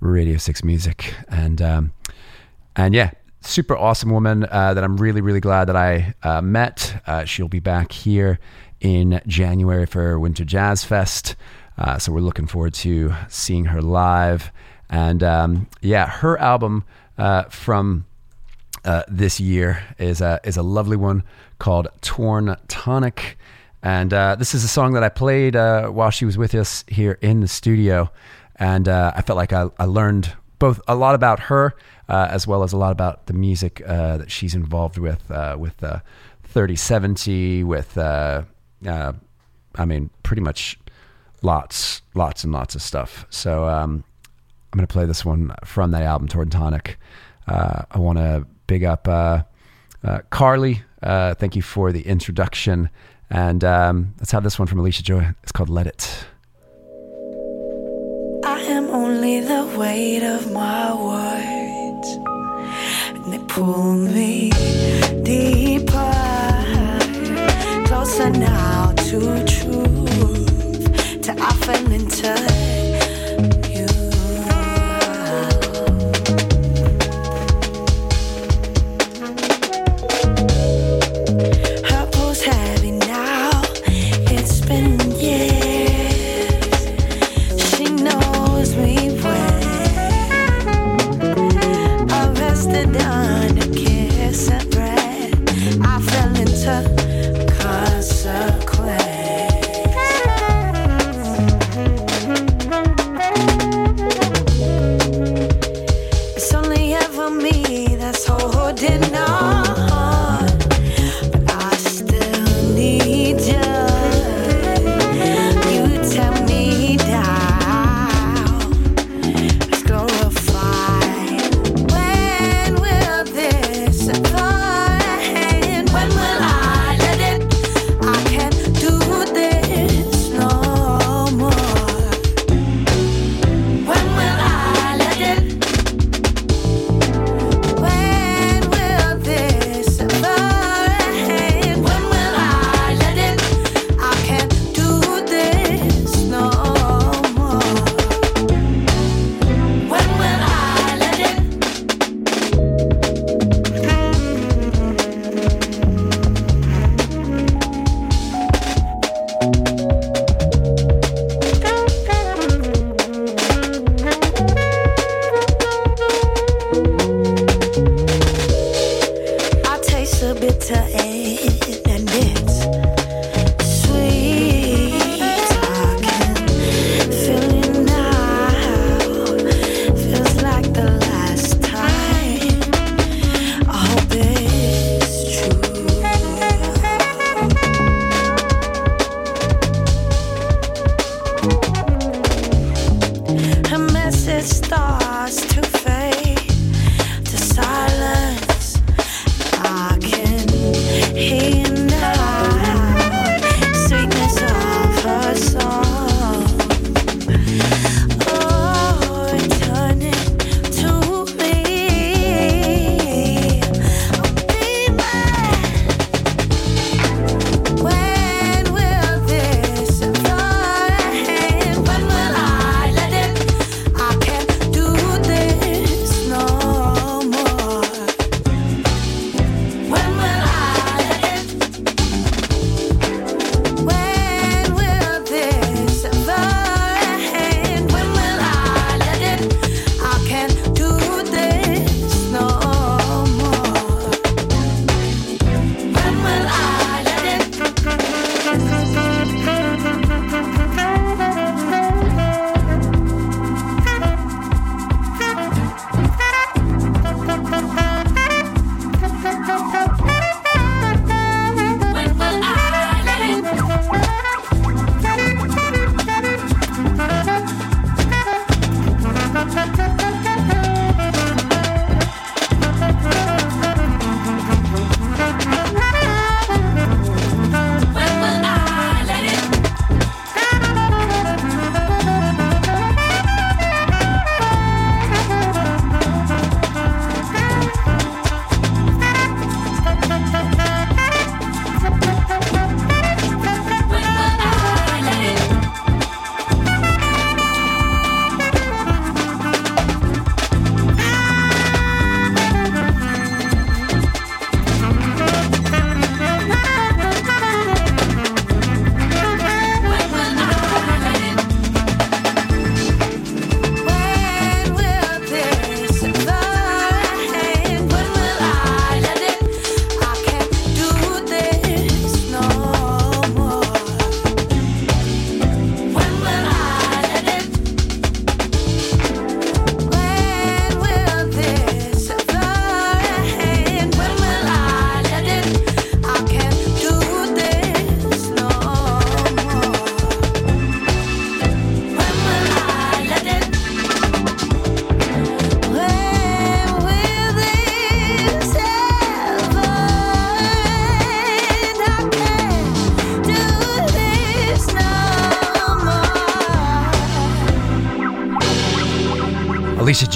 Radio 0.00 0.36
Six 0.36 0.62
Music, 0.62 1.14
and 1.28 1.60
um, 1.60 1.92
and 2.76 2.94
yeah, 2.94 3.10
super 3.40 3.76
awesome 3.76 4.10
woman 4.10 4.46
uh, 4.50 4.74
that 4.74 4.82
I'm 4.82 4.96
really 4.96 5.20
really 5.20 5.40
glad 5.40 5.66
that 5.66 5.76
I 5.76 6.14
uh, 6.22 6.42
met. 6.42 7.02
Uh, 7.06 7.24
she'll 7.24 7.48
be 7.48 7.60
back 7.60 7.92
here 7.92 8.38
in 8.80 9.20
January 9.26 9.86
for 9.86 10.18
Winter 10.18 10.44
Jazz 10.44 10.84
Fest, 10.84 11.36
uh, 11.76 11.98
so 11.98 12.12
we're 12.12 12.20
looking 12.20 12.46
forward 12.46 12.74
to 12.74 13.14
seeing 13.28 13.66
her 13.66 13.82
live. 13.82 14.52
And 14.90 15.22
um, 15.22 15.68
yeah, 15.80 16.06
her 16.06 16.38
album 16.38 16.84
uh, 17.16 17.44
from 17.44 18.06
uh, 18.84 19.02
this 19.08 19.40
year 19.40 19.82
is 19.98 20.20
a 20.20 20.40
is 20.44 20.56
a 20.56 20.62
lovely 20.62 20.96
one 20.96 21.22
called 21.58 21.88
Torn 22.00 22.56
Tonic, 22.68 23.36
and 23.82 24.10
this 24.10 24.54
is 24.54 24.64
a 24.64 24.68
song 24.68 24.92
that 24.94 25.02
I 25.02 25.08
played 25.08 25.54
while 25.54 26.10
she 26.10 26.24
was 26.24 26.38
with 26.38 26.54
us 26.54 26.84
here 26.88 27.18
in 27.20 27.40
the 27.40 27.48
studio, 27.48 28.10
and 28.56 28.88
I 28.88 29.20
felt 29.22 29.36
like 29.36 29.52
I, 29.52 29.68
I 29.78 29.84
learned 29.84 30.34
both 30.58 30.80
a 30.88 30.94
lot 30.94 31.14
about 31.14 31.40
her 31.40 31.74
uh, 32.08 32.28
as 32.30 32.46
well 32.46 32.62
as 32.62 32.72
a 32.72 32.76
lot 32.76 32.92
about 32.92 33.26
the 33.26 33.32
music 33.32 33.82
uh, 33.86 34.18
that 34.18 34.30
she's 34.30 34.54
involved 34.54 34.98
with 34.98 35.30
uh, 35.30 35.56
with 35.58 35.82
uh, 35.82 36.00
3070 36.44 37.64
with 37.64 37.96
uh, 37.98 38.42
uh, 38.86 39.12
I 39.74 39.84
mean 39.84 40.10
pretty 40.22 40.42
much 40.42 40.78
lots 41.42 42.02
lots 42.14 42.44
and 42.44 42.52
lots 42.52 42.74
of 42.74 42.82
stuff. 42.82 43.26
So 43.30 43.64
um, 43.68 44.04
I'm 44.72 44.78
going 44.78 44.86
to 44.86 44.92
play 44.92 45.06
this 45.06 45.24
one 45.24 45.54
from 45.64 45.92
that 45.92 46.02
album, 46.02 46.28
Torn 46.28 46.50
Tonic. 46.50 46.98
I 47.46 47.86
want 47.96 48.18
to 48.18 48.46
big 48.66 48.84
up 48.84 49.04
Carly. 50.30 50.82
Thank 51.02 51.56
you 51.56 51.62
for 51.62 51.92
the 51.92 52.02
introduction. 52.02 52.90
And 53.30 53.62
um, 53.62 54.14
let's 54.18 54.32
have 54.32 54.42
this 54.42 54.58
one 54.58 54.68
from 54.68 54.78
Alicia 54.78 55.02
Joy. 55.02 55.28
It's 55.42 55.52
called 55.52 55.68
Let 55.68 55.86
It. 55.86 56.26
Am 58.70 58.90
only 58.90 59.40
the 59.40 59.64
weight 59.78 60.22
of 60.22 60.52
my 60.52 60.92
words, 60.92 62.08
and 63.14 63.32
they 63.32 63.38
pull 63.38 63.94
me 63.94 64.50
deeper, 65.22 66.12
closer 67.86 68.28
now 68.28 68.92
to 69.08 69.47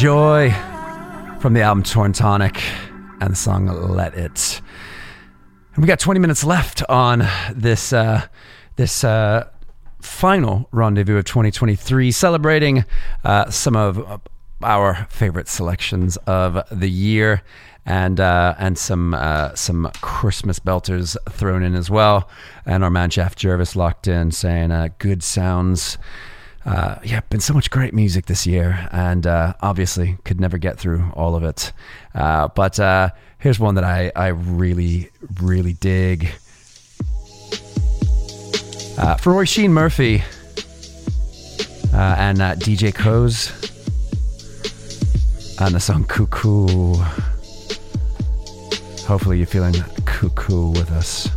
Joy 0.02 0.50
from 1.38 1.52
the 1.52 1.60
album 1.60 1.84
Torn 1.84 2.12
Tonic 2.12 2.60
and 3.20 3.30
the 3.30 3.36
song 3.36 3.66
Let 3.66 4.14
It. 4.14 4.60
And 5.74 5.84
we 5.84 5.86
got 5.86 6.00
20 6.00 6.18
minutes 6.18 6.42
left 6.42 6.82
on 6.88 7.24
this 7.54 7.92
uh, 7.92 8.26
this 8.74 9.04
uh, 9.04 9.48
final 10.00 10.68
rendezvous 10.72 11.18
of 11.18 11.24
2023, 11.26 12.10
celebrating 12.10 12.84
uh, 13.22 13.48
some 13.50 13.76
of 13.76 14.20
our 14.64 15.06
favorite 15.08 15.46
selections 15.46 16.16
of 16.26 16.60
the 16.72 16.90
year. 16.90 17.44
And 17.86 18.18
uh, 18.18 18.56
and 18.58 18.76
some 18.76 19.14
uh, 19.14 19.54
some 19.54 19.88
Christmas 20.00 20.58
belters 20.58 21.16
thrown 21.30 21.62
in 21.62 21.76
as 21.76 21.90
well, 21.90 22.28
and 22.66 22.82
our 22.82 22.90
man 22.90 23.10
Jeff 23.10 23.36
Jervis 23.36 23.76
locked 23.76 24.08
in 24.08 24.32
saying 24.32 24.72
uh, 24.72 24.88
good 24.98 25.22
sounds 25.22 25.96
uh, 26.64 26.96
yeah, 27.04 27.20
been 27.28 27.40
so 27.40 27.54
much 27.54 27.70
great 27.70 27.92
music 27.92 28.26
this 28.26 28.46
year, 28.46 28.88
and 28.92 29.26
uh, 29.26 29.54
obviously 29.60 30.18
could 30.24 30.40
never 30.40 30.58
get 30.58 30.78
through 30.78 31.10
all 31.14 31.34
of 31.34 31.42
it. 31.42 31.72
Uh, 32.14 32.48
but 32.48 32.78
uh, 32.78 33.10
here's 33.38 33.58
one 33.58 33.74
that 33.74 33.84
I, 33.84 34.12
I 34.14 34.28
really, 34.28 35.10
really 35.40 35.72
dig. 35.74 36.28
Uh, 38.98 39.16
for 39.16 39.32
Roisin 39.32 39.70
Murphy 39.70 40.22
uh, 41.92 42.14
and 42.18 42.38
DJ 42.38 42.92
Koze, 42.92 43.50
and 45.60 45.74
the 45.74 45.80
song 45.80 46.04
Cuckoo. 46.04 46.94
Hopefully, 49.06 49.38
you're 49.38 49.46
feeling 49.46 49.74
cuckoo 50.04 50.70
with 50.70 50.90
us. 50.92 51.28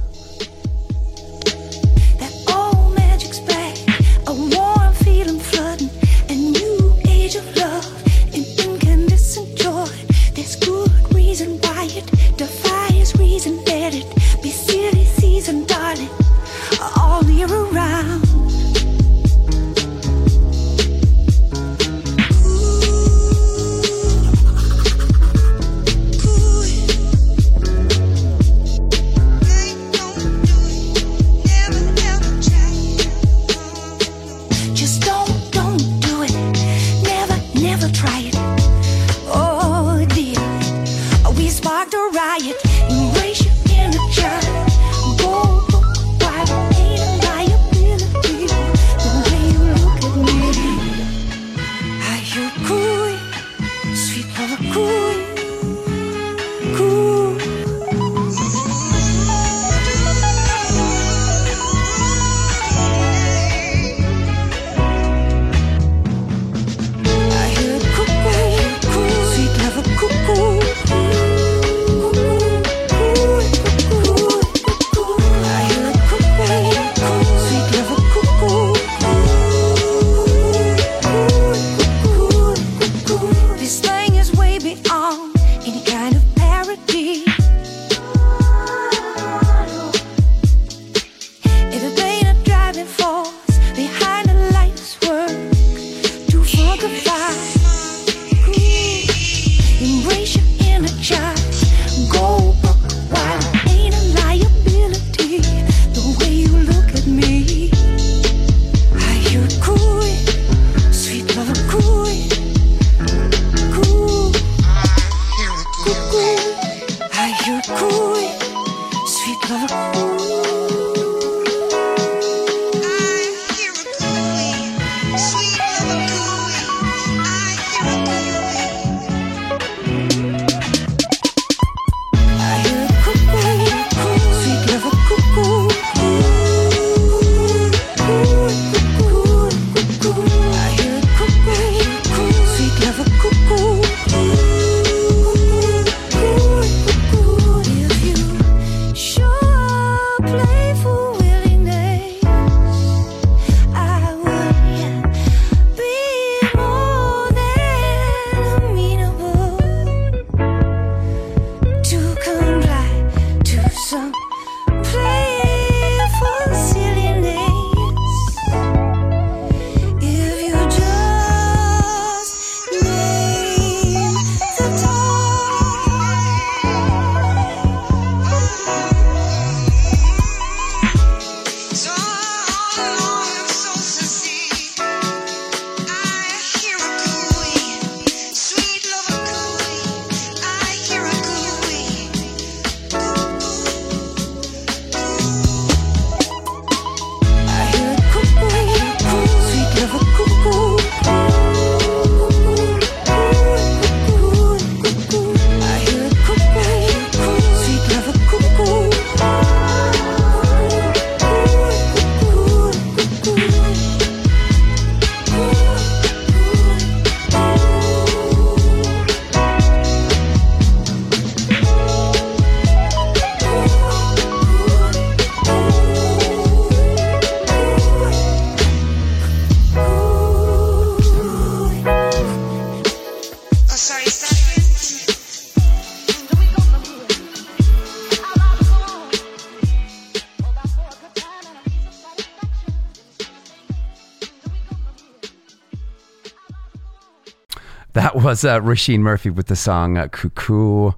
Was 248.36 248.44
uh, 248.44 248.60
Roisin 248.60 249.00
Murphy 249.00 249.30
with 249.30 249.48
the 249.48 249.56
song 249.56 249.98
uh, 249.98 250.10
Cuckoo. 250.10 250.92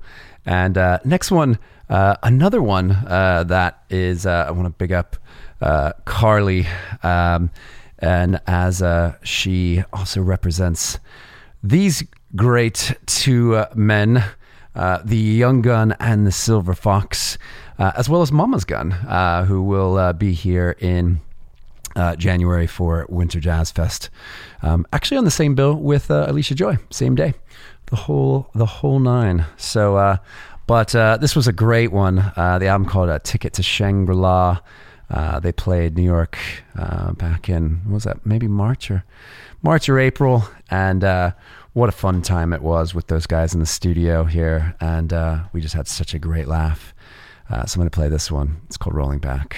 And 0.44 0.76
uh, 0.76 0.98
next 1.06 1.30
one, 1.30 1.60
uh, 1.88 2.16
another 2.24 2.64
one 2.64 2.90
uh, 2.90 3.44
that 3.46 3.84
is, 3.92 4.26
uh, 4.26 4.46
I 4.48 4.52
want 4.54 4.66
to 4.66 4.72
big 4.72 4.92
up 4.92 5.18
Carly. 6.06 6.66
Um, 7.04 7.52
and 8.00 8.42
as 8.48 8.82
she 9.22 9.84
also 9.94 10.24
represents 10.24 10.98
these 11.62 12.04
great 12.36 12.98
two 13.06 13.64
men, 13.76 14.24
uh, 14.74 15.02
the 15.06 15.18
Young 15.18 15.62
Gun 15.62 15.96
and 16.00 16.26
the 16.26 16.32
Silver 16.32 16.74
Fox, 16.74 17.38
as 17.78 18.10
well 18.10 18.24
as 18.24 18.32
Mama's 18.32 18.66
Gun, 18.66 18.94
uh, 18.94 19.46
who 19.46 19.62
will 19.62 20.12
be 20.14 20.34
here 20.34 20.76
in 20.80 21.20
uh, 21.98 22.16
January 22.16 22.68
for 22.68 23.06
Winter 23.10 23.40
Jazz 23.40 23.72
Fest. 23.72 24.10
Um, 24.62 24.86
actually, 24.94 25.18
on 25.18 25.26
the 25.26 25.32
same 25.32 25.56
bill 25.56 25.74
with 25.74 26.10
uh, 26.12 26.26
Alicia 26.30 26.56
Joy, 26.56 26.78
same 26.92 27.16
day, 27.16 27.34
the 27.88 27.96
whole 27.96 28.50
the 28.54 28.66
whole 28.66 29.00
nine. 29.00 29.46
So, 29.58 29.98
uh, 29.98 30.18
but 30.68 30.94
uh, 30.96 31.18
this 31.18 31.36
was 31.36 31.48
a 31.48 31.54
great 31.54 31.92
one. 31.92 32.20
Uh, 32.36 32.60
the 32.60 32.68
album 32.68 32.88
called 32.88 33.10
uh, 33.10 33.20
"Ticket 33.20 33.54
to 33.54 33.64
Shangri 33.64 34.16
La." 34.16 34.60
They 35.42 35.52
played 35.52 35.96
New 35.96 36.04
York 36.04 36.38
back 36.76 37.50
in 37.50 37.82
what 37.86 37.94
was 37.96 38.04
that 38.04 38.26
maybe 38.26 38.48
March 38.48 38.92
or 38.92 39.04
March 39.64 39.90
or 39.90 40.00
April, 40.00 40.44
and 40.70 41.04
what 41.74 41.90
a 41.90 41.94
fun 41.94 42.22
time 42.22 42.54
it 42.54 42.62
was 42.62 42.94
with 42.94 43.08
those 43.08 43.26
guys 43.26 43.54
in 43.54 43.60
the 43.60 43.66
studio 43.66 44.24
here, 44.24 44.76
and 44.80 45.12
we 45.52 45.62
just 45.62 45.74
had 45.74 45.88
such 45.88 46.14
a 46.14 46.20
great 46.20 46.48
laugh. 46.48 46.94
So 47.50 47.56
I'm 47.56 47.66
going 47.76 47.90
to 47.90 47.96
play 47.96 48.10
this 48.10 48.30
one. 48.30 48.62
It's 48.68 48.78
called 48.78 48.96
"Rolling 48.96 49.20
Back." 49.20 49.58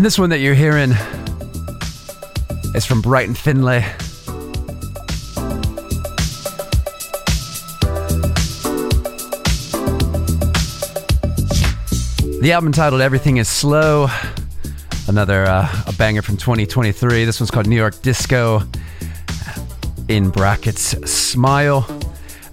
And 0.00 0.04
this 0.06 0.18
one 0.18 0.30
that 0.30 0.38
you're 0.38 0.54
hearing 0.54 0.92
is 2.74 2.86
from 2.86 3.02
Brighton 3.02 3.34
Finlay. 3.34 3.80
The 12.40 12.50
album 12.50 12.72
titled 12.72 13.02
Everything 13.02 13.36
is 13.36 13.46
Slow. 13.46 14.08
Another 15.06 15.44
uh, 15.44 15.68
a 15.86 15.92
banger 15.92 16.22
from 16.22 16.38
2023. 16.38 17.26
This 17.26 17.38
one's 17.38 17.50
called 17.50 17.66
New 17.66 17.76
York 17.76 18.00
Disco. 18.00 18.62
In 20.08 20.30
brackets, 20.30 20.96
Smile. 21.10 21.84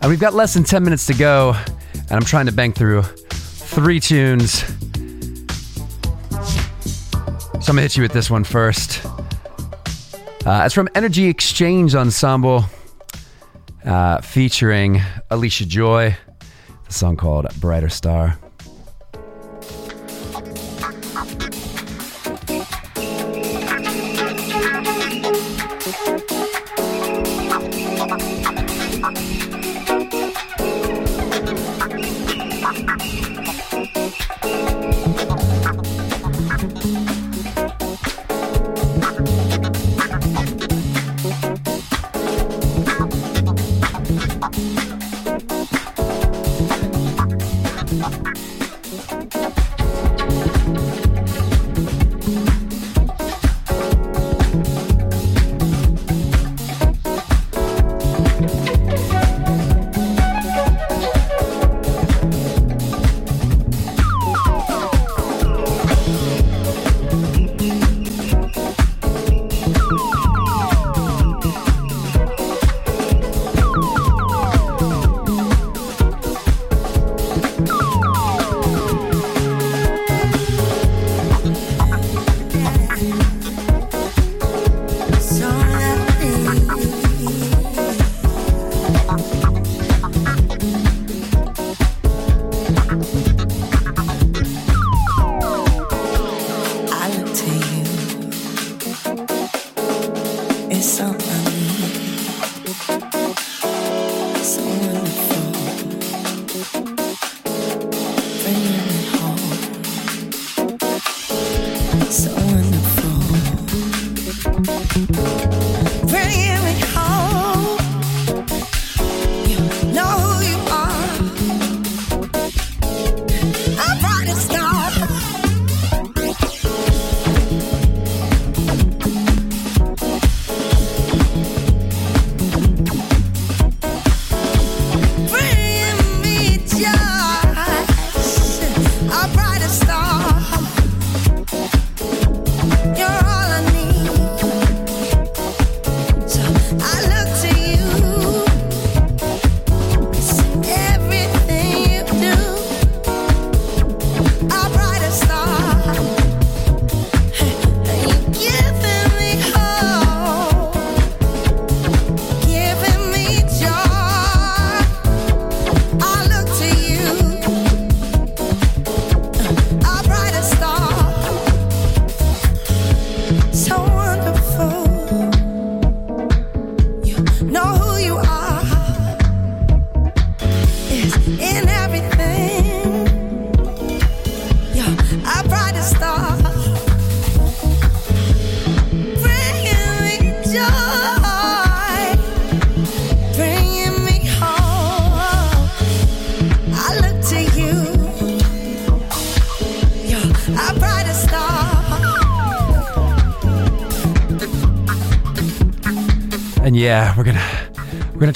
And 0.01 0.09
we've 0.09 0.19
got 0.19 0.33
less 0.33 0.53
than 0.53 0.65
10 0.65 0.83
minutes 0.83 1.05
to 1.05 1.13
go. 1.13 1.55
And 1.93 2.11
I'm 2.11 2.25
trying 2.25 2.47
to 2.47 2.51
bang 2.51 2.73
through 2.73 3.03
three 3.03 4.01
tunes. 4.01 4.65
So 7.67 7.71
I'm 7.71 7.75
gonna 7.75 7.81
hit 7.81 7.97
you 7.97 8.03
with 8.03 8.13
this 8.13 8.31
one 8.31 8.45
first. 8.45 9.05
Uh, 10.45 10.63
it's 10.63 10.73
from 10.73 10.87
Energy 10.95 11.25
Exchange 11.25 11.95
Ensemble, 11.95 12.63
uh, 13.83 14.21
featuring 14.21 15.01
Alicia 15.29 15.65
Joy. 15.65 16.15
The 16.85 16.93
song 16.93 17.17
called 17.17 17.53
Brighter 17.59 17.89
Star. 17.89 18.39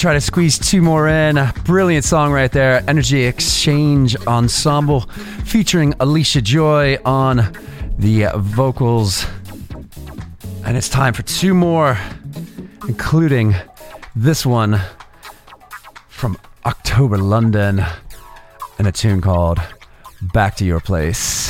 Try 0.02 0.14
to 0.14 0.22
squeeze 0.22 0.58
two 0.58 0.82
more 0.82 1.08
in. 1.08 1.38
Brilliant 1.64 2.04
song 2.04 2.32
right 2.32 2.52
there, 2.52 2.84
Energy 2.88 3.26
Exchange 3.26 4.16
Ensemble, 4.26 5.02
featuring 5.46 5.94
Alicia 6.00 6.42
Joy 6.42 6.98
on 7.06 7.54
the 8.00 8.26
vocals. 8.36 9.28
And 10.66 10.76
it's 10.76 10.90
time 10.90 11.14
for 11.14 11.22
two 11.22 11.54
more, 11.54 12.00
including 12.88 13.54
this 14.16 14.44
one 14.44 14.82
from 16.10 16.36
October 16.66 17.20
London, 17.20 17.86
and 18.80 18.88
a 18.88 18.92
tune 18.92 19.22
called 19.22 19.62
"Back 20.34 20.56
to 20.56 20.66
Your 20.66 20.80
Place." 20.80 21.41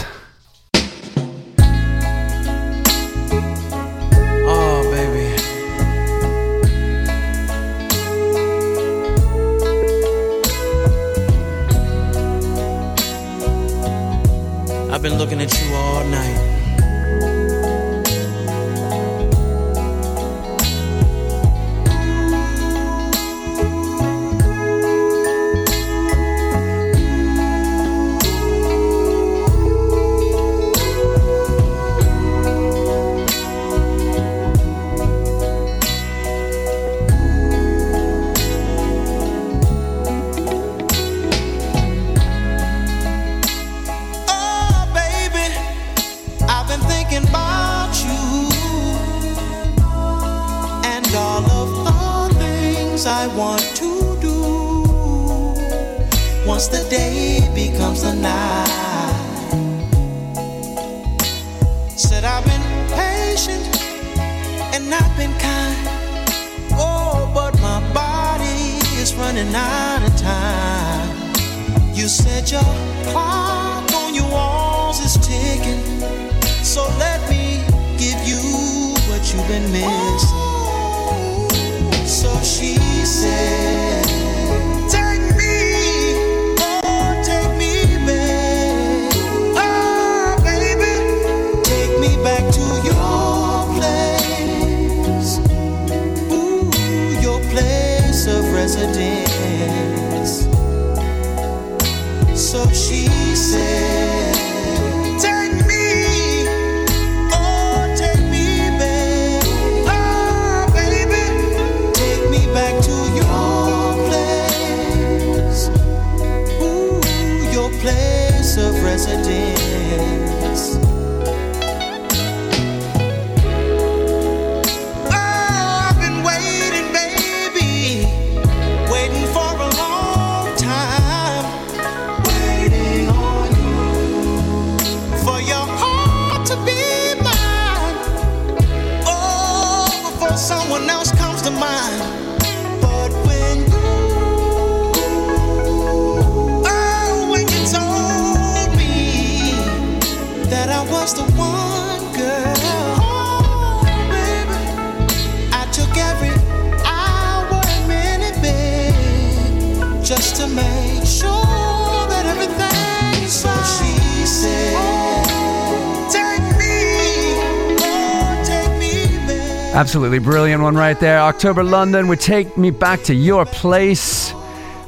Absolutely 169.92 170.20
brilliant 170.20 170.64
one 170.64 170.76
right 170.76 170.98
there. 171.02 171.20
October 171.20 171.66
London 171.66 172.08
would 172.08 172.22
take 172.22 172.58
me 172.58 172.72
back 172.72 173.04
to 173.04 173.14
your 173.14 173.44
place, 173.46 174.32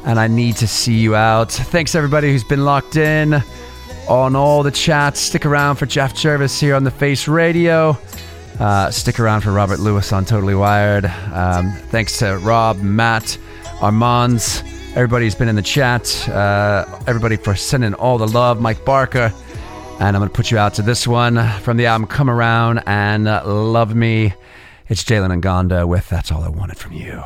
and 0.05 0.17
I 0.17 0.27
need 0.27 0.55
to 0.55 0.65
see 0.65 0.93
you 0.93 1.13
out. 1.13 1.51
Thanks 1.51 1.93
everybody 1.93 2.31
who's 2.31 2.45
been 2.45 2.63
locked 2.63 2.95
in 2.95 3.43
on 4.07 4.37
all 4.37 4.63
the 4.63 4.71
chats. 4.71 5.19
Stick 5.19 5.45
around 5.45 5.75
for 5.75 5.85
Jeff 5.85 6.15
Jervis 6.15 6.57
here 6.57 6.73
on 6.73 6.85
the 6.85 6.89
Face 6.89 7.27
Radio. 7.27 7.97
Uh, 8.57 8.89
stick 8.91 9.19
around 9.19 9.41
for 9.41 9.51
Robert 9.51 9.81
Lewis 9.81 10.13
on 10.13 10.23
Totally 10.23 10.55
Wired. 10.55 11.03
Um, 11.33 11.73
thanks 11.89 12.19
to 12.19 12.37
Rob, 12.37 12.77
Matt, 12.81 13.37
Armands, 13.81 14.63
everybody 14.95 15.25
who's 15.25 15.35
been 15.35 15.49
in 15.49 15.57
the 15.57 15.61
chat. 15.61 16.29
Uh, 16.29 16.85
everybody 17.07 17.35
for 17.35 17.57
sending 17.57 17.93
all 17.95 18.17
the 18.17 18.27
love. 18.27 18.61
Mike 18.61 18.85
Barker. 18.85 19.33
And 19.99 20.15
I'm 20.15 20.21
going 20.21 20.29
to 20.29 20.33
put 20.33 20.49
you 20.49 20.57
out 20.57 20.75
to 20.75 20.81
this 20.81 21.05
one 21.05 21.45
from 21.59 21.75
the 21.75 21.87
album 21.87 22.07
Come 22.07 22.29
Around 22.29 22.83
and 22.85 23.25
Love 23.25 23.95
Me. 23.95 24.33
It's 24.89 25.03
Jalen 25.03 25.41
Ngonda 25.41 25.87
with 25.87 26.09
That's 26.09 26.29
All 26.31 26.43
I 26.43 26.49
Wanted 26.49 26.77
From 26.77 26.91
You. 26.91 27.23